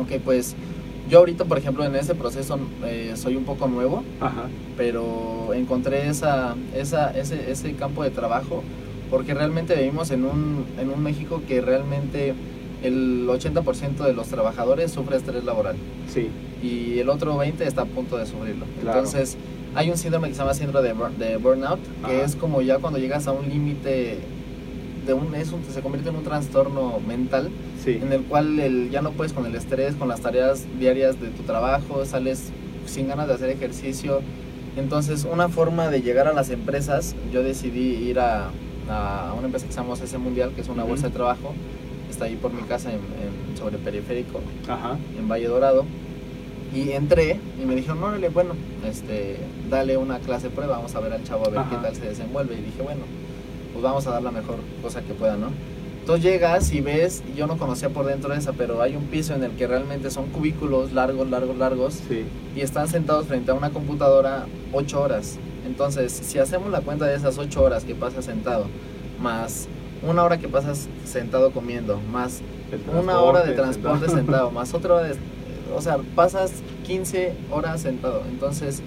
Ok, 0.00 0.20
pues 0.24 0.54
yo 1.10 1.18
ahorita, 1.18 1.44
por 1.44 1.58
ejemplo, 1.58 1.84
en 1.84 1.94
ese 1.96 2.14
proceso 2.14 2.58
eh, 2.84 3.12
soy 3.16 3.36
un 3.36 3.44
poco 3.44 3.66
nuevo, 3.68 4.02
Ajá, 4.20 4.44
pero 4.76 5.52
encontré 5.54 6.08
esa, 6.08 6.54
esa, 6.74 7.10
ese, 7.16 7.50
ese 7.50 7.72
campo 7.74 8.02
de 8.02 8.10
trabajo 8.10 8.62
porque 9.10 9.34
realmente 9.34 9.74
vivimos 9.76 10.10
en 10.10 10.24
un, 10.24 10.64
en 10.80 10.90
un 10.90 11.02
México 11.02 11.42
que 11.46 11.60
realmente 11.60 12.34
el 12.82 13.26
80% 13.28 13.96
de 14.04 14.12
los 14.12 14.28
trabajadores 14.28 14.90
sufre 14.92 15.16
estrés 15.16 15.44
laboral 15.44 15.76
Sí, 16.12 16.28
y 16.62 16.98
el 16.98 17.08
otro 17.08 17.36
20% 17.38 17.60
está 17.60 17.82
a 17.82 17.86
punto 17.86 18.16
de 18.16 18.26
sufrirlo. 18.26 18.64
Claro. 18.80 18.98
Entonces, 18.98 19.36
hay 19.74 19.90
un 19.90 19.96
síndrome 19.98 20.28
que 20.28 20.34
se 20.34 20.40
llama 20.40 20.54
síndrome 20.54 20.86
de, 20.88 20.94
bur- 20.94 21.16
de 21.16 21.36
burnout, 21.36 21.80
que 22.06 22.16
Ajá. 22.16 22.24
es 22.24 22.36
como 22.36 22.60
ya 22.62 22.78
cuando 22.78 22.98
llegas 22.98 23.26
a 23.26 23.32
un 23.32 23.48
límite 23.48 24.18
de 25.06 25.12
un, 25.14 25.34
es 25.34 25.52
un- 25.52 25.62
se 25.64 25.80
convierte 25.80 26.08
en 26.10 26.16
un 26.16 26.22
trastorno 26.24 26.98
mental 27.06 27.50
sí. 27.84 27.98
en 28.02 28.12
el 28.12 28.22
cual 28.22 28.58
el, 28.58 28.90
ya 28.90 29.02
no 29.02 29.12
puedes 29.12 29.32
con 29.32 29.44
el 29.46 29.54
estrés, 29.54 29.94
con 29.94 30.08
las 30.08 30.20
tareas 30.20 30.64
diarias 30.78 31.20
de 31.20 31.28
tu 31.28 31.42
trabajo, 31.42 32.04
sales 32.04 32.50
sin 32.86 33.08
ganas 33.08 33.28
de 33.28 33.34
hacer 33.34 33.50
ejercicio. 33.50 34.20
Entonces, 34.76 35.26
una 35.30 35.48
forma 35.48 35.88
de 35.88 36.02
llegar 36.02 36.26
a 36.26 36.32
las 36.32 36.50
empresas, 36.50 37.14
yo 37.32 37.42
decidí 37.42 37.80
ir 38.08 38.18
a, 38.18 38.50
a 38.88 39.32
una 39.36 39.46
empresa 39.46 39.66
que 39.66 39.72
se 39.72 39.80
llama 39.80 39.94
ese 39.94 40.18
Mundial, 40.18 40.50
que 40.54 40.62
es 40.62 40.68
una 40.68 40.82
Ujú. 40.82 40.90
bolsa 40.90 41.06
de 41.08 41.12
trabajo, 41.14 41.54
está 42.10 42.24
ahí 42.24 42.36
por 42.36 42.52
mi 42.52 42.62
casa 42.62 42.90
en, 42.90 42.96
en- 42.96 43.56
sobre 43.58 43.78
periférico, 43.78 44.40
Ajá. 44.68 44.96
en 45.18 45.28
Valle 45.28 45.46
Dorado. 45.46 45.84
Y 46.74 46.90
entré 46.90 47.38
y 47.62 47.66
me 47.66 47.76
dijeron, 47.76 48.02
órale, 48.02 48.30
bueno, 48.30 48.54
este, 48.84 49.36
dale 49.70 49.96
una 49.96 50.18
clase 50.18 50.50
prueba, 50.50 50.76
vamos 50.76 50.92
a 50.96 51.00
ver 51.00 51.12
al 51.12 51.22
chavo 51.22 51.46
a 51.46 51.50
ver 51.50 51.58
Ajá. 51.60 51.70
qué 51.70 51.76
tal 51.76 51.94
se 51.94 52.06
desenvuelve. 52.06 52.54
Y 52.54 52.62
dije, 52.62 52.82
bueno, 52.82 53.02
pues 53.74 53.82
vamos 53.82 54.06
a 54.06 54.12
dar 54.12 54.22
la 54.22 54.30
mejor 54.30 54.56
cosa 54.82 55.02
que 55.02 55.12
pueda, 55.12 55.36
¿no? 55.36 55.48
Entonces 56.00 56.24
llegas 56.24 56.72
y 56.72 56.80
ves, 56.80 57.22
y 57.32 57.36
yo 57.36 57.46
no 57.46 57.56
conocía 57.56 57.88
por 57.88 58.06
dentro 58.06 58.32
de 58.32 58.38
esa, 58.38 58.52
pero 58.52 58.80
hay 58.82 58.94
un 58.94 59.04
piso 59.04 59.34
en 59.34 59.42
el 59.42 59.52
que 59.52 59.66
realmente 59.66 60.10
son 60.10 60.26
cubículos 60.26 60.92
largos, 60.92 61.28
largos, 61.30 61.56
largos, 61.56 61.94
Sí, 62.08 62.24
y 62.54 62.60
están 62.60 62.88
sentados 62.88 63.26
frente 63.26 63.50
a 63.50 63.54
una 63.54 63.70
computadora 63.70 64.46
ocho 64.72 65.00
horas. 65.00 65.38
Entonces, 65.66 66.12
si 66.12 66.38
hacemos 66.38 66.70
la 66.70 66.82
cuenta 66.82 67.06
de 67.06 67.16
esas 67.16 67.38
ocho 67.38 67.62
horas 67.62 67.84
que 67.84 67.94
pasas 67.94 68.26
sentado, 68.26 68.66
más 69.20 69.66
una 70.06 70.22
hora 70.24 70.38
que 70.38 70.48
pasas 70.48 70.88
sentado 71.04 71.50
comiendo, 71.52 71.98
más 72.12 72.42
una 72.94 73.20
hora 73.20 73.42
de 73.42 73.54
transporte, 73.54 73.98
transporte 73.98 74.14
sentado, 74.14 74.50
más 74.52 74.74
otra 74.74 74.94
hora 74.94 75.04
de... 75.04 75.16
O 75.74 75.80
sea, 75.80 75.98
pasas 76.14 76.52
15 76.86 77.32
horas 77.50 77.80
sentado. 77.80 78.22
Entonces, 78.28 78.82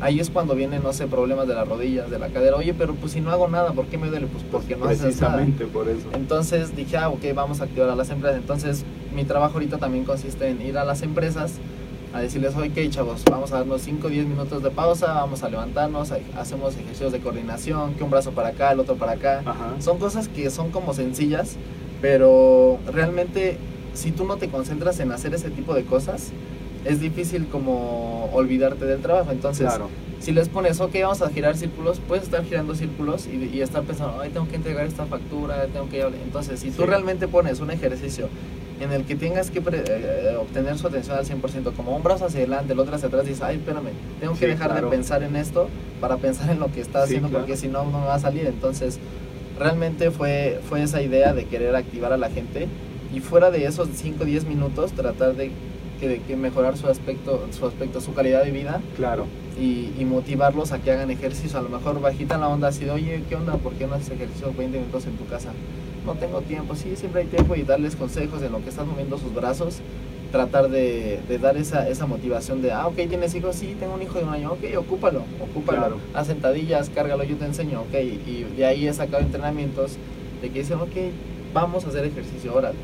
ahí 0.00 0.20
es 0.20 0.30
cuando 0.30 0.54
vienen, 0.54 0.82
no 0.82 0.92
sé, 0.92 1.06
problemas 1.06 1.46
de 1.48 1.54
las 1.54 1.66
rodillas, 1.66 2.10
de 2.10 2.18
la 2.18 2.28
cadera. 2.28 2.56
Oye, 2.56 2.74
pero 2.74 2.94
pues 2.94 3.12
si 3.12 3.20
no 3.20 3.30
hago 3.30 3.48
nada, 3.48 3.72
¿por 3.72 3.86
qué 3.86 3.98
me 3.98 4.08
duele? 4.08 4.26
Pues 4.26 4.44
porque 4.50 4.76
no 4.76 4.84
haces 4.86 4.98
nada. 5.20 5.36
Precisamente 5.36 5.66
por 5.66 5.88
eso. 5.88 6.08
Entonces 6.14 6.74
dije, 6.76 6.96
ah, 6.96 7.08
ok, 7.08 7.22
vamos 7.34 7.60
a 7.60 7.64
activar 7.64 7.88
a 7.90 7.96
las 7.96 8.10
empresas. 8.10 8.38
Entonces, 8.40 8.84
mi 9.14 9.24
trabajo 9.24 9.54
ahorita 9.54 9.78
también 9.78 10.04
consiste 10.04 10.48
en 10.48 10.60
ir 10.62 10.76
a 10.78 10.84
las 10.84 11.02
empresas 11.02 11.54
a 12.14 12.20
decirles, 12.20 12.54
ok, 12.56 12.88
chavos, 12.90 13.22
vamos 13.30 13.52
a 13.52 13.58
darnos 13.58 13.82
5 13.82 14.06
o 14.06 14.10
10 14.10 14.26
minutos 14.26 14.62
de 14.62 14.70
pausa, 14.70 15.12
vamos 15.12 15.42
a 15.42 15.48
levantarnos, 15.50 16.12
ha- 16.12 16.18
hacemos 16.40 16.74
ejercicios 16.76 17.12
de 17.12 17.20
coordinación, 17.20 17.94
que 17.94 18.04
un 18.04 18.10
brazo 18.10 18.30
para 18.30 18.48
acá, 18.48 18.72
el 18.72 18.80
otro 18.80 18.94
para 18.96 19.12
acá. 19.12 19.42
Ajá. 19.44 19.74
Son 19.80 19.98
cosas 19.98 20.28
que 20.28 20.48
son 20.50 20.70
como 20.70 20.94
sencillas, 20.94 21.56
pero 22.00 22.78
realmente 22.92 23.58
si 23.94 24.12
tú 24.12 24.24
no 24.24 24.36
te 24.36 24.48
concentras 24.48 25.00
en 25.00 25.10
hacer 25.12 25.34
ese 25.34 25.50
tipo 25.50 25.74
de 25.74 25.84
cosas, 25.84 26.30
es 26.88 27.00
difícil 27.00 27.46
como 27.46 28.30
olvidarte 28.32 28.84
del 28.84 29.00
trabajo. 29.00 29.30
Entonces, 29.32 29.66
Claro. 29.66 29.88
si 30.20 30.32
les 30.32 30.48
pones, 30.48 30.80
ok, 30.80 30.94
vamos 31.02 31.22
a 31.22 31.30
girar 31.30 31.56
círculos, 31.56 32.00
puedes 32.06 32.24
estar 32.24 32.44
girando 32.44 32.74
círculos 32.74 33.26
y, 33.26 33.50
y 33.56 33.60
estar 33.60 33.82
pensando, 33.82 34.20
ay, 34.20 34.30
tengo 34.30 34.48
que 34.48 34.56
entregar 34.56 34.86
esta 34.86 35.06
factura, 35.06 35.66
tengo 35.72 35.88
que... 35.88 36.00
Entonces, 36.00 36.60
si 36.60 36.70
tú 36.70 36.82
Sí. 36.82 36.88
realmente 36.88 37.28
pones 37.28 37.60
un 37.60 37.70
ejercicio 37.70 38.28
en 38.80 38.92
el 38.92 39.04
que 39.04 39.16
tengas 39.16 39.50
que 39.50 39.62
pre- 39.62 39.84
eh, 39.86 40.36
obtener 40.38 40.76
su 40.76 40.86
atención 40.86 41.16
al 41.16 41.24
100%, 41.24 41.72
como 41.72 41.96
un 41.96 42.02
brazo 42.02 42.26
hacia 42.26 42.40
adelante, 42.40 42.74
el 42.74 42.78
otro 42.78 42.94
hacia 42.94 43.08
atrás, 43.08 43.24
dices, 43.24 43.42
ay, 43.42 43.56
espérame, 43.56 43.88
tengo 44.20 44.34
que 44.34 44.40
Sí, 44.40 44.46
dejar 44.46 44.70
claro. 44.70 44.90
de 44.90 44.96
pensar 44.96 45.22
en 45.22 45.34
esto 45.36 45.68
para 46.00 46.18
pensar 46.18 46.50
en 46.50 46.60
lo 46.60 46.70
que 46.70 46.82
estás 46.82 47.04
Sí, 47.04 47.14
haciendo, 47.14 47.28
claro. 47.30 47.44
porque 47.44 47.56
si 47.56 47.68
no, 47.68 47.84
no 47.84 48.00
me 48.00 48.06
va 48.06 48.14
a 48.16 48.18
salir. 48.18 48.46
Entonces, 48.46 48.98
realmente 49.58 50.10
fue, 50.10 50.60
fue 50.68 50.82
esa 50.82 51.00
idea 51.00 51.32
de 51.32 51.46
querer 51.46 51.74
activar 51.74 52.12
a 52.12 52.18
la 52.18 52.28
gente 52.28 52.68
y 53.14 53.20
fuera 53.20 53.50
de 53.50 53.64
esos 53.64 53.88
5 53.94 54.24
o 54.24 54.26
10 54.26 54.44
minutos, 54.44 54.92
tratar 54.92 55.34
de 55.36 55.50
que, 55.96 56.08
de 56.08 56.18
que 56.20 56.36
mejorar 56.36 56.76
su 56.76 56.86
aspecto, 56.88 57.46
su 57.50 57.66
aspecto, 57.66 58.00
su 58.00 58.14
calidad 58.14 58.44
de 58.44 58.50
vida 58.50 58.80
Claro. 58.96 59.26
y, 59.60 59.90
y 59.98 60.04
motivarlos 60.04 60.72
a 60.72 60.78
que 60.78 60.92
hagan 60.92 61.10
ejercicio. 61.10 61.58
A 61.58 61.62
lo 61.62 61.68
mejor 61.68 62.00
bajita 62.00 62.38
la 62.38 62.48
onda 62.48 62.68
así 62.68 62.84
de, 62.84 62.90
oye, 62.92 63.22
¿qué 63.28 63.36
onda? 63.36 63.54
¿Por 63.54 63.72
qué 63.74 63.86
no 63.86 63.94
haces 63.94 64.10
ejercicio 64.10 64.52
20 64.56 64.78
minutos 64.78 65.06
en 65.06 65.16
tu 65.16 65.26
casa? 65.26 65.50
No 66.04 66.14
tengo 66.14 66.40
tiempo, 66.42 66.74
sí, 66.76 66.94
siempre 66.96 67.22
hay 67.22 67.26
tiempo 67.26 67.56
y 67.56 67.62
darles 67.62 67.96
consejos 67.96 68.40
en 68.42 68.52
lo 68.52 68.62
que 68.62 68.68
estás 68.70 68.86
moviendo 68.86 69.18
sus 69.18 69.34
brazos. 69.34 69.78
Tratar 70.32 70.68
de, 70.68 71.20
de 71.28 71.38
dar 71.38 71.56
esa, 71.56 71.88
esa 71.88 72.04
motivación 72.06 72.60
de, 72.60 72.72
ah, 72.72 72.88
ok, 72.88 72.96
¿tienes 73.08 73.34
hijos? 73.36 73.56
Sí, 73.56 73.76
tengo 73.78 73.94
un 73.94 74.02
hijo 74.02 74.18
de 74.18 74.24
un 74.24 74.30
año, 74.30 74.52
ok, 74.52 74.76
ocúpalo, 74.76 75.22
ocúpalo. 75.40 75.78
Claro. 75.78 75.96
Haz 76.14 76.26
sentadillas, 76.26 76.90
cárgalo, 76.90 77.22
yo 77.24 77.36
te 77.36 77.44
enseño, 77.46 77.82
ok. 77.82 77.94
Y 78.26 78.44
de 78.56 78.66
ahí 78.66 78.86
he 78.88 78.92
sacado 78.92 79.22
entrenamientos 79.22 79.92
de 80.42 80.50
que 80.50 80.58
dicen, 80.60 80.78
ok, 80.78 80.90
vamos 81.54 81.84
a 81.84 81.88
hacer 81.88 82.04
ejercicio, 82.04 82.54
órale. 82.54 82.76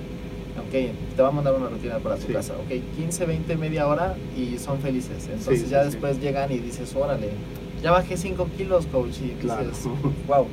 Ok, 0.59 1.15
te 1.17 1.23
va 1.23 1.29
a 1.29 1.33
mandar 1.33 1.55
una 1.55 1.69
rutina 1.69 1.99
para 1.99 2.17
tu 2.17 2.27
Sí. 2.27 2.33
casa. 2.33 2.55
Ok, 2.55 2.81
15, 2.97 3.25
20, 3.27 3.57
media 3.57 3.87
hora 3.87 4.15
y 4.37 4.59
son 4.59 4.79
felices. 4.81 5.29
Entonces 5.33 5.63
Sí, 5.63 5.67
ya 5.71 5.85
después 5.85 6.21
llegan 6.21 6.53
y 6.53 6.59
dices, 6.59 6.95
órale, 6.95 7.31
ya 7.83 7.91
bajé 7.91 8.17
5 8.17 8.49
kilos, 8.57 8.87
coach. 8.87 9.17
Y 9.25 9.31
Claro. 9.41 9.65
dices, 9.69 9.87
wow. 10.27 10.47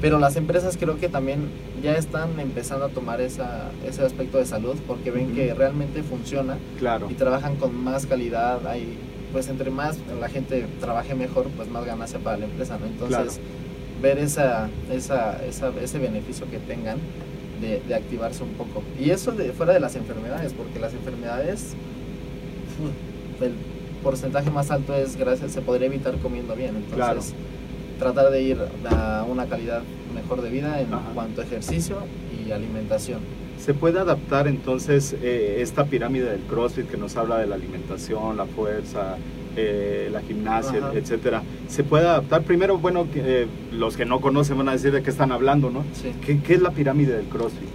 Pero 0.00 0.18
las 0.18 0.36
empresas 0.36 0.76
creo 0.78 0.98
que 0.98 1.08
también 1.08 1.40
ya 1.82 1.94
están 1.94 2.38
empezando 2.40 2.86
a 2.86 2.88
tomar 2.88 3.20
esa, 3.20 3.70
ese 3.86 4.02
aspecto 4.04 4.38
de 4.38 4.46
salud 4.46 4.76
porque 4.86 5.10
ven 5.10 5.34
que 5.34 5.52
realmente 5.54 6.02
funciona 6.02 6.56
Claro. 6.78 7.08
y 7.10 7.14
trabajan 7.14 7.56
con 7.56 7.74
más 7.82 8.06
calidad. 8.06 8.66
Hay, 8.66 8.96
pues 9.32 9.48
entre 9.48 9.70
más 9.70 9.98
la 10.20 10.28
gente 10.28 10.66
trabaje 10.80 11.14
mejor, 11.14 11.48
pues 11.56 11.68
más 11.70 11.84
ganancia 11.84 12.18
para 12.18 12.38
la 12.38 12.46
empresa, 12.46 12.78
¿no? 12.78 12.86
Entonces, 12.86 13.40
ver 14.02 14.18
esa, 14.18 14.68
esa, 14.90 15.44
esa, 15.44 15.70
ese 15.82 15.98
beneficio 15.98 16.46
que 16.50 16.58
tengan 16.58 16.96
de, 17.60 17.80
de 17.86 17.94
activarse 17.94 18.42
un 18.42 18.50
poco. 18.50 18.82
Y 18.98 19.10
eso 19.10 19.32
de, 19.32 19.52
fuera 19.52 19.72
de 19.72 19.80
las 19.80 19.96
enfermedades, 19.96 20.52
porque 20.52 20.78
las 20.78 20.92
enfermedades, 20.94 21.74
el 23.40 23.52
porcentaje 24.02 24.50
más 24.50 24.70
alto 24.70 24.94
es 24.94 25.16
gracias, 25.16 25.52
se 25.52 25.60
podría 25.60 25.86
evitar 25.86 26.16
comiendo 26.18 26.54
bien. 26.54 26.76
Entonces, 26.76 26.96
Claro. 26.96 27.20
tratar 27.98 28.30
de 28.32 28.42
ir 28.42 28.58
a 28.90 29.24
una 29.28 29.46
calidad 29.46 29.82
mejor 30.14 30.40
de 30.42 30.50
vida 30.50 30.80
en 30.80 30.92
Ajá. 30.92 31.02
cuanto 31.14 31.40
a 31.40 31.44
ejercicio 31.44 31.98
y 32.46 32.50
alimentación. 32.50 33.20
¿Se 33.58 33.74
puede 33.74 33.98
adaptar 34.00 34.48
entonces 34.48 35.14
eh, 35.22 35.58
esta 35.60 35.84
pirámide 35.84 36.24
del 36.30 36.40
CrossFit 36.40 36.86
que 36.88 36.96
nos 36.96 37.16
habla 37.16 37.38
de 37.38 37.46
la 37.46 37.56
alimentación, 37.56 38.38
la 38.38 38.46
fuerza, 38.46 39.16
eh, 39.56 40.08
la 40.12 40.20
gimnasia, 40.22 40.78
Ajá. 40.78 40.92
etcétera? 40.94 41.42
¿Se 41.68 41.84
puede 41.84 42.06
adaptar? 42.06 42.42
Primero, 42.42 42.78
bueno, 42.78 43.06
eh, 43.14 43.46
los 43.72 43.96
que 43.96 44.04
no 44.04 44.20
conocen 44.20 44.58
van 44.58 44.68
a 44.68 44.72
decir 44.72 44.92
de 44.92 45.02
qué 45.02 45.10
están 45.10 45.32
hablando, 45.32 45.70
¿no? 45.70 45.84
Sí. 45.94 46.12
¿Qué, 46.24 46.40
qué 46.40 46.54
es 46.54 46.62
la 46.62 46.70
pirámide 46.70 47.16
del 47.16 47.26
CrossFit? 47.26 47.68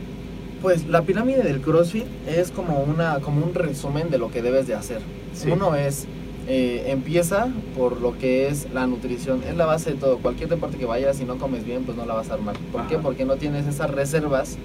Pues 0.61 0.87
la 0.87 1.03
pirámide 1.03 1.43
del 1.43 1.61
CrossFit 1.61 2.05
es 2.27 2.51
como 2.51 2.79
una 2.79 3.19
como 3.19 3.45
un 3.45 3.53
resumen 3.53 4.09
de 4.09 4.17
lo 4.17 4.31
que 4.31 4.41
debes 4.41 4.67
de 4.67 4.73
hacer. 4.73 5.01
Sí. 5.33 5.51
Uno 5.51 5.75
es 5.75 6.07
eh, 6.47 6.91
empieza 6.91 7.47
por 7.75 7.99
lo 8.01 8.17
que 8.17 8.47
es 8.47 8.67
la 8.71 8.85
nutrición, 8.85 9.41
es 9.47 9.55
la 9.55 9.65
base 9.65 9.91
de 9.91 9.97
todo. 9.97 10.19
Cualquier 10.19 10.49
deporte 10.49 10.77
que 10.77 10.85
vayas 10.85 11.17
si 11.17 11.25
no 11.25 11.37
comes 11.37 11.65
bien, 11.65 11.83
pues 11.83 11.97
no 11.97 12.05
la 12.05 12.13
vas 12.13 12.29
a 12.29 12.35
armar. 12.35 12.55
¿Por 12.71 12.87
qué? 12.87 12.99
Porque 12.99 13.25
no 13.25 13.35
tienes 13.37 13.65
esas 13.65 13.89
reservas 13.89 14.57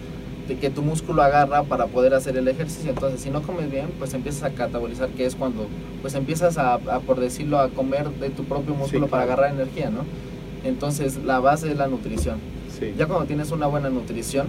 que 0.57 0.71
tu 0.71 0.83
músculo 0.83 1.23
agarra 1.23 1.63
para 1.65 1.87
poder 1.87 2.15
hacer 2.15 2.37
el 2.37 2.49
ejercicio. 2.49 2.91
Entonces, 2.91 3.21
si 3.21 3.31
no 3.31 3.43
comes 3.43 3.71
bien, 3.71 3.89
pues 3.99 4.15
empiezas 4.15 4.43
a 4.45 4.51
catabolizar, 4.51 5.09
que 5.11 5.27
es 5.27 5.35
cuando 5.35 5.69
pues 6.01 6.15
empiezas 6.15 6.59
a, 6.59 6.75
a, 6.75 7.01
por 7.01 7.21
decirlo, 7.21 7.59
a 7.59 7.69
comer 7.69 8.09
de 8.11 8.31
tu 8.31 8.45
propio 8.45 8.75
músculo 8.75 9.07
para 9.07 9.25
claro. 9.25 9.43
agarrar 9.43 9.61
energía, 9.61 9.91
¿no? 9.91 10.05
Entonces, 10.65 11.17
la 11.25 11.41
base 11.41 11.71
es 11.71 11.77
la 11.77 11.87
nutrición. 11.87 12.39
Sí. 12.79 12.95
Ya 12.97 13.07
cuando 13.07 13.27
tienes 13.27 13.51
una 13.51 13.67
buena 13.67 13.91
nutrición, 13.91 14.47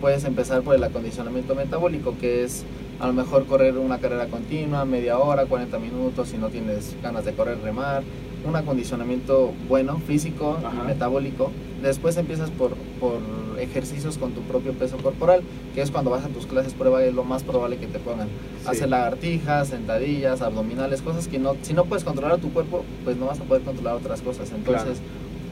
puedes 0.00 0.24
empezar 0.24 0.62
por 0.62 0.74
el 0.74 0.82
acondicionamiento 0.82 1.54
metabólico, 1.54 2.16
que 2.18 2.44
es 2.44 2.64
a 3.00 3.06
lo 3.06 3.12
mejor 3.12 3.46
correr 3.46 3.78
una 3.78 3.98
carrera 3.98 4.26
continua, 4.26 4.84
media 4.84 5.18
hora, 5.18 5.46
40 5.46 5.78
minutos, 5.78 6.28
si 6.28 6.38
no 6.38 6.48
tienes 6.48 6.96
ganas 7.02 7.24
de 7.24 7.32
correr, 7.32 7.58
remar. 7.62 8.02
Un 8.44 8.56
acondicionamiento 8.56 9.52
bueno, 9.68 9.98
físico 9.98 10.58
Ajá. 10.64 10.82
y 10.82 10.86
metabólico. 10.86 11.50
Después 11.82 12.16
empiezas 12.16 12.50
por, 12.50 12.74
por 13.00 13.18
ejercicios 13.58 14.18
con 14.18 14.32
tu 14.32 14.40
propio 14.42 14.72
peso 14.72 14.96
corporal, 14.98 15.42
que 15.74 15.82
es 15.82 15.90
cuando 15.90 16.10
vas 16.10 16.24
a 16.24 16.28
tus 16.28 16.46
clases 16.46 16.74
prueba, 16.74 17.04
es 17.04 17.14
lo 17.14 17.24
más 17.24 17.42
probable 17.42 17.76
que 17.76 17.86
te 17.86 17.98
pongan. 17.98 18.28
Sí. 18.62 18.68
Hacer 18.68 18.88
lagartijas, 18.88 19.68
sentadillas, 19.68 20.42
abdominales, 20.42 21.02
cosas 21.02 21.28
que 21.28 21.38
no, 21.38 21.56
si 21.62 21.74
no 21.74 21.84
puedes 21.84 22.04
controlar 22.04 22.38
tu 22.38 22.52
cuerpo, 22.52 22.84
pues 23.04 23.16
no 23.16 23.26
vas 23.26 23.40
a 23.40 23.44
poder 23.44 23.62
controlar 23.62 23.96
otras 23.96 24.22
cosas. 24.22 24.50
Entonces, 24.52 24.98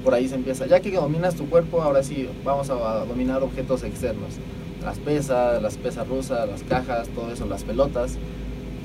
por 0.04 0.14
ahí 0.14 0.28
se 0.28 0.34
empieza. 0.34 0.66
Ya 0.66 0.80
que 0.80 0.90
dominas 0.90 1.34
tu 1.34 1.48
cuerpo, 1.48 1.82
ahora 1.82 2.02
sí 2.02 2.28
vamos 2.44 2.70
a, 2.70 2.74
a 2.74 3.04
dominar 3.04 3.42
objetos 3.42 3.82
externos. 3.82 4.34
Las 4.84 4.98
pesas, 4.98 5.62
las 5.62 5.76
pesas 5.76 6.08
rusas, 6.08 6.48
las 6.48 6.62
cajas, 6.62 7.08
todo 7.08 7.30
eso, 7.32 7.46
las 7.46 7.64
pelotas. 7.64 8.18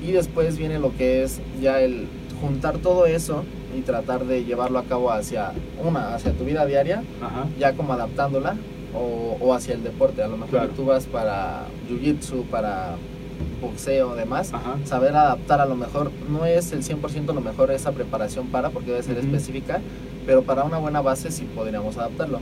Y 0.06 0.12
después 0.12 0.58
viene 0.58 0.78
lo 0.78 0.94
que 0.96 1.22
es 1.22 1.40
ya 1.60 1.80
el 1.80 2.06
juntar 2.40 2.78
todo 2.78 3.06
eso 3.06 3.44
y 3.76 3.80
tratar 3.80 4.24
de 4.26 4.44
llevarlo 4.44 4.78
a 4.78 4.84
cabo 4.84 5.10
hacia 5.10 5.52
una, 5.82 6.14
hacia 6.14 6.32
tu 6.32 6.44
vida 6.44 6.66
diaria, 6.66 7.02
Ajá. 7.22 7.46
ya 7.58 7.72
como 7.72 7.92
adaptándola 7.94 8.56
o, 8.94 9.36
o 9.40 9.54
hacia 9.54 9.74
el 9.74 9.82
deporte. 9.82 10.22
A 10.22 10.28
lo 10.28 10.36
mejor 10.36 10.50
Claro. 10.50 10.68
tú 10.76 10.84
vas 10.84 11.06
para 11.06 11.64
jiu-jitsu, 11.88 12.44
para 12.44 12.96
boxeo, 13.60 14.14
demás 14.14 14.52
Ajá. 14.54 14.76
saber 14.84 15.14
adaptar 15.16 15.60
a 15.60 15.66
lo 15.66 15.76
mejor 15.76 16.10
no 16.30 16.44
es 16.46 16.72
el 16.72 16.82
100% 16.82 17.34
lo 17.34 17.40
mejor 17.40 17.70
esa 17.70 17.92
preparación 17.92 18.46
para 18.48 18.70
porque 18.70 18.90
debe 18.90 19.02
ser 19.02 19.16
Ujú. 19.18 19.26
específica 19.26 19.80
pero 20.26 20.42
para 20.42 20.64
una 20.64 20.78
buena 20.78 21.00
base 21.00 21.30
sí 21.30 21.46
podríamos 21.54 21.96
adaptarlo 21.96 22.40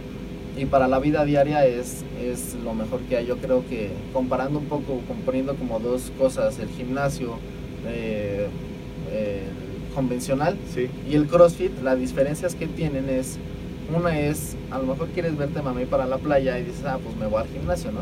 y 0.57 0.67
para 0.67 0.87
la 0.89 0.99
vida 1.01 1.25
diaria 1.25 1.67
es, 1.67 2.05
es 2.23 2.55
lo 2.63 2.75
mejor 2.75 3.01
que 3.01 3.17
hay. 3.17 3.27
Yo 3.27 3.39
creo 3.39 3.65
que 3.69 3.91
comparando 4.13 4.61
un 4.61 4.67
poco, 4.67 5.01
componiendo 5.09 5.57
como 5.57 5.81
dos 5.81 6.13
cosas, 6.17 6.61
el 6.61 6.69
gimnasio 6.69 7.35
eh, 7.89 8.47
eh, 9.11 9.43
convencional 9.95 10.57
Sí, 10.75 10.89
y 11.11 11.15
el 11.15 11.27
CrossFit, 11.27 11.73
las 11.83 11.99
diferencias 11.99 12.55
que 12.55 12.67
tienen 12.67 13.09
es, 13.09 13.39
una 13.95 14.19
es, 14.19 14.57
a 14.71 14.79
lo 14.79 14.85
mejor 14.87 15.09
quieres 15.09 15.37
verte 15.37 15.63
mami 15.63 15.85
para 15.87 16.07
la 16.07 16.19
playa 16.19 16.59
y 16.59 16.65
dices, 16.65 16.85
ah, 16.87 16.99
pues 17.03 17.17
me 17.17 17.27
voy 17.27 17.43
al 17.43 17.49
gimnasio, 17.49 17.93
¿no? 17.93 18.01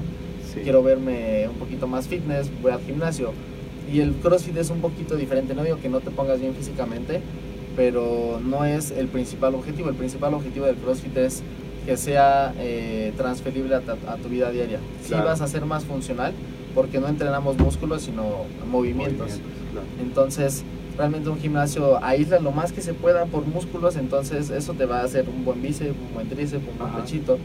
sí. 0.52 0.60
Quiero 0.62 0.82
verme 0.82 1.48
un 1.48 1.56
poquito 1.56 1.86
más 1.86 2.08
fitness, 2.08 2.50
voy 2.62 2.72
al 2.72 2.80
gimnasio. 2.80 3.32
Y 3.92 4.00
el 4.00 4.12
CrossFit 4.14 4.56
es 4.56 4.70
un 4.70 4.80
poquito 4.80 5.16
diferente, 5.16 5.54
no 5.54 5.64
digo 5.64 5.78
que 5.80 5.88
no 5.88 6.00
te 6.00 6.10
pongas 6.10 6.40
bien 6.40 6.54
físicamente, 6.54 7.20
pero 7.76 8.40
no 8.44 8.64
es 8.64 8.90
el 8.90 9.08
principal 9.08 9.54
objetivo. 9.54 9.88
El 9.88 9.94
principal 9.96 10.34
objetivo 10.34 10.66
del 10.66 10.76
CrossFit 10.76 11.16
es 11.16 11.42
que 11.86 11.96
sea 11.96 12.54
eh, 12.58 13.12
transferible 13.16 13.74
a, 13.74 13.78
a 14.08 14.16
tu 14.16 14.28
vida 14.28 14.50
diaria. 14.50 14.78
Si 15.02 15.08
Claro. 15.08 15.24
vas 15.26 15.40
a 15.40 15.48
ser 15.48 15.64
más 15.66 15.84
funcional, 15.84 16.32
porque 16.74 17.00
no 17.00 17.08
entrenamos 17.08 17.58
músculos, 17.58 18.02
sino 18.02 18.44
movimientos. 18.70 19.40
claro. 19.72 19.86
Entonces, 20.00 20.62
realmente 20.96 21.28
un 21.30 21.38
gimnasio 21.38 22.02
aísla 22.04 22.38
lo 22.40 22.52
más 22.52 22.72
que 22.72 22.80
se 22.82 22.94
pueda 22.94 23.24
por 23.26 23.46
músculos, 23.46 23.96
entonces 23.96 24.50
eso 24.50 24.74
te 24.74 24.84
va 24.86 25.00
a 25.00 25.04
hacer 25.04 25.26
un 25.28 25.44
buen 25.44 25.60
bíceps, 25.62 25.90
un 26.08 26.14
buen 26.14 26.28
tríceps, 26.28 26.62
un 26.70 26.78
buen 26.78 26.90
Ajá. 26.90 27.02
pechito. 27.02 27.38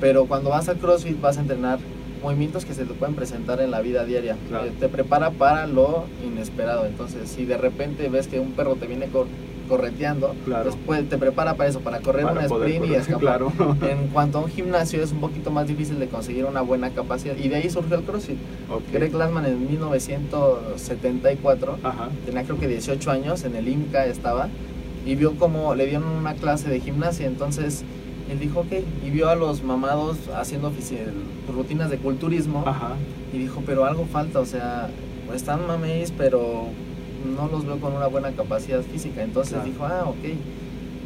Pero 0.00 0.26
cuando 0.26 0.50
vas 0.50 0.68
a 0.68 0.74
CrossFit 0.74 1.20
vas 1.20 1.38
a 1.38 1.40
entrenar 1.40 1.78
movimientos 2.22 2.64
que 2.64 2.74
se 2.74 2.84
te 2.84 2.94
pueden 2.94 3.14
presentar 3.14 3.60
en 3.60 3.70
la 3.70 3.80
vida 3.80 4.04
diaria. 4.04 4.36
Claro. 4.48 4.66
Eh, 4.66 4.72
te 4.80 4.88
prepara 4.88 5.30
para 5.30 5.66
lo 5.66 6.04
inesperado. 6.24 6.86
Entonces, 6.86 7.28
si 7.30 7.44
de 7.44 7.56
repente 7.56 8.08
ves 8.08 8.26
que 8.28 8.40
un 8.40 8.52
perro 8.52 8.74
te 8.76 8.86
viene 8.86 9.06
cor- 9.06 9.26
correteando, 9.66 10.34
Claro. 10.44 10.64
después 10.70 11.08
te 11.08 11.18
prepara 11.18 11.54
para 11.54 11.70
eso, 11.70 11.80
para 11.80 12.00
correr 12.00 12.24
Para 12.24 12.40
un 12.40 12.46
sprint 12.46 12.86
y 12.86 12.94
escapar. 12.94 13.20
claro. 13.20 13.52
En 13.88 14.08
cuanto 14.08 14.38
a 14.38 14.42
un 14.42 14.48
gimnasio 14.50 15.02
es 15.02 15.12
un 15.12 15.20
poquito 15.20 15.50
más 15.50 15.66
difícil 15.68 15.98
de 15.98 16.08
conseguir 16.08 16.44
una 16.44 16.60
buena 16.62 16.90
capacidad 16.90 17.36
y 17.36 17.48
de 17.48 17.56
ahí 17.56 17.70
surgió 17.70 17.96
el 17.96 18.02
CrossFit. 18.04 18.36
Greg 18.92 19.12
Glassman 19.12 19.46
en 19.46 19.68
1974 19.70 21.78
Ajá. 21.82 22.08
tenía 22.24 22.44
creo 22.44 22.58
que 22.58 22.68
18 22.68 23.10
años, 23.10 23.44
en 23.44 23.56
el 23.56 23.68
IMCA 23.68 24.06
estaba, 24.06 24.48
y 25.04 25.14
vio 25.14 25.34
como 25.36 25.74
le 25.74 25.86
dieron 25.86 26.06
una 26.08 26.34
clase 26.34 26.68
de 26.68 26.80
gimnasia, 26.80 27.26
entonces 27.26 27.84
él 28.30 28.38
dijo, 28.40 28.60
ok, 28.60 28.72
y 29.06 29.10
vio 29.10 29.28
a 29.28 29.36
los 29.36 29.62
mamados 29.62 30.16
haciendo 30.36 30.72
rutinas 31.54 31.90
de 31.90 31.98
culturismo, 31.98 32.64
Ajá. 32.66 32.94
y 33.32 33.38
dijo, 33.38 33.62
pero 33.64 33.84
algo 33.84 34.04
falta, 34.06 34.40
o 34.40 34.46
sea, 34.46 34.88
están 35.34 35.66
mameis, 35.66 36.12
pero 36.16 36.64
no 37.26 37.48
los 37.48 37.66
veo 37.66 37.78
con 37.80 37.92
una 37.94 38.06
buena 38.06 38.30
capacidad 38.32 38.80
física, 38.82 39.22
entonces 39.22 39.54
Claro. 39.54 39.66
dijo, 39.68 39.84
ah, 39.84 40.04
ok, 40.08 40.34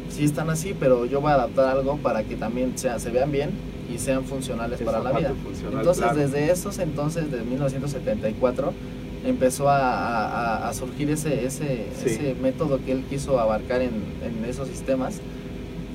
sí 0.09 0.23
están 0.23 0.49
así, 0.49 0.75
pero 0.79 1.05
yo 1.05 1.21
voy 1.21 1.31
a 1.31 1.35
adaptar 1.35 1.77
algo 1.77 1.97
para 1.97 2.23
que 2.23 2.35
también 2.35 2.77
sea, 2.77 2.99
se 2.99 3.09
vean 3.11 3.31
bien 3.31 3.49
y 3.93 3.97
sean 3.97 4.23
funcionales 4.23 4.81
para 4.81 4.99
la 4.99 5.11
vida. 5.11 5.33
Entonces, 5.71 6.03
claro. 6.03 6.17
desde 6.19 6.51
esos 6.51 6.79
entonces, 6.79 7.31
de 7.31 7.41
1974, 7.41 8.73
empezó 9.25 9.69
a, 9.69 9.77
a- 9.79 10.69
a 10.69 10.73
surgir 10.73 11.09
ese, 11.11 11.45
ese, 11.45 11.85
Sí. 12.01 12.09
ese 12.09 12.35
método 12.41 12.79
que 12.85 12.91
él 12.93 13.03
quiso 13.09 13.39
abarcar 13.39 13.81
en, 13.81 13.91
en 14.25 14.45
esos 14.49 14.67
sistemas. 14.67 15.19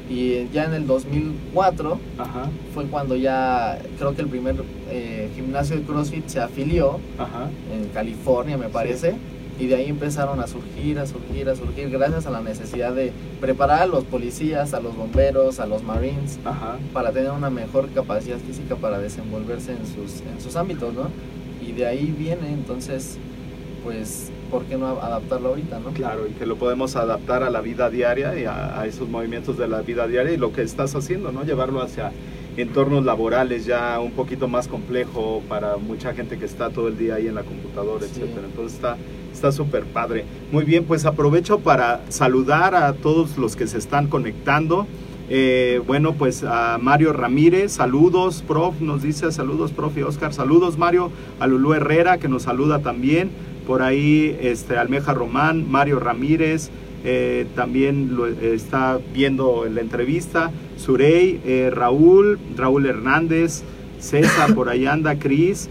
Y 0.09 0.47
ya 0.53 0.65
en 0.67 0.75
el 0.75 0.87
2004 0.87 1.99
Ajá. 2.19 2.49
fue 2.73 2.85
cuando 2.85 3.17
ya 3.17 3.79
creo 3.99 4.15
que 4.15 4.23
el 4.23 4.29
primer 4.29 4.55
eh, 4.89 5.29
gimnasio 5.35 5.75
de 5.77 5.83
CrossFit 5.83 6.29
se 6.29 6.39
afilió 6.41 7.01
Ajá. 7.19 7.51
en 7.75 7.89
California, 7.89 8.57
me 8.57 8.69
parece. 8.69 9.17
Y 9.59 9.67
de 9.69 9.77
ahí 9.77 9.89
empezaron 9.89 10.41
a 10.41 10.47
surgir, 10.47 10.99
a 10.99 11.07
surgir, 11.07 11.49
a 11.49 11.57
surgir, 11.57 11.89
gracias 11.89 12.27
a 12.27 12.31
la 12.31 12.41
necesidad 12.43 12.93
de 12.93 13.11
preparar 13.41 13.83
a 13.83 13.87
los 13.87 14.05
policías, 14.05 14.75
a 14.75 14.81
los 14.81 14.95
bomberos, 14.97 15.61
a 15.61 15.67
los 15.67 15.83
marines, 15.83 16.39
Ajá. 16.45 16.77
para 16.93 17.11
tener 17.13 17.31
una 17.31 17.49
mejor 17.49 17.89
capacidad 17.95 18.37
física 18.39 18.77
para 18.77 18.99
desenvolverse 18.99 19.73
en 19.73 19.87
sus, 19.87 20.21
en 20.21 20.41
sus 20.43 20.57
ámbitos, 20.57 20.93
¿no? 20.93 21.09
Y 21.67 21.73
de 21.73 21.87
ahí 21.87 22.15
viene, 22.19 22.53
entonces, 22.53 23.17
pues, 23.83 24.31
¿por 24.51 24.65
qué 24.65 24.77
no 24.77 24.89
adaptarlo 25.01 25.49
ahorita, 25.49 25.79
no? 25.81 25.91
Claro, 25.93 26.27
y 26.29 26.33
que 26.33 26.45
lo 26.45 26.57
podemos 26.57 26.95
adaptar 26.97 27.43
a 27.43 27.49
la 27.49 27.63
vida 27.63 27.89
diaria 27.89 28.39
y 28.39 28.45
a, 28.45 28.79
a 28.79 28.87
esos 28.87 29.09
movimientos 29.09 29.57
de 29.57 29.69
la 29.69 29.81
vida 29.81 30.07
diaria 30.07 30.33
y 30.33 30.37
lo 30.37 30.53
que 30.53 30.61
estás 30.63 30.95
haciendo, 30.95 31.33
¿no? 31.33 31.45
Llevarlo 31.45 31.81
hacia 31.81 32.13
entornos 32.59 33.05
laborales 33.05 33.65
ya 33.67 33.99
un 34.01 34.13
poquito 34.13 34.49
más 34.49 34.69
complejo 34.69 35.43
para 35.49 35.77
mucha 35.79 36.15
gente 36.15 36.39
que 36.39 36.45
está 36.47 36.71
todo 36.71 36.89
el 36.89 36.97
día 36.99 37.15
ahí 37.17 37.27
en 37.27 37.35
la 37.35 37.43
computadora, 37.43 38.05
Sí. 38.07 38.21
etcétera. 38.21 38.47
Entonces 38.47 38.75
está 38.75 38.97
está 39.37 39.53
súper 39.53 39.85
padre. 39.85 40.25
Muy 40.51 40.65
bien, 40.65 40.85
pues 40.85 41.05
aprovecho 41.05 41.61
para 41.61 42.01
saludar 42.09 42.75
a 42.75 42.95
todos 42.95 43.37
los 43.39 43.55
que 43.55 43.67
se 43.67 43.79
están 43.79 44.09
conectando. 44.09 44.87
Eh, 45.29 45.81
bueno, 45.87 46.15
pues 46.15 46.45
a 46.45 46.79
Mario 46.81 47.13
Ramírez, 47.13 47.73
saludos, 47.73 48.45
prof, 48.47 48.81
nos 48.81 49.03
dice 49.03 49.31
saludos, 49.33 49.73
prof 49.73 49.97
y 49.99 50.03
Oscar, 50.03 50.33
saludos 50.33 50.79
Mario, 50.79 51.11
a 51.41 51.49
Lulú 51.49 51.75
Herrera 51.75 52.19
que 52.19 52.29
nos 52.29 52.45
saluda 52.45 52.79
también, 52.79 53.31
por 53.67 53.83
ahí 53.83 54.39
este, 54.41 54.79
Almeja 54.79 55.15
Román, 55.15 55.69
Mario 55.69 55.99
Ramírez, 55.99 56.71
eh, 57.05 57.47
también 57.57 58.15
lo 58.15 58.29
está 58.29 59.01
viendo 59.13 59.67
en 59.67 59.75
la 59.75 59.81
entrevista, 59.81 60.53
Surey, 60.77 61.41
eh, 61.45 61.71
Raúl, 61.73 62.39
Raúl 62.57 62.87
Hernández, 62.87 63.65
César, 63.99 64.55
por 64.55 64.69
ahí 64.69 64.87
anda, 64.87 65.19
Cris, 65.19 65.69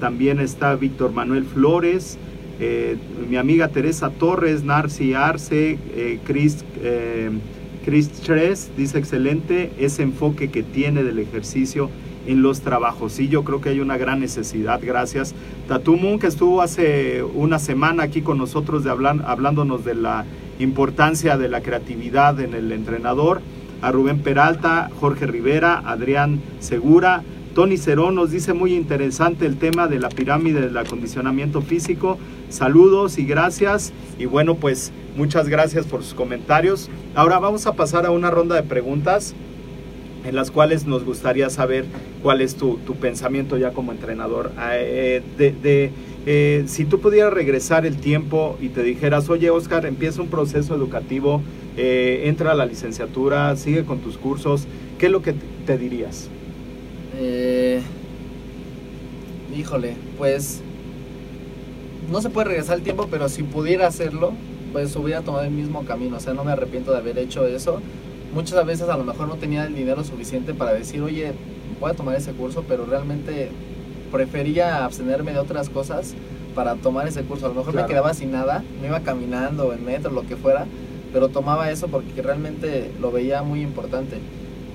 también 0.00 0.38
está 0.38 0.74
Víctor 0.74 1.12
Manuel 1.12 1.44
Flores, 1.44 2.18
eh, 2.60 2.96
mi 3.28 3.36
amiga 3.36 3.68
Teresa 3.68 4.10
Torres, 4.10 4.64
Narci 4.64 5.14
Arce, 5.14 5.78
eh, 5.94 6.18
Chris, 6.24 6.64
eh, 6.82 7.30
Chris 7.84 8.10
Tres 8.10 8.70
dice 8.76 8.98
excelente 8.98 9.70
ese 9.78 10.02
enfoque 10.02 10.50
que 10.50 10.62
tiene 10.62 11.04
del 11.04 11.18
ejercicio 11.20 11.88
en 12.26 12.42
los 12.42 12.60
trabajos. 12.60 13.12
Sí, 13.12 13.28
yo 13.28 13.44
creo 13.44 13.60
que 13.60 13.70
hay 13.70 13.80
una 13.80 13.96
gran 13.96 14.20
necesidad, 14.20 14.80
gracias. 14.82 15.34
Tatumun, 15.68 16.18
que 16.18 16.26
estuvo 16.26 16.60
hace 16.60 17.22
una 17.22 17.58
semana 17.58 18.02
aquí 18.02 18.22
con 18.22 18.38
nosotros 18.38 18.84
de 18.84 18.90
hablándonos 18.90 19.84
de 19.84 19.94
la 19.94 20.26
importancia 20.58 21.38
de 21.38 21.48
la 21.48 21.62
creatividad 21.62 22.40
en 22.40 22.54
el 22.54 22.72
entrenador. 22.72 23.40
A 23.80 23.92
Rubén 23.92 24.18
Peralta, 24.18 24.90
Jorge 24.98 25.26
Rivera, 25.26 25.80
Adrián 25.86 26.40
Segura, 26.58 27.22
Tony 27.58 27.76
Cerón 27.76 28.14
nos 28.14 28.30
dice 28.30 28.52
muy 28.52 28.72
interesante 28.72 29.44
el 29.44 29.56
tema 29.56 29.88
de 29.88 29.98
la 29.98 30.10
pirámide 30.10 30.60
del 30.60 30.76
acondicionamiento 30.76 31.60
físico. 31.60 32.16
Saludos 32.50 33.18
y 33.18 33.24
gracias. 33.24 33.92
Y 34.16 34.26
bueno, 34.26 34.54
pues 34.54 34.92
muchas 35.16 35.48
gracias 35.48 35.84
por 35.84 36.04
sus 36.04 36.14
comentarios. 36.14 36.88
Ahora 37.16 37.40
vamos 37.40 37.66
a 37.66 37.72
pasar 37.72 38.06
a 38.06 38.12
una 38.12 38.30
ronda 38.30 38.54
de 38.54 38.62
preguntas 38.62 39.34
en 40.24 40.36
las 40.36 40.52
cuales 40.52 40.86
nos 40.86 41.02
gustaría 41.02 41.50
saber 41.50 41.84
cuál 42.22 42.42
es 42.42 42.54
tu, 42.54 42.78
pensamiento 43.00 43.56
ya 43.56 43.72
como 43.72 43.90
entrenador. 43.90 44.52
Eh, 44.74 45.20
de, 45.36 45.90
eh, 46.26 46.62
si 46.68 46.84
tú 46.84 47.00
pudieras 47.00 47.32
regresar 47.32 47.86
el 47.86 47.96
tiempo 47.96 48.56
y 48.60 48.68
te 48.68 48.84
dijeras, 48.84 49.28
oye 49.30 49.50
Oscar, 49.50 49.84
empieza 49.84 50.22
un 50.22 50.28
proceso 50.28 50.76
educativo, 50.76 51.42
eh, 51.76 52.22
entra 52.26 52.52
a 52.52 52.54
la 52.54 52.66
licenciatura, 52.66 53.56
sigue 53.56 53.84
con 53.84 53.98
tus 53.98 54.16
cursos, 54.16 54.68
¿qué 54.96 55.06
es 55.06 55.12
lo 55.12 55.22
que 55.22 55.34
te 55.66 55.76
dirías? 55.76 56.30
Eh, 57.20 57.80
híjole, 59.56 59.96
pues 60.16 60.60
no 62.10 62.22
se 62.22 62.30
puede 62.30 62.48
regresar 62.48 62.76
el 62.78 62.82
tiempo, 62.84 63.08
pero 63.10 63.28
si 63.28 63.42
pudiera 63.42 63.86
hacerlo, 63.86 64.32
pues 64.72 64.94
hubiera 64.96 65.22
tomado 65.22 65.44
el 65.44 65.50
mismo 65.50 65.84
camino. 65.84 66.16
O 66.16 66.20
sea, 66.20 66.34
no 66.34 66.44
me 66.44 66.52
arrepiento 66.52 66.92
de 66.92 66.98
haber 66.98 67.18
hecho 67.18 67.46
eso. 67.46 67.80
Muchas 68.32 68.64
veces 68.64 68.88
a 68.88 68.96
lo 68.96 69.04
mejor 69.04 69.26
no 69.28 69.34
tenía 69.34 69.64
el 69.66 69.74
dinero 69.74 70.04
suficiente 70.04 70.54
para 70.54 70.72
decir, 70.74 71.02
oye, 71.02 71.32
voy 71.80 71.90
a 71.90 71.94
tomar 71.94 72.14
ese 72.16 72.32
curso, 72.32 72.64
pero 72.68 72.84
realmente 72.86 73.48
prefería 74.12 74.84
abstenerme 74.84 75.32
de 75.32 75.38
otras 75.38 75.68
cosas 75.68 76.14
para 76.54 76.76
tomar 76.76 77.08
ese 77.08 77.22
curso. 77.22 77.46
A 77.46 77.48
lo 77.48 77.54
mejor 77.56 77.72
Claro. 77.72 77.86
me 77.88 77.92
quedaba 77.92 78.14
sin 78.14 78.30
nada, 78.32 78.62
me 78.80 78.88
iba 78.88 79.00
caminando 79.00 79.72
en 79.72 79.84
metro, 79.84 80.10
lo 80.12 80.22
que 80.26 80.36
fuera, 80.36 80.66
pero 81.12 81.28
tomaba 81.28 81.70
eso 81.70 81.88
porque 81.88 82.20
realmente 82.22 82.90
lo 83.00 83.10
veía 83.10 83.42
muy 83.42 83.62
importante. 83.62 84.18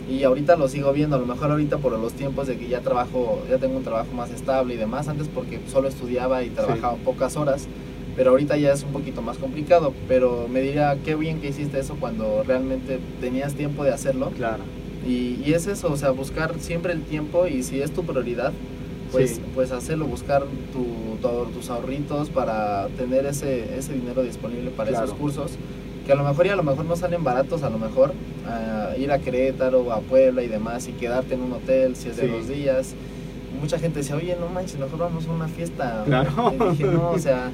Y 0.09 0.23
ahorita 0.23 0.55
lo 0.57 0.67
sigo 0.67 0.91
viendo, 0.91 1.15
a 1.15 1.19
lo 1.19 1.25
mejor 1.25 1.51
ahorita 1.51 1.77
por 1.77 1.97
los 1.97 2.13
tiempos 2.13 2.47
de 2.47 2.57
que 2.57 2.67
ya 2.67 2.81
trabajo, 2.81 3.41
ya 3.49 3.57
tengo 3.57 3.77
un 3.77 3.83
trabajo 3.83 4.11
más 4.13 4.31
estable 4.31 4.73
y 4.73 4.77
demás, 4.77 5.07
antes 5.07 5.27
porque 5.33 5.59
solo 5.71 5.87
estudiaba 5.87 6.43
y 6.43 6.49
trabajaba 6.49 6.95
pocas 6.97 7.37
horas, 7.37 7.67
pero 8.15 8.31
ahorita 8.31 8.57
ya 8.57 8.73
es 8.73 8.83
un 8.83 8.91
poquito 8.91 9.21
más 9.21 9.37
complicado, 9.37 9.93
pero 10.09 10.47
me 10.51 10.59
diría, 10.61 10.97
qué 11.05 11.15
bien 11.15 11.39
que 11.39 11.49
hiciste 11.49 11.79
eso 11.79 11.95
cuando 11.99 12.43
realmente 12.45 12.99
tenías 13.21 13.53
tiempo 13.55 13.83
de 13.85 13.91
hacerlo. 13.93 14.31
Claro. 14.35 14.63
Y, 15.07 15.39
y 15.45 15.53
es 15.53 15.67
eso, 15.67 15.91
o 15.91 15.97
sea, 15.97 16.11
buscar 16.11 16.53
siempre 16.59 16.91
el 16.93 17.01
tiempo 17.01 17.47
y 17.47 17.63
si 17.63 17.81
es 17.81 17.91
tu 17.91 18.03
prioridad, 18.03 18.51
pues, 19.11 19.35
Sí. 19.35 19.41
pues 19.55 19.71
hacerlo, 19.71 20.05
buscar 20.05 20.43
tu, 20.73 20.83
tu- 21.21 21.45
tus 21.53 21.69
ahorritos 21.69 22.29
para 22.29 22.87
tener 22.97 23.25
ese, 23.25 23.77
ese 23.77 23.93
dinero 23.93 24.21
disponible 24.23 24.69
para 24.71 24.89
Claro. 24.89 25.05
esos 25.05 25.17
cursos, 25.17 25.51
que 26.05 26.11
a 26.11 26.15
lo 26.15 26.23
mejor 26.23 26.45
y 26.45 26.49
a 26.49 26.55
lo 26.55 26.63
mejor 26.63 26.85
no 26.85 26.95
salen 26.95 27.23
baratos, 27.23 27.63
a 27.63 27.69
lo 27.69 27.77
mejor 27.77 28.13
ah, 28.47 28.89
ir 28.97 29.11
a 29.11 29.19
Querétaro, 29.19 29.91
a 29.93 29.99
Puebla 30.01 30.43
y 30.43 30.47
demás 30.47 30.87
y 30.87 30.91
quedarte 30.93 31.35
en 31.35 31.41
un 31.41 31.53
hotel 31.53 31.95
si 31.95 32.09
es 32.09 32.17
de 32.17 32.23
Sí. 32.23 32.27
dos 32.29 32.47
días. 32.47 32.95
Mucha 33.61 33.79
gente 33.79 33.99
decía, 33.99 34.15
oye, 34.17 34.35
no 34.39 34.47
manches, 34.49 34.77
mejor 34.77 34.99
vamos 34.99 35.25
a 35.27 35.31
una 35.31 35.47
fiesta. 35.47 36.03
Claro. 36.05 36.53
Y 36.53 36.69
dije, 36.71 36.83
no, 36.85 37.11
o 37.11 37.19
sea, 37.19 37.51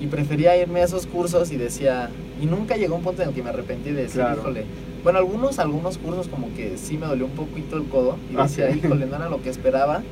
Y 0.00 0.06
prefería 0.06 0.56
irme 0.56 0.80
a 0.80 0.84
esos 0.84 1.06
cursos 1.06 1.52
y 1.52 1.56
decía, 1.56 2.08
y 2.40 2.46
nunca 2.46 2.76
llegó 2.76 2.96
un 2.96 3.02
punto 3.02 3.22
en 3.22 3.28
el 3.28 3.34
que 3.34 3.42
me 3.42 3.50
arrepentí 3.50 3.90
de 3.90 4.02
decir, 4.02 4.20
Claro. 4.22 4.40
híjole, 4.40 4.64
bueno, 5.04 5.18
algunos, 5.20 5.58
algunos 5.60 5.98
cursos 5.98 6.26
como 6.28 6.52
que 6.54 6.76
sí 6.76 6.96
me 6.98 7.06
dolió 7.06 7.26
un 7.26 7.32
poquito 7.32 7.76
el 7.76 7.84
codo 7.84 8.16
y 8.32 8.36
Ah, 8.36 8.44
decía, 8.44 8.68
híjole, 8.70 9.06
no 9.06 9.14
era 9.16 9.28
lo 9.28 9.40
que 9.42 9.50
esperaba, 9.50 10.02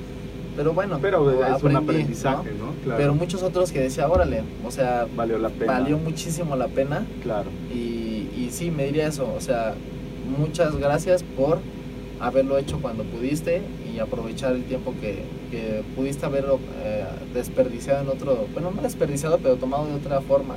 pero 0.61 0.74
bueno, 0.74 0.98
Pero 1.00 1.30
es 1.56 1.62
un 1.62 1.74
aprendizaje, 1.74 2.50
¿no? 2.58 2.66
¿no? 2.66 2.72
Claro. 2.84 2.98
Pero 2.98 3.14
muchos 3.14 3.42
otros 3.42 3.72
que 3.72 3.80
decía, 3.80 4.06
órale, 4.11 4.42
o 4.66 4.70
sea, 4.70 5.06
valió 5.16 5.38
la 5.38 5.48
pena. 5.48 5.72
valió 5.72 5.96
muchísimo 5.96 6.54
la 6.54 6.68
pena 6.68 7.06
Claro. 7.22 7.48
y, 7.72 8.28
y 8.36 8.48
sí, 8.52 8.70
me 8.70 8.84
diría 8.84 9.06
eso, 9.06 9.26
o 9.34 9.40
sea, 9.40 9.74
muchas 10.38 10.76
gracias 10.76 11.22
por 11.22 11.61
haberlo 12.20 12.58
hecho 12.58 12.78
cuando 12.82 13.04
pudiste 13.04 13.62
y 13.90 13.98
aprovechar 14.00 14.52
el 14.54 14.64
tiempo 14.64 14.92
que, 15.00 15.22
que 15.50 15.82
pudiste 15.96 16.26
haberlo 16.26 16.58
eh, 16.84 17.04
desperdiciado 17.32 18.02
en 18.02 18.08
otro, 18.11 18.46
bueno, 18.52 18.70
no 18.76 18.82
desperdiciado, 18.82 19.38
pero 19.38 19.56
tomado 19.56 19.86
de 19.86 19.94
otra 19.94 20.20
forma. 20.20 20.56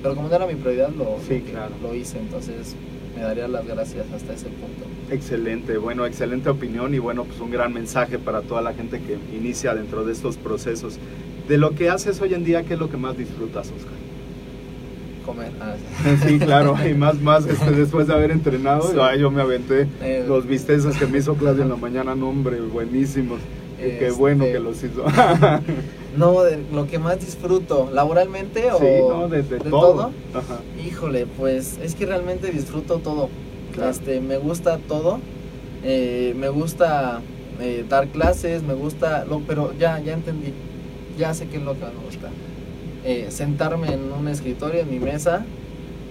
Pero 0.00 0.14
como 0.14 0.28
no 0.28 0.36
era 0.36 0.46
mi 0.46 0.54
prioridad, 0.54 0.90
lo, 0.90 1.16
Sí, 1.26 1.40
claro. 1.40 1.72
lo 1.82 1.92
hice, 1.92 2.18
entonces 2.20 2.76
me 3.16 3.22
daría 3.22 3.48
las 3.48 3.66
gracias 3.66 4.06
hasta 4.14 4.32
ese 4.34 4.46
punto. 4.46 4.84
Excelente, 5.10 5.76
bueno, 5.78 6.06
excelente 6.06 6.48
opinión 6.48 6.94
y 6.94 6.98
bueno, 6.98 7.24
pues 7.24 7.40
un 7.40 7.50
gran 7.50 7.72
mensaje 7.72 8.18
para 8.18 8.42
toda 8.42 8.62
la 8.62 8.72
gente 8.72 9.00
que 9.00 9.18
inicia 9.36 9.74
dentro 9.74 10.04
de 10.04 10.12
estos 10.12 10.36
procesos. 10.36 10.98
De 11.48 11.58
lo 11.58 11.74
que 11.74 11.90
haces 11.90 12.20
hoy 12.20 12.34
en 12.34 12.44
día, 12.44 12.62
¿qué 12.62 12.74
es 12.74 12.80
lo 12.80 12.88
que 12.90 12.96
más 12.96 13.16
disfrutas, 13.16 13.66
Oscar? 13.76 13.94
Comer. 15.26 15.50
ah, 15.60 15.74
Sí, 16.26 16.38
claro, 16.40 16.76
y 16.88 16.94
más, 16.94 17.20
más 17.20 17.44
este, 17.48 17.72
después 17.72 18.06
de 18.06 18.14
haber 18.14 18.30
entrenado, 18.30 18.82
Sí. 18.90 18.96
ay, 19.00 19.20
yo 19.20 19.30
me 19.30 19.42
aventé 19.42 19.86
Eh, 20.00 20.24
los 20.26 20.46
bisteces 20.46 20.96
que 20.96 21.06
me 21.06 21.18
hizo 21.18 21.34
Claudia 21.34 21.64
en 21.64 21.70
la 21.70 21.76
mañana, 21.88 22.14
no, 22.14 22.28
hombre, 22.28 22.60
buenísimos. 22.60 23.40
Y 23.78 23.82
Qué 23.82 24.06
Este- 24.08 24.10
bueno 24.12 24.44
que 24.44 24.60
los 24.60 24.76
hizo. 24.84 25.04
No, 26.16 26.42
de 26.42 26.58
lo 26.72 26.86
que 26.86 26.98
más 26.98 27.20
disfruto, 27.20 27.88
laboralmente 27.92 28.70
o 28.72 28.78
sí, 28.78 28.84
no, 29.08 29.28
de, 29.28 29.42
de 29.42 29.58
de 29.58 29.70
todo. 29.70 29.92
todo? 29.92 30.10
Ajá. 30.34 30.58
Híjole, 30.84 31.26
pues 31.26 31.78
es 31.82 31.94
que 31.94 32.06
realmente 32.06 32.50
disfruto 32.50 32.98
todo. 32.98 33.28
Claro. 33.74 33.90
Este, 33.90 34.20
me 34.20 34.36
gusta 34.38 34.78
todo. 34.78 35.20
Eh, 35.84 36.34
me 36.36 36.48
gusta 36.48 37.20
eh, 37.60 37.84
dar 37.88 38.08
clases, 38.08 38.62
me 38.62 38.74
gusta, 38.74 39.24
lo, 39.24 39.40
pero 39.40 39.72
ya, 39.78 40.00
ya 40.00 40.14
entendí. 40.14 40.52
Ya 41.16 41.32
sé 41.32 41.46
qué 41.46 41.58
es 41.58 41.62
lo 41.62 41.74
que 41.74 41.84
me 41.84 42.04
gusta. 42.04 42.28
Eh, 43.04 43.26
sentarme 43.30 43.92
en 43.94 44.12
un 44.12 44.26
escritorio, 44.28 44.80
en 44.80 44.90
mi 44.90 44.98
mesa, 44.98 45.44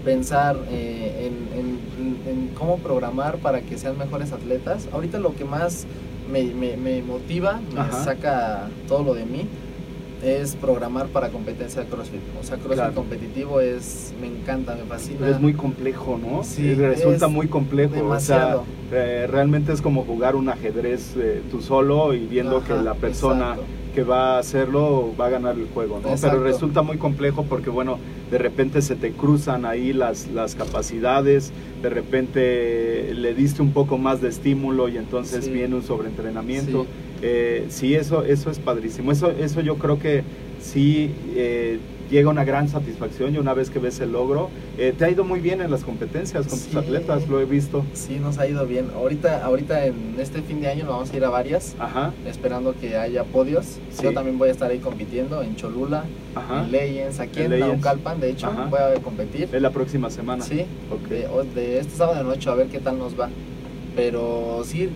pensar 0.06 0.56
eh, 0.72 1.30
en, 1.30 1.60
en- 1.60 1.80
en 2.26 2.48
cómo 2.56 2.78
programar 2.78 3.38
para 3.38 3.62
que 3.62 3.78
sean 3.78 3.98
mejores 3.98 4.32
atletas. 4.32 4.88
Ahorita 4.94 5.20
lo 5.20 5.36
que 5.36 5.44
más 5.46 5.86
me, 6.32 6.44
me- 6.46 6.78
me 6.78 7.02
motiva, 7.02 7.60
me 7.74 7.82
Ajá. 7.82 8.04
saca 8.04 8.70
todo 8.88 9.04
lo 9.04 9.14
de 9.14 9.26
mí, 9.26 9.46
es 10.24 10.56
programar 10.56 11.08
para 11.08 11.30
competencia 11.30 11.82
de 11.84 11.88
CrossFit. 11.88 12.20
O 12.40 12.44
sea, 12.44 12.58
CrossFit 12.58 12.76
Claro. 12.76 12.94
competitivo 12.94 13.62
es, 13.62 14.14
me 14.20 14.28
encanta, 14.28 14.76
me 14.76 14.84
fascina. 14.84 15.28
Es 15.30 15.40
muy 15.40 15.54
complejo, 15.54 16.20
¿no? 16.22 16.44
Sí, 16.44 16.74
resulta 16.74 17.28
es 17.28 17.32
muy 17.32 17.48
complejo. 17.48 17.96
demasiado. 17.96 18.62
O 18.62 18.66
sea, 18.92 19.24
eh, 19.24 19.28
realmente 19.28 19.72
es 19.72 19.82
como 19.82 20.04
jugar 20.04 20.36
un 20.36 20.50
ajedrez 20.50 21.14
eh, 21.18 21.42
tú 21.50 21.62
solo 21.62 22.14
y 22.14 22.26
viendo 22.26 22.58
Ajá, 22.58 22.68
que 22.78 22.84
la 22.84 22.96
persona 22.96 23.52
exacto. 23.52 23.64
que 23.96 24.04
va 24.04 24.36
a 24.36 24.40
hacerlo 24.40 25.14
va 25.20 25.28
a 25.28 25.30
ganar 25.30 25.56
el 25.58 25.68
juego, 25.74 26.00
¿no? 26.04 26.10
Exacto. 26.10 26.38
Pero 26.38 26.44
resulta 26.52 26.82
muy 26.82 26.98
complejo 26.98 27.44
porque, 27.48 27.70
bueno, 27.70 27.98
de 28.30 28.38
repente 28.38 28.82
se 28.82 28.96
te 28.96 29.12
cruzan 29.14 29.66
ahí 29.66 29.94
las, 29.94 30.28
las 30.28 30.54
capacidades, 30.56 31.52
de 31.82 31.90
repente 31.90 33.14
le 33.16 33.34
diste 33.34 33.62
un 33.62 33.72
poco 33.72 33.98
más 33.98 34.22
de 34.22 34.30
estímulo 34.30 34.90
y 34.90 34.98
entonces 34.98 35.46
Sí. 35.46 35.52
viene 35.52 35.76
un 35.76 35.84
sobreentrenamiento. 35.84 36.84
Sí. 36.84 36.90
Eh, 37.22 37.66
sí, 37.70 37.96
eso, 37.96 38.24
eso 38.24 38.50
es 38.50 38.60
padrísimo. 38.60 39.12
Eso, 39.12 39.30
eso 39.32 39.62
yo 39.62 39.76
creo 39.76 40.00
que 40.00 40.24
sí 40.62 41.12
eh, 41.36 41.80
llega 42.10 42.30
una 42.30 42.44
gran 42.44 42.68
satisfacción 42.70 43.36
y 43.36 43.38
una 43.38 43.54
vez 43.54 43.70
que 43.70 43.78
ves 43.80 44.00
el 44.00 44.12
logro, 44.14 44.50
eh, 44.78 44.94
te 44.98 45.06
ha 45.06 45.10
ido 45.12 45.24
muy 45.24 45.40
bien 45.40 45.62
en 45.62 45.70
las 45.70 45.84
competencias 45.84 46.48
con 46.48 46.58
Sí. 46.58 46.68
tus 46.68 46.76
atletas, 46.78 47.28
lo 47.28 47.40
he 47.40 47.46
visto. 47.46 47.86
Sí, 47.94 48.18
nos 48.20 48.40
ha 48.40 48.48
ido 48.48 48.66
bien. 48.66 48.88
Ahorita, 48.96 49.44
ahorita 49.46 49.86
en 49.86 50.16
este 50.18 50.42
fin 50.42 50.60
de 50.62 50.68
año 50.70 50.86
nos 50.86 50.94
vamos 50.94 51.12
a 51.14 51.18
ir 51.18 51.24
a 51.26 51.30
varias, 51.30 51.76
Ajá, 51.78 52.12
esperando 52.26 52.74
que 52.80 52.98
haya 52.98 53.24
podios. 53.26 53.66
Sí. 53.92 54.04
Yo 54.04 54.14
también 54.14 54.38
voy 54.40 54.50
a 54.50 54.52
estar 54.54 54.72
ahí 54.72 54.80
compitiendo 54.80 55.44
en 55.44 55.56
Cholula, 55.56 56.04
ajá. 56.36 56.64
en 56.64 56.72
Legends, 56.72 57.20
aquí 57.20 57.40
En 57.40 57.46
en, 57.46 57.52
Legends. 57.60 57.74
Naucalpan, 57.84 58.20
de 58.20 58.30
hecho, 58.32 58.48
Ajá. 58.48 58.66
voy 58.66 58.80
a 58.80 58.94
competir. 59.02 59.48
Es 59.54 59.62
la 59.62 59.70
próxima 59.72 60.10
semana. 60.10 60.44
Sí, 60.44 60.66
Ok. 60.92 61.10
de, 61.10 61.28
o- 61.28 61.44
de 61.44 61.80
este 61.80 61.96
sábado 61.96 62.18
de 62.18 62.24
noche 62.24 62.50
a 62.50 62.56
ver 62.56 62.68
qué 62.68 62.80
tal 62.80 62.98
nos 62.98 63.20
va. 63.20 63.30
Pero 63.96 64.62
sí, 64.66 64.90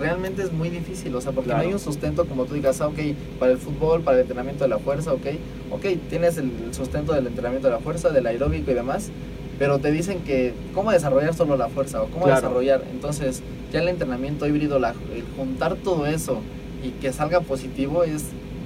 realmente 0.00 0.42
es 0.42 0.52
muy 0.52 0.68
difícil, 0.70 1.14
o 1.14 1.20
sea, 1.20 1.32
porque 1.32 1.48
Claro. 1.50 1.62
no 1.62 1.68
hay 1.68 1.74
un 1.74 1.80
sustento 1.80 2.24
como 2.26 2.46
tú 2.46 2.54
digas, 2.54 2.80
ah, 2.80 2.88
ok, 2.88 2.98
para 3.38 3.52
el 3.52 3.58
fútbol, 3.58 4.02
para 4.02 4.16
el 4.16 4.22
entrenamiento 4.22 4.64
de 4.64 4.68
la 4.70 4.78
fuerza, 4.78 5.12
ok, 5.12 5.26
ok, 5.70 5.86
tienes 6.08 6.36
el 6.38 6.50
sustento 6.72 7.12
del 7.12 7.26
entrenamiento 7.26 7.68
de 7.68 7.74
la 7.74 7.80
fuerza, 7.80 8.08
del 8.10 8.26
aeróbico 8.26 8.70
y 8.70 8.74
demás, 8.74 9.10
pero 9.58 9.78
te 9.78 9.92
dicen 9.92 10.20
que 10.20 10.54
cómo 10.74 10.90
desarrollar 10.90 11.34
solo 11.34 11.56
la 11.56 11.68
fuerza 11.68 12.02
o 12.02 12.06
cómo 12.06 12.24
Claro. 12.24 12.40
desarrollar, 12.40 12.82
entonces 12.90 13.42
ya 13.72 13.80
el 13.80 13.88
entrenamiento 13.88 14.46
híbrido, 14.46 14.78
la, 14.78 14.90
el 15.14 15.22
juntar 15.36 15.76
todo 15.76 16.06
eso 16.06 16.40
y 16.82 16.90
que 17.00 17.12
salga 17.12 17.40
positivo 17.40 18.02
es 18.04 18.24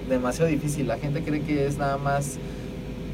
demasiado 0.09 0.49
difícil, 0.51 0.87
la 0.87 0.99
gente 0.99 1.23
cree 1.23 1.41
que 1.41 1.67
es 1.67 1.79
nada 1.79 1.97
más 1.99 2.39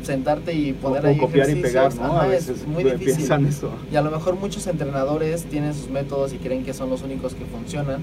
sentarte 0.03 0.53
y 0.55 0.73
poner 0.73 1.05
o, 1.05 1.09
ahí 1.09 1.19
copiar 1.19 1.49
y 1.49 1.53
ejercicios. 1.53 1.95
pegar, 1.95 1.95
¿no? 1.97 2.17
Ajá, 2.17 2.23
a 2.23 2.35
es 2.37 2.47
veces 2.49 2.67
muy 2.67 2.85
difícil. 2.85 3.15
piensan 3.17 3.47
eso. 3.47 3.71
Y 3.93 3.97
a 3.97 4.03
lo 4.03 4.11
mejor 4.11 4.37
muchos 4.37 4.67
entrenadores 4.67 5.45
tienen 5.45 5.75
sus 5.75 5.89
métodos 5.89 6.33
y 6.33 6.37
creen 6.39 6.65
que 6.65 6.73
son 6.75 6.91
los 6.91 7.03
únicos 7.03 7.35
que 7.35 7.45
funcionan, 7.45 8.01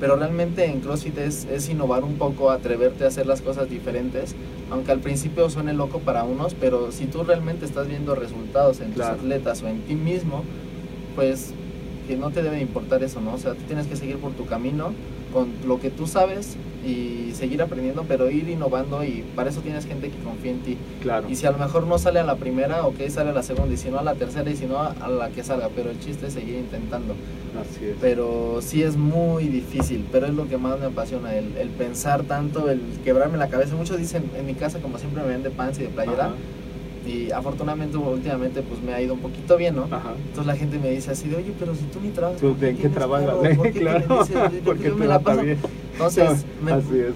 pero 0.00 0.16
realmente 0.16 0.64
en 0.64 0.80
CrossFit 0.80 1.16
es, 1.18 1.44
es 1.46 1.68
innovar 1.68 2.02
un 2.04 2.14
poco, 2.14 2.50
atreverte 2.50 3.04
a 3.04 3.08
hacer 3.08 3.26
las 3.26 3.40
cosas 3.40 3.68
diferentes, 3.70 4.34
aunque 4.70 4.90
al 4.92 4.98
principio 5.00 5.48
suene 5.50 5.72
loco 5.74 6.00
para 6.00 6.24
unos, 6.24 6.54
pero 6.54 6.90
si 6.92 7.06
tú 7.06 7.22
realmente 7.22 7.64
estás 7.64 7.86
viendo 7.88 8.14
resultados 8.14 8.80
en 8.80 8.92
Claro. 8.92 9.14
tus 9.16 9.24
atletas 9.24 9.62
o 9.62 9.68
en 9.68 9.80
ti 9.82 9.94
mismo, 9.94 10.42
pues 11.14 11.52
que 12.08 12.16
no 12.16 12.30
te 12.30 12.42
debe 12.42 12.60
importar 12.60 13.02
eso, 13.04 13.20
¿no? 13.20 13.34
O 13.34 13.38
sea, 13.38 13.52
tú 13.52 13.62
tienes 13.68 13.86
que 13.86 13.94
seguir 13.94 14.16
por 14.16 14.32
tu 14.32 14.44
camino 14.46 14.92
con 15.32 15.48
lo 15.66 15.80
que 15.80 15.90
tú 15.90 16.06
sabes 16.06 16.56
y 16.86 17.32
seguir 17.34 17.62
aprendiendo, 17.62 18.04
pero 18.06 18.30
ir 18.30 18.48
innovando 18.48 19.04
y 19.04 19.24
para 19.34 19.50
eso 19.50 19.60
tienes 19.60 19.86
gente 19.86 20.10
que 20.10 20.18
confía 20.18 20.50
en 20.50 20.60
ti. 20.60 20.76
Claro. 21.00 21.28
Y 21.28 21.36
si 21.36 21.46
a 21.46 21.52
lo 21.52 21.58
mejor 21.58 21.86
no 21.86 21.98
sale 21.98 22.20
a 22.20 22.24
la 22.24 22.36
primera, 22.36 22.86
ok, 22.86 23.08
sale 23.08 23.30
a 23.30 23.32
la 23.32 23.42
segunda, 23.42 23.72
y 23.72 23.76
si 23.76 23.90
no 23.90 23.98
a 23.98 24.02
la 24.02 24.14
tercera, 24.14 24.50
y 24.50 24.56
si 24.56 24.66
no 24.66 24.78
a 24.78 25.08
la 25.08 25.30
que 25.30 25.44
salga, 25.44 25.68
pero 25.74 25.90
el 25.90 26.00
chiste 26.00 26.26
es 26.26 26.34
seguir 26.34 26.56
intentando. 26.56 27.14
Así 27.60 27.86
es. 27.86 27.96
Pero 28.00 28.60
sí 28.62 28.82
es 28.82 28.96
muy 28.96 29.48
difícil, 29.48 30.04
pero 30.10 30.26
es 30.26 30.34
lo 30.34 30.48
que 30.48 30.58
más 30.58 30.78
me 30.78 30.86
apasiona, 30.86 31.34
el, 31.34 31.56
el 31.56 31.68
pensar 31.68 32.22
tanto, 32.24 32.70
el 32.70 32.80
quebrarme 33.04 33.38
la 33.38 33.48
cabeza. 33.48 33.74
Muchos 33.74 33.98
dicen, 33.98 34.24
en 34.36 34.46
mi 34.46 34.54
casa 34.54 34.80
como 34.80 34.98
siempre 34.98 35.22
me 35.22 35.28
ven 35.28 35.42
de 35.42 35.50
pants 35.50 35.78
y 35.78 35.82
de 35.82 35.88
playera, 35.88 36.26
Ajá, 36.26 36.34
y 37.06 37.30
afortunadamente 37.32 37.96
últimamente 37.96 38.62
pues 38.62 38.80
me 38.82 38.94
ha 38.94 39.00
ido 39.02 39.14
un 39.14 39.20
poquito 39.20 39.56
bien, 39.56 39.74
¿no? 39.76 39.84
ajá. 39.84 40.12
Entonces 40.28 40.46
la 40.46 40.56
gente 40.56 40.78
me 40.78 40.90
dice 40.90 41.10
así 41.10 41.28
de, 41.28 41.36
oye, 41.36 41.52
pero 41.58 41.74
si 41.74 41.82
tú 41.84 42.00
ni 42.00 42.10
trabajas, 42.10 42.40
¿Tú 42.40 42.48
¿por 42.50 42.56
de 42.58 42.76
qué 42.76 42.88
trabajas? 42.88 43.34
¿Por 43.56 43.72
qué 43.72 43.72
claro, 43.80 44.00
tienes?" 44.06 44.28
Dice, 44.28 44.62
"Porque 44.64 44.88
yo 44.88 44.96
me 44.96 45.06
la 45.06 45.18
paso 45.18 45.42
bien. 45.42 45.58
entonces, 45.92 46.44
me- 46.62 46.72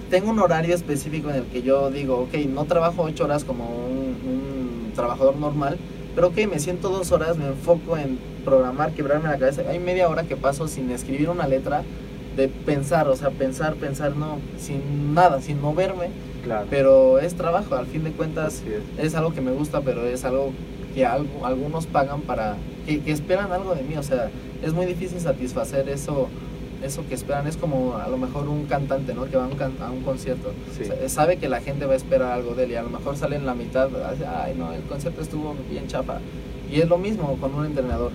tengo 0.09 0.29
un 0.31 0.39
horario 0.39 0.75
específico 0.75 1.29
en 1.29 1.37
el 1.37 1.43
que 1.45 1.61
yo 1.61 1.89
digo, 1.89 2.17
ok, 2.19 2.33
no 2.49 2.65
trabajo 2.65 3.03
ocho 3.03 3.23
horas 3.25 3.43
como 3.43 3.65
un, 3.65 4.15
un 4.29 4.91
trabajador 4.93 5.37
normal, 5.37 5.77
pero 6.15 6.27
ok, 6.27 6.37
me 6.51 6.59
siento 6.59 6.89
dos 6.89 7.11
horas, 7.11 7.37
me 7.37 7.47
enfoco 7.47 7.95
en 7.97 8.17
programar, 8.43 8.91
quebrarme 8.93 9.29
la 9.29 9.37
cabeza. 9.37 9.61
Hay 9.69 9.79
media 9.79 10.09
hora 10.09 10.23
que 10.23 10.35
paso 10.35 10.67
sin 10.67 10.89
escribir 10.91 11.29
una 11.29 11.47
letra, 11.47 11.83
de 12.35 12.47
pensar, 12.49 13.07
o 13.07 13.15
sea, 13.15 13.29
pensar, 13.31 13.75
pensar, 13.75 14.15
no, 14.15 14.37
sin 14.59 15.13
nada, 15.15 15.41
sin 15.41 15.59
moverme, 15.59 16.09
Claro. 16.47 16.67
pero 16.69 17.19
es 17.19 17.35
trabajo, 17.35 17.75
al 17.75 17.85
fin 17.85 18.03
de 18.03 18.11
cuentas 18.11 18.63
es. 18.97 19.05
es 19.05 19.15
algo 19.15 19.33
que 19.33 19.41
me 19.41 19.51
gusta, 19.51 19.81
pero 19.81 20.05
es 20.05 20.23
algo 20.25 20.51
que 20.95 21.05
algo- 21.05 21.45
algunos 21.45 21.85
pagan 21.85 22.21
para, 22.21 22.55
que, 22.85 23.01
que 23.01 23.11
esperan 23.11 23.51
algo 23.51 23.75
de 23.75 23.83
mí, 23.83 23.95
o 23.97 24.03
sea, 24.03 24.29
es 24.63 24.73
muy 24.73 24.85
difícil 24.87 25.19
satisfacer 25.19 25.87
eso, 25.89 26.27
eso 26.83 27.03
que 27.07 27.13
esperan, 27.15 27.45
es 27.47 27.57
como 27.57 27.95
a 27.97 28.07
lo 28.07 28.17
mejor 28.17 28.47
un 28.49 28.65
cantante, 28.65 29.13
¿no? 29.13 29.25
Que 29.25 29.37
va 29.37 29.43
a 29.45 29.47
un, 29.47 29.55
can- 29.55 29.77
a 29.81 29.91
un 29.91 30.01
concierto, 30.03 30.51
Sí. 30.75 30.83
O 30.83 30.85
sea, 30.85 31.09
sabe 31.09 31.37
que 31.37 31.49
la 31.49 31.59
gente 31.61 31.85
va 31.85 31.93
a 31.93 31.97
esperar 31.97 32.31
algo 32.31 32.55
de 32.55 32.63
él 32.63 32.71
y 32.71 32.75
a 32.75 32.81
lo 32.83 32.89
mejor 32.89 33.15
sale 33.17 33.35
en 33.35 33.45
la 33.45 33.53
mitad, 33.53 33.89
ay 34.43 34.55
no, 34.57 34.73
el 34.73 34.81
concierto 34.83 35.21
estuvo 35.21 35.55
bien 35.69 35.87
chafa, 35.87 36.19
y 36.71 36.79
es 36.81 36.87
lo 36.89 36.97
mismo 36.97 37.37
con 37.39 37.53
un 37.55 37.65
entrenador, 37.65 38.11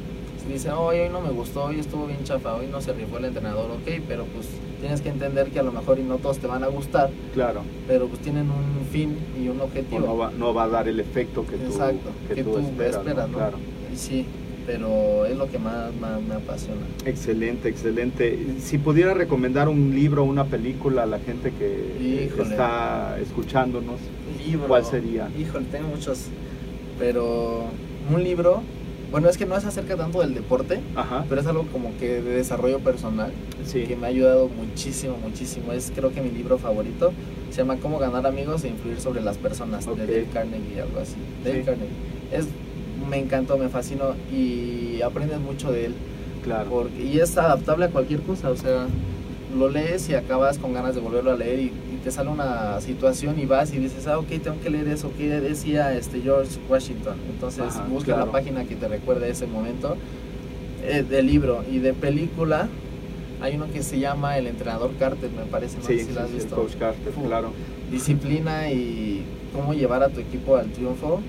dice, 0.49 0.71
"Oh, 0.73 0.87
hoy, 0.87 0.99
hoy 1.01 1.09
no 1.09 1.21
me 1.21 1.31
gustó, 1.31 1.65
hoy 1.67 1.79
estuvo 1.79 2.07
bien 2.07 2.25
chafa, 2.25 2.55
hoy 2.55 2.67
no 2.67 2.81
se 2.81 2.93
rifó 2.93 3.19
el 3.19 3.27
entrenador, 3.27 3.71
ok, 3.71 4.03
pero 4.09 4.25
pues 4.25 4.49
tienes 4.83 5.01
que 5.01 5.09
entender 5.09 5.49
que 5.51 5.61
a 5.61 5.63
lo 5.63 5.73
mejor 5.73 5.99
y 5.99 6.03
no 6.03 6.17
todos 6.17 6.39
te 6.39 6.47
van 6.47 6.63
a 6.65 6.67
gustar, 6.67 7.09
Claro. 7.33 7.63
pero 7.89 8.09
pues 8.09 8.21
tienen 8.21 8.51
un 8.51 8.85
fin 8.91 9.17
y 9.43 9.49
un 9.49 9.61
O 9.61 9.65
objetivo. 9.65 10.01
no, 10.01 10.17
va, 10.19 10.31
no 10.37 10.53
va 10.53 10.65
a 10.65 10.69
dar 10.69 10.89
el 10.89 10.99
efecto 11.01 11.47
que 11.47 11.57
tú, 11.57 11.67
Exacto, 11.73 12.11
que 12.29 12.43
tú 12.45 12.59
esperas. 12.59 13.05
¿no? 13.05 13.27
¿no? 13.29 13.39
Claro. 13.39 13.59
Sí, 13.95 14.27
pero 14.67 15.25
es 15.27 15.37
lo 15.37 15.49
que 15.51 15.59
más, 15.59 15.95
más 16.01 16.21
me 16.21 16.35
apasiona. 16.35 16.83
Excelente, 17.07 17.69
excelente. 17.69 18.39
Si 18.61 18.77
pudiera 18.79 19.15
recomendar 19.15 19.69
un 19.69 19.95
libro, 19.95 20.25
una 20.25 20.45
película 20.45 21.05
a 21.05 21.07
la 21.07 21.19
gente 21.21 21.51
que 21.53 21.95
que 21.99 22.25
Híjole. 22.33 22.51
está 22.51 23.19
escuchándonos, 23.21 24.01
Libro. 24.45 24.67
¿Cuál 24.67 24.85
sería? 24.85 25.29
Híjole, 25.39 25.65
tengo 25.71 25.89
muchos, 25.89 26.27
pero 26.99 27.65
un 28.13 28.23
libro, 28.25 28.63
bueno, 29.13 29.29
es 29.29 29.37
que 29.39 29.47
no 29.47 29.57
es 29.57 29.65
acerca 29.65 29.95
tanto 29.97 30.21
del 30.21 30.35
deporte, 30.35 30.81
Ajá. 30.97 31.25
pero 31.29 31.41
es 31.41 31.47
algo 31.47 31.67
como 31.71 31.97
que 31.99 32.21
de 32.23 32.31
desarrollo 32.33 32.81
personal 32.81 33.31
Sí. 33.65 33.85
que 33.85 33.95
me 33.95 34.07
ha 34.07 34.11
ayudado 34.11 34.49
muchísimo, 34.49 35.17
muchísimo. 35.23 35.73
Es 35.73 35.93
creo 35.95 36.13
que 36.13 36.21
mi 36.21 36.31
libro 36.31 36.59
favorito. 36.59 37.13
Se 37.51 37.59
llama 37.59 37.77
Cómo 37.77 37.99
ganar 37.99 38.27
amigos 38.27 38.65
e 38.65 38.69
influir 38.69 38.99
sobre 39.01 39.21
las 39.21 39.37
personas 39.37 39.85
de 39.85 39.95
Dale 39.95 40.27
Carnegie, 40.33 40.81
algo 40.81 40.99
así. 41.01 41.17
Dale 41.45 41.61
Sí. 41.61 41.65
Carnegie. 41.67 41.93
Es, 42.33 42.47
me 43.09 43.19
encantó, 43.19 43.59
me 43.59 43.69
fascinó 43.69 44.15
y 44.33 45.03
aprendes 45.03 45.39
mucho 45.39 45.71
de 45.71 45.87
él. 45.87 45.95
Claro. 46.43 46.71
Porque, 46.71 47.05
y 47.05 47.19
es 47.21 47.37
adaptable 47.37 47.85
a 47.85 47.89
cualquier 47.91 48.21
cosa, 48.23 48.51
o 48.51 48.57
sea, 48.57 48.87
lo 49.57 49.69
lees 49.69 50.09
y 50.09 50.15
acabas 50.15 50.59
con 50.59 50.73
ganas 50.73 50.95
de 50.95 51.01
volverlo 51.03 51.31
a 51.33 51.37
leer 51.37 51.59
y 51.61 51.73
te 52.05 52.11
sale 52.11 52.31
una 52.31 52.81
situación 52.81 53.39
y 53.39 53.47
vas 53.47 53.73
y 53.73 53.79
dices, 53.79 54.07
ah, 54.07 54.19
ok, 54.19 54.29
tengo 54.43 54.61
que 54.61 54.71
leer 54.71 54.89
eso, 54.89 55.11
¿qué 55.17 55.29
decía 55.41 55.95
este 55.97 56.21
George 56.21 56.59
Washington? 56.69 57.17
Entonces 57.31 57.65
Ajá, 57.77 57.85
busca 57.89 58.15
claro. 58.15 58.27
la 58.27 58.33
página 58.33 58.65
que 58.65 58.75
te 58.77 58.89
recuerde 58.89 59.31
ese 59.31 59.47
momento 59.47 59.97
eh, 60.85 61.05
del 61.09 61.27
libro 61.27 61.65
y 61.71 61.79
de 61.79 61.93
película. 61.95 62.69
Hay 63.41 63.57
uno 63.57 63.67
que 63.73 63.83
se 63.83 63.99
llama 63.99 64.39
El 64.39 64.47
entrenador 64.47 64.93
Carter, 64.99 65.31
me 65.31 65.45
parece, 65.45 65.79
no 65.79 65.85
Sí, 65.85 65.95
sé 65.99 65.99
si 66.01 66.05
sí, 66.07 66.13
lo 66.15 66.21
has 66.21 66.31
sí, 66.31 66.35
el 66.37 66.39
visto. 66.43 66.57
Coach 66.57 66.75
Carter, 66.79 67.13
claro. 67.27 67.53
Disciplina 67.91 68.71
y 68.71 69.23
cómo 69.53 69.75
llevar 69.75 70.03
a 70.03 70.09
tu 70.09 70.21
equipo 70.21 70.57
al 70.57 70.71
triunfo. 70.73 71.21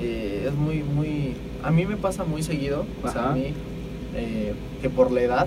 eh, 0.00 0.46
es 0.48 0.54
muy, 0.54 0.82
muy... 0.82 1.34
A 1.62 1.70
mí 1.70 1.84
me 1.84 1.96
pasa 1.96 2.24
muy 2.24 2.42
seguido, 2.42 2.86
o 3.02 3.08
sea, 3.10 3.30
a 3.30 3.32
mí, 3.34 3.52
eh, 4.16 4.54
que 4.80 4.88
por 4.88 5.10
la 5.12 5.20
edad, 5.20 5.46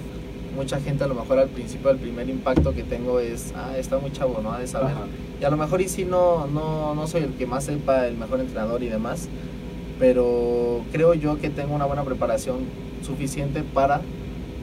mucha 0.55 0.79
gente 0.79 1.03
a 1.03 1.07
lo 1.07 1.15
mejor 1.15 1.39
al 1.39 1.49
principio 1.49 1.89
el 1.89 1.97
primer 1.97 2.29
impacto 2.29 2.73
que 2.73 2.83
tengo 2.83 3.19
es, 3.19 3.53
ah, 3.55 3.77
está 3.77 3.97
muy 3.99 4.11
chavo, 4.11 4.39
¿no? 4.41 4.51
Ha 4.51 4.59
de 4.59 4.67
saber. 4.67 4.91
Ajá. 4.91 5.05
Y 5.41 5.43
a 5.45 5.49
lo 5.49 5.57
mejor 5.57 5.81
y 5.81 5.89
sí 5.89 6.05
no, 6.05 6.47
no, 6.47 6.95
no 6.95 7.07
soy 7.07 7.23
el 7.23 7.33
que 7.33 7.45
más 7.45 7.63
sepa, 7.65 8.07
el 8.07 8.15
mejor 8.17 8.39
entrenador 8.39 8.81
y 8.83 8.87
demás, 8.89 9.27
pero 9.99 10.81
creo 10.91 11.13
yo 11.13 11.39
que 11.39 11.49
tengo 11.49 11.73
una 11.75 11.85
buena 11.85 12.03
preparación 12.03 12.59
suficiente 13.05 13.63
para 13.63 14.01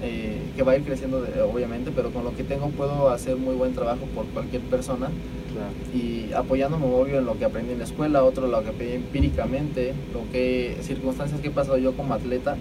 eh, 0.03 0.39
que 0.57 0.63
va 0.63 0.73
a 0.73 0.77
ir 0.77 0.83
creciendo 0.85 1.21
de- 1.21 1.43
obviamente, 1.43 1.91
pero 1.95 2.11
con 2.11 2.25
lo 2.25 2.35
que 2.35 2.43
tengo 2.43 2.69
puedo 2.71 3.11
hacer 3.11 3.37
muy 3.37 3.55
buen 3.55 3.75
trabajo 3.75 4.07
por 4.15 4.25
cualquier 4.27 4.63
persona 4.63 5.09
Claro. 5.53 5.73
y 5.93 6.33
apoyándome 6.33 6.87
obvio 6.87 7.19
en 7.19 7.27
lo 7.27 7.37
que 7.37 7.45
aprendí 7.45 7.73
en 7.73 7.79
la 7.81 7.85
escuela, 7.85 8.23
otro 8.23 8.47
lo 8.47 8.63
que 8.63 8.69
aprendí 8.71 8.95
empíricamente, 8.95 9.93
lo 10.15 10.31
que 10.33 10.77
circunstancias 10.83 11.41
que 11.41 11.49
he 11.49 11.51
pasado 11.51 11.77
yo 11.77 11.93
como 11.95 12.15
atleta 12.15 12.57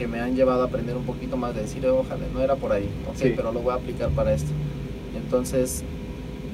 que 0.00 0.08
me 0.08 0.18
han 0.18 0.34
llevado 0.34 0.62
a 0.62 0.64
aprender 0.64 0.96
un 0.96 1.04
poquito 1.04 1.36
más 1.36 1.54
de 1.54 1.60
decir, 1.60 1.86
ojalá, 1.86 2.24
no 2.32 2.40
era 2.40 2.56
por 2.56 2.72
ahí, 2.72 2.88
ok, 3.06 3.16
Sí. 3.16 3.32
pero 3.36 3.52
lo 3.52 3.60
voy 3.60 3.72
a 3.72 3.74
aplicar 3.74 4.08
para 4.08 4.32
esto. 4.32 4.50
Entonces, 5.14 5.84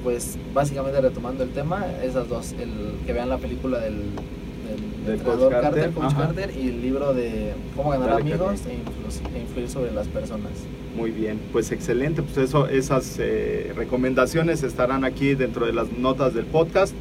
pues 0.03 0.36
básicamente 0.53 1.01
retomando 1.01 1.44
el 1.44 1.51
tema, 1.51 1.86
esas 2.03 2.28
dos, 2.28 2.53
el 2.61 2.70
que 3.07 3.12
vean 3.12 3.28
la 3.28 3.38
película 3.38 3.78
del, 3.78 3.94
del 3.94 5.07
De 5.07 5.12
entrenador 5.12 5.53
Coach 5.53 5.62
Carter, 5.62 5.90
Coach. 5.92 6.14
Carter, 6.16 6.51
y 6.61 6.68
el 6.70 6.82
libro 6.82 7.14
de 7.14 7.53
cómo 7.76 7.90
ganar 7.90 8.09
Dale, 8.11 8.22
amigos 8.22 8.62
e 8.66 8.72
influ- 8.74 9.36
e 9.36 9.40
influir 9.42 9.68
sobre 9.68 9.92
las 9.92 10.09
personas. 10.09 10.51
Muy 10.97 11.12
bien, 11.12 11.38
pues 11.53 11.70
excelente. 11.70 12.22
Pues 12.22 12.36
eso, 12.38 12.66
esas 12.66 13.16
eh, 13.20 13.72
recomendaciones 13.76 14.64
estarán 14.64 15.05
aquí 15.05 15.36
dentro 15.36 15.66
de 15.66 15.72
las 15.72 15.92
notas 15.92 16.34
del 16.34 16.47
podcast 16.47 16.94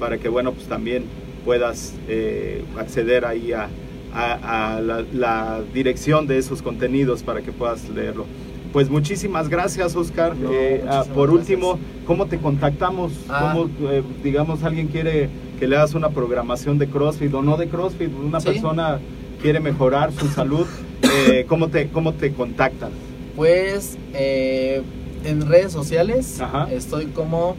para 0.00 0.18
que, 0.18 0.28
bueno, 0.28 0.50
pues 0.52 0.66
también 0.66 1.04
puedas 1.44 1.94
eh, 2.08 2.64
acceder 2.76 3.24
ahí 3.24 3.52
a, 3.52 3.68
a- 4.14 4.74
a 4.76 4.80
la, 4.80 5.04
la 5.12 5.60
dirección 5.72 6.26
de 6.26 6.38
esos 6.38 6.62
contenidos 6.62 7.22
para 7.22 7.40
que 7.42 7.52
puedas 7.52 7.88
leerlo. 7.88 8.26
Pues 8.72 8.88
muchísimas 8.88 9.48
gracias, 9.48 9.94
Oscar. 9.96 10.34
No, 10.36 10.50
Eh, 10.50 10.80
ah, 10.82 10.96
muchísimas 10.96 11.08
por 11.08 11.30
gracias. 11.30 11.50
último, 11.58 11.78
¿cómo 12.06 12.26
te 12.26 12.38
contactamos? 12.38 13.12
Ah. 13.28 13.52
¿Cómo, 13.54 13.70
eh, 13.90 14.02
digamos, 14.22 14.62
alguien 14.64 14.88
quiere 14.88 15.28
que 15.58 15.66
le 15.66 15.76
hagas 15.76 15.94
una 15.94 16.08
programación 16.10 16.78
de 16.78 16.88
CrossFit 16.88 17.32
o 17.34 17.42
no 17.42 17.56
de 17.56 17.68
CrossFit? 17.68 18.10
Una 18.18 18.40
Sí. 18.40 18.46
persona 18.48 18.98
quiere 19.42 19.60
mejorar 19.60 20.10
su 20.12 20.26
salud. 20.28 20.66
eh, 21.02 21.44
¿cómo, 21.48 21.68
te, 21.68 21.88
¿Cómo 21.88 22.14
te 22.14 22.32
contactan? 22.32 22.90
Pues 23.36 23.98
en 24.14 25.46
redes 25.46 25.72
sociales 25.72 26.40
Ajá. 26.40 26.68
estoy 26.72 27.06
como 27.06 27.56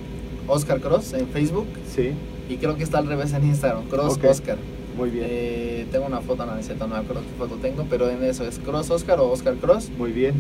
Oscar 0.47 0.79
Cross 0.81 1.13
en 1.13 1.27
Facebook 1.27 1.67
Sí, 1.87 2.11
y 2.49 2.55
creo 2.57 2.75
que 2.75 2.83
está 2.83 2.97
al 2.97 3.07
revés 3.07 3.33
en 3.33 3.43
Instagram, 3.45 3.83
Cross 3.89 4.15
Ok. 4.17 4.25
Oscar. 4.29 4.57
Muy 4.97 5.09
bien. 5.09 5.25
Eh, 5.29 5.85
tengo 5.91 6.05
una 6.05 6.21
foto, 6.21 6.45
no, 6.45 6.53
no 6.55 6.87
me 6.87 6.95
acuerdo 6.95 7.21
qué 7.21 7.37
foto 7.37 7.55
tengo, 7.55 7.85
pero 7.89 8.09
en 8.09 8.23
eso 8.23 8.45
es 8.45 8.59
Cross 8.59 8.89
Oscar 8.91 9.19
o 9.19 9.29
Oscar 9.29 9.55
Cross. 9.55 9.89
Muy 9.97 10.11
bien, 10.11 10.33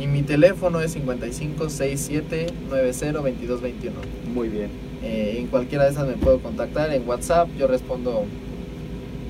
Y 0.00 0.06
mi 0.06 0.22
teléfono 0.22 0.80
es 0.80 0.92
55 0.92 1.68
67 1.68 2.46
90 2.68 3.20
22 3.20 3.60
21. 3.60 3.96
muy 4.34 4.48
bien. 4.48 4.70
Eh, 5.02 5.36
en 5.38 5.48
cualquiera 5.48 5.84
de 5.84 5.90
esas 5.90 6.06
me 6.06 6.14
puedo 6.14 6.38
contactar. 6.40 6.92
En 6.92 7.06
WhatsApp 7.06 7.48
yo 7.58 7.66
respondo 7.66 8.24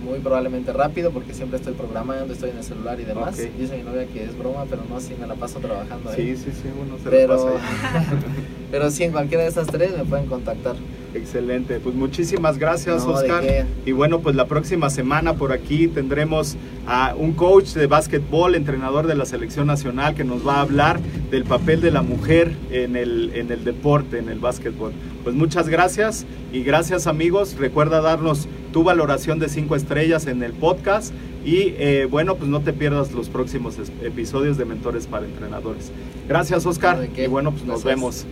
muy 0.04 0.18
probablemente 0.20 0.72
rápido 0.72 1.10
porque 1.10 1.34
siempre 1.34 1.58
estoy 1.58 1.72
programando, 1.74 2.32
estoy 2.32 2.50
en 2.50 2.58
el 2.58 2.64
celular 2.64 3.00
y 3.00 3.04
demás. 3.04 3.34
Ok. 3.38 3.58
Dice 3.58 3.76
mi 3.76 3.82
novia 3.82 4.06
que 4.06 4.22
es 4.22 4.38
broma, 4.38 4.66
pero 4.68 4.82
no, 4.88 5.00
sí 5.00 5.14
me 5.18 5.26
la 5.26 5.34
paso 5.34 5.58
trabajando 5.58 6.10
ahí. 6.10 6.36
Sí, 6.36 6.36
sí, 6.36 6.50
sí, 6.62 6.68
uno 6.80 6.98
se 7.02 7.10
pero, 7.10 7.34
lo 7.34 7.54
pasa 7.54 7.98
ahí. 7.98 8.04
pero 8.74 8.90
sí, 8.90 9.04
en 9.04 9.12
cualquiera 9.12 9.44
de 9.44 9.50
esas 9.50 9.68
tres 9.68 9.96
me 9.96 10.04
pueden 10.04 10.26
contactar. 10.26 10.74
Excelente, 11.14 11.78
pues 11.78 11.94
muchísimas 11.94 12.58
gracias 12.58 13.06
No, 13.06 13.20
¿de 13.20 13.30
Oscar. 13.30 13.66
Y 13.86 13.92
bueno, 13.92 14.18
pues 14.18 14.34
la 14.34 14.48
próxima 14.48 14.90
semana 14.90 15.34
por 15.34 15.52
aquí 15.52 15.86
tendremos 15.86 16.56
a 16.84 17.14
un 17.16 17.34
coach 17.34 17.68
de 17.74 17.86
básquetbol, 17.86 18.56
entrenador 18.56 19.06
de 19.06 19.14
la 19.14 19.26
selección 19.26 19.68
nacional, 19.68 20.16
que 20.16 20.24
nos 20.24 20.44
va 20.44 20.56
a 20.56 20.62
hablar 20.62 20.98
del 21.30 21.44
papel 21.44 21.82
de 21.82 21.92
la 21.92 22.02
mujer 22.02 22.50
en 22.72 22.96
el, 22.96 23.30
en 23.36 23.52
el 23.52 23.62
deporte, 23.62 24.18
en 24.18 24.28
el 24.28 24.40
básquetbol. 24.40 24.90
Pues 25.22 25.36
muchas 25.36 25.68
gracias 25.68 26.26
y 26.52 26.64
gracias 26.64 27.06
amigos. 27.06 27.54
Recuerda 27.56 28.00
darnos 28.00 28.48
tu 28.72 28.82
valoración 28.82 29.38
de 29.38 29.48
5 29.48 29.76
estrellas 29.76 30.26
en 30.26 30.42
el 30.42 30.52
podcast 30.52 31.14
y 31.44 31.74
eh, 31.78 32.08
bueno, 32.10 32.34
pues 32.34 32.50
no 32.50 32.60
te 32.60 32.72
pierdas 32.72 33.12
los 33.12 33.28
próximos 33.28 33.76
episodios 34.02 34.58
de 34.58 34.64
Mentores 34.64 35.06
para 35.06 35.26
Entrenadores. 35.26 35.92
Gracias 36.26 36.66
Oscar 36.66 37.08
y 37.16 37.26
bueno, 37.28 37.52
pues 37.52 37.64
nos 37.64 37.84
vemos. 37.84 38.26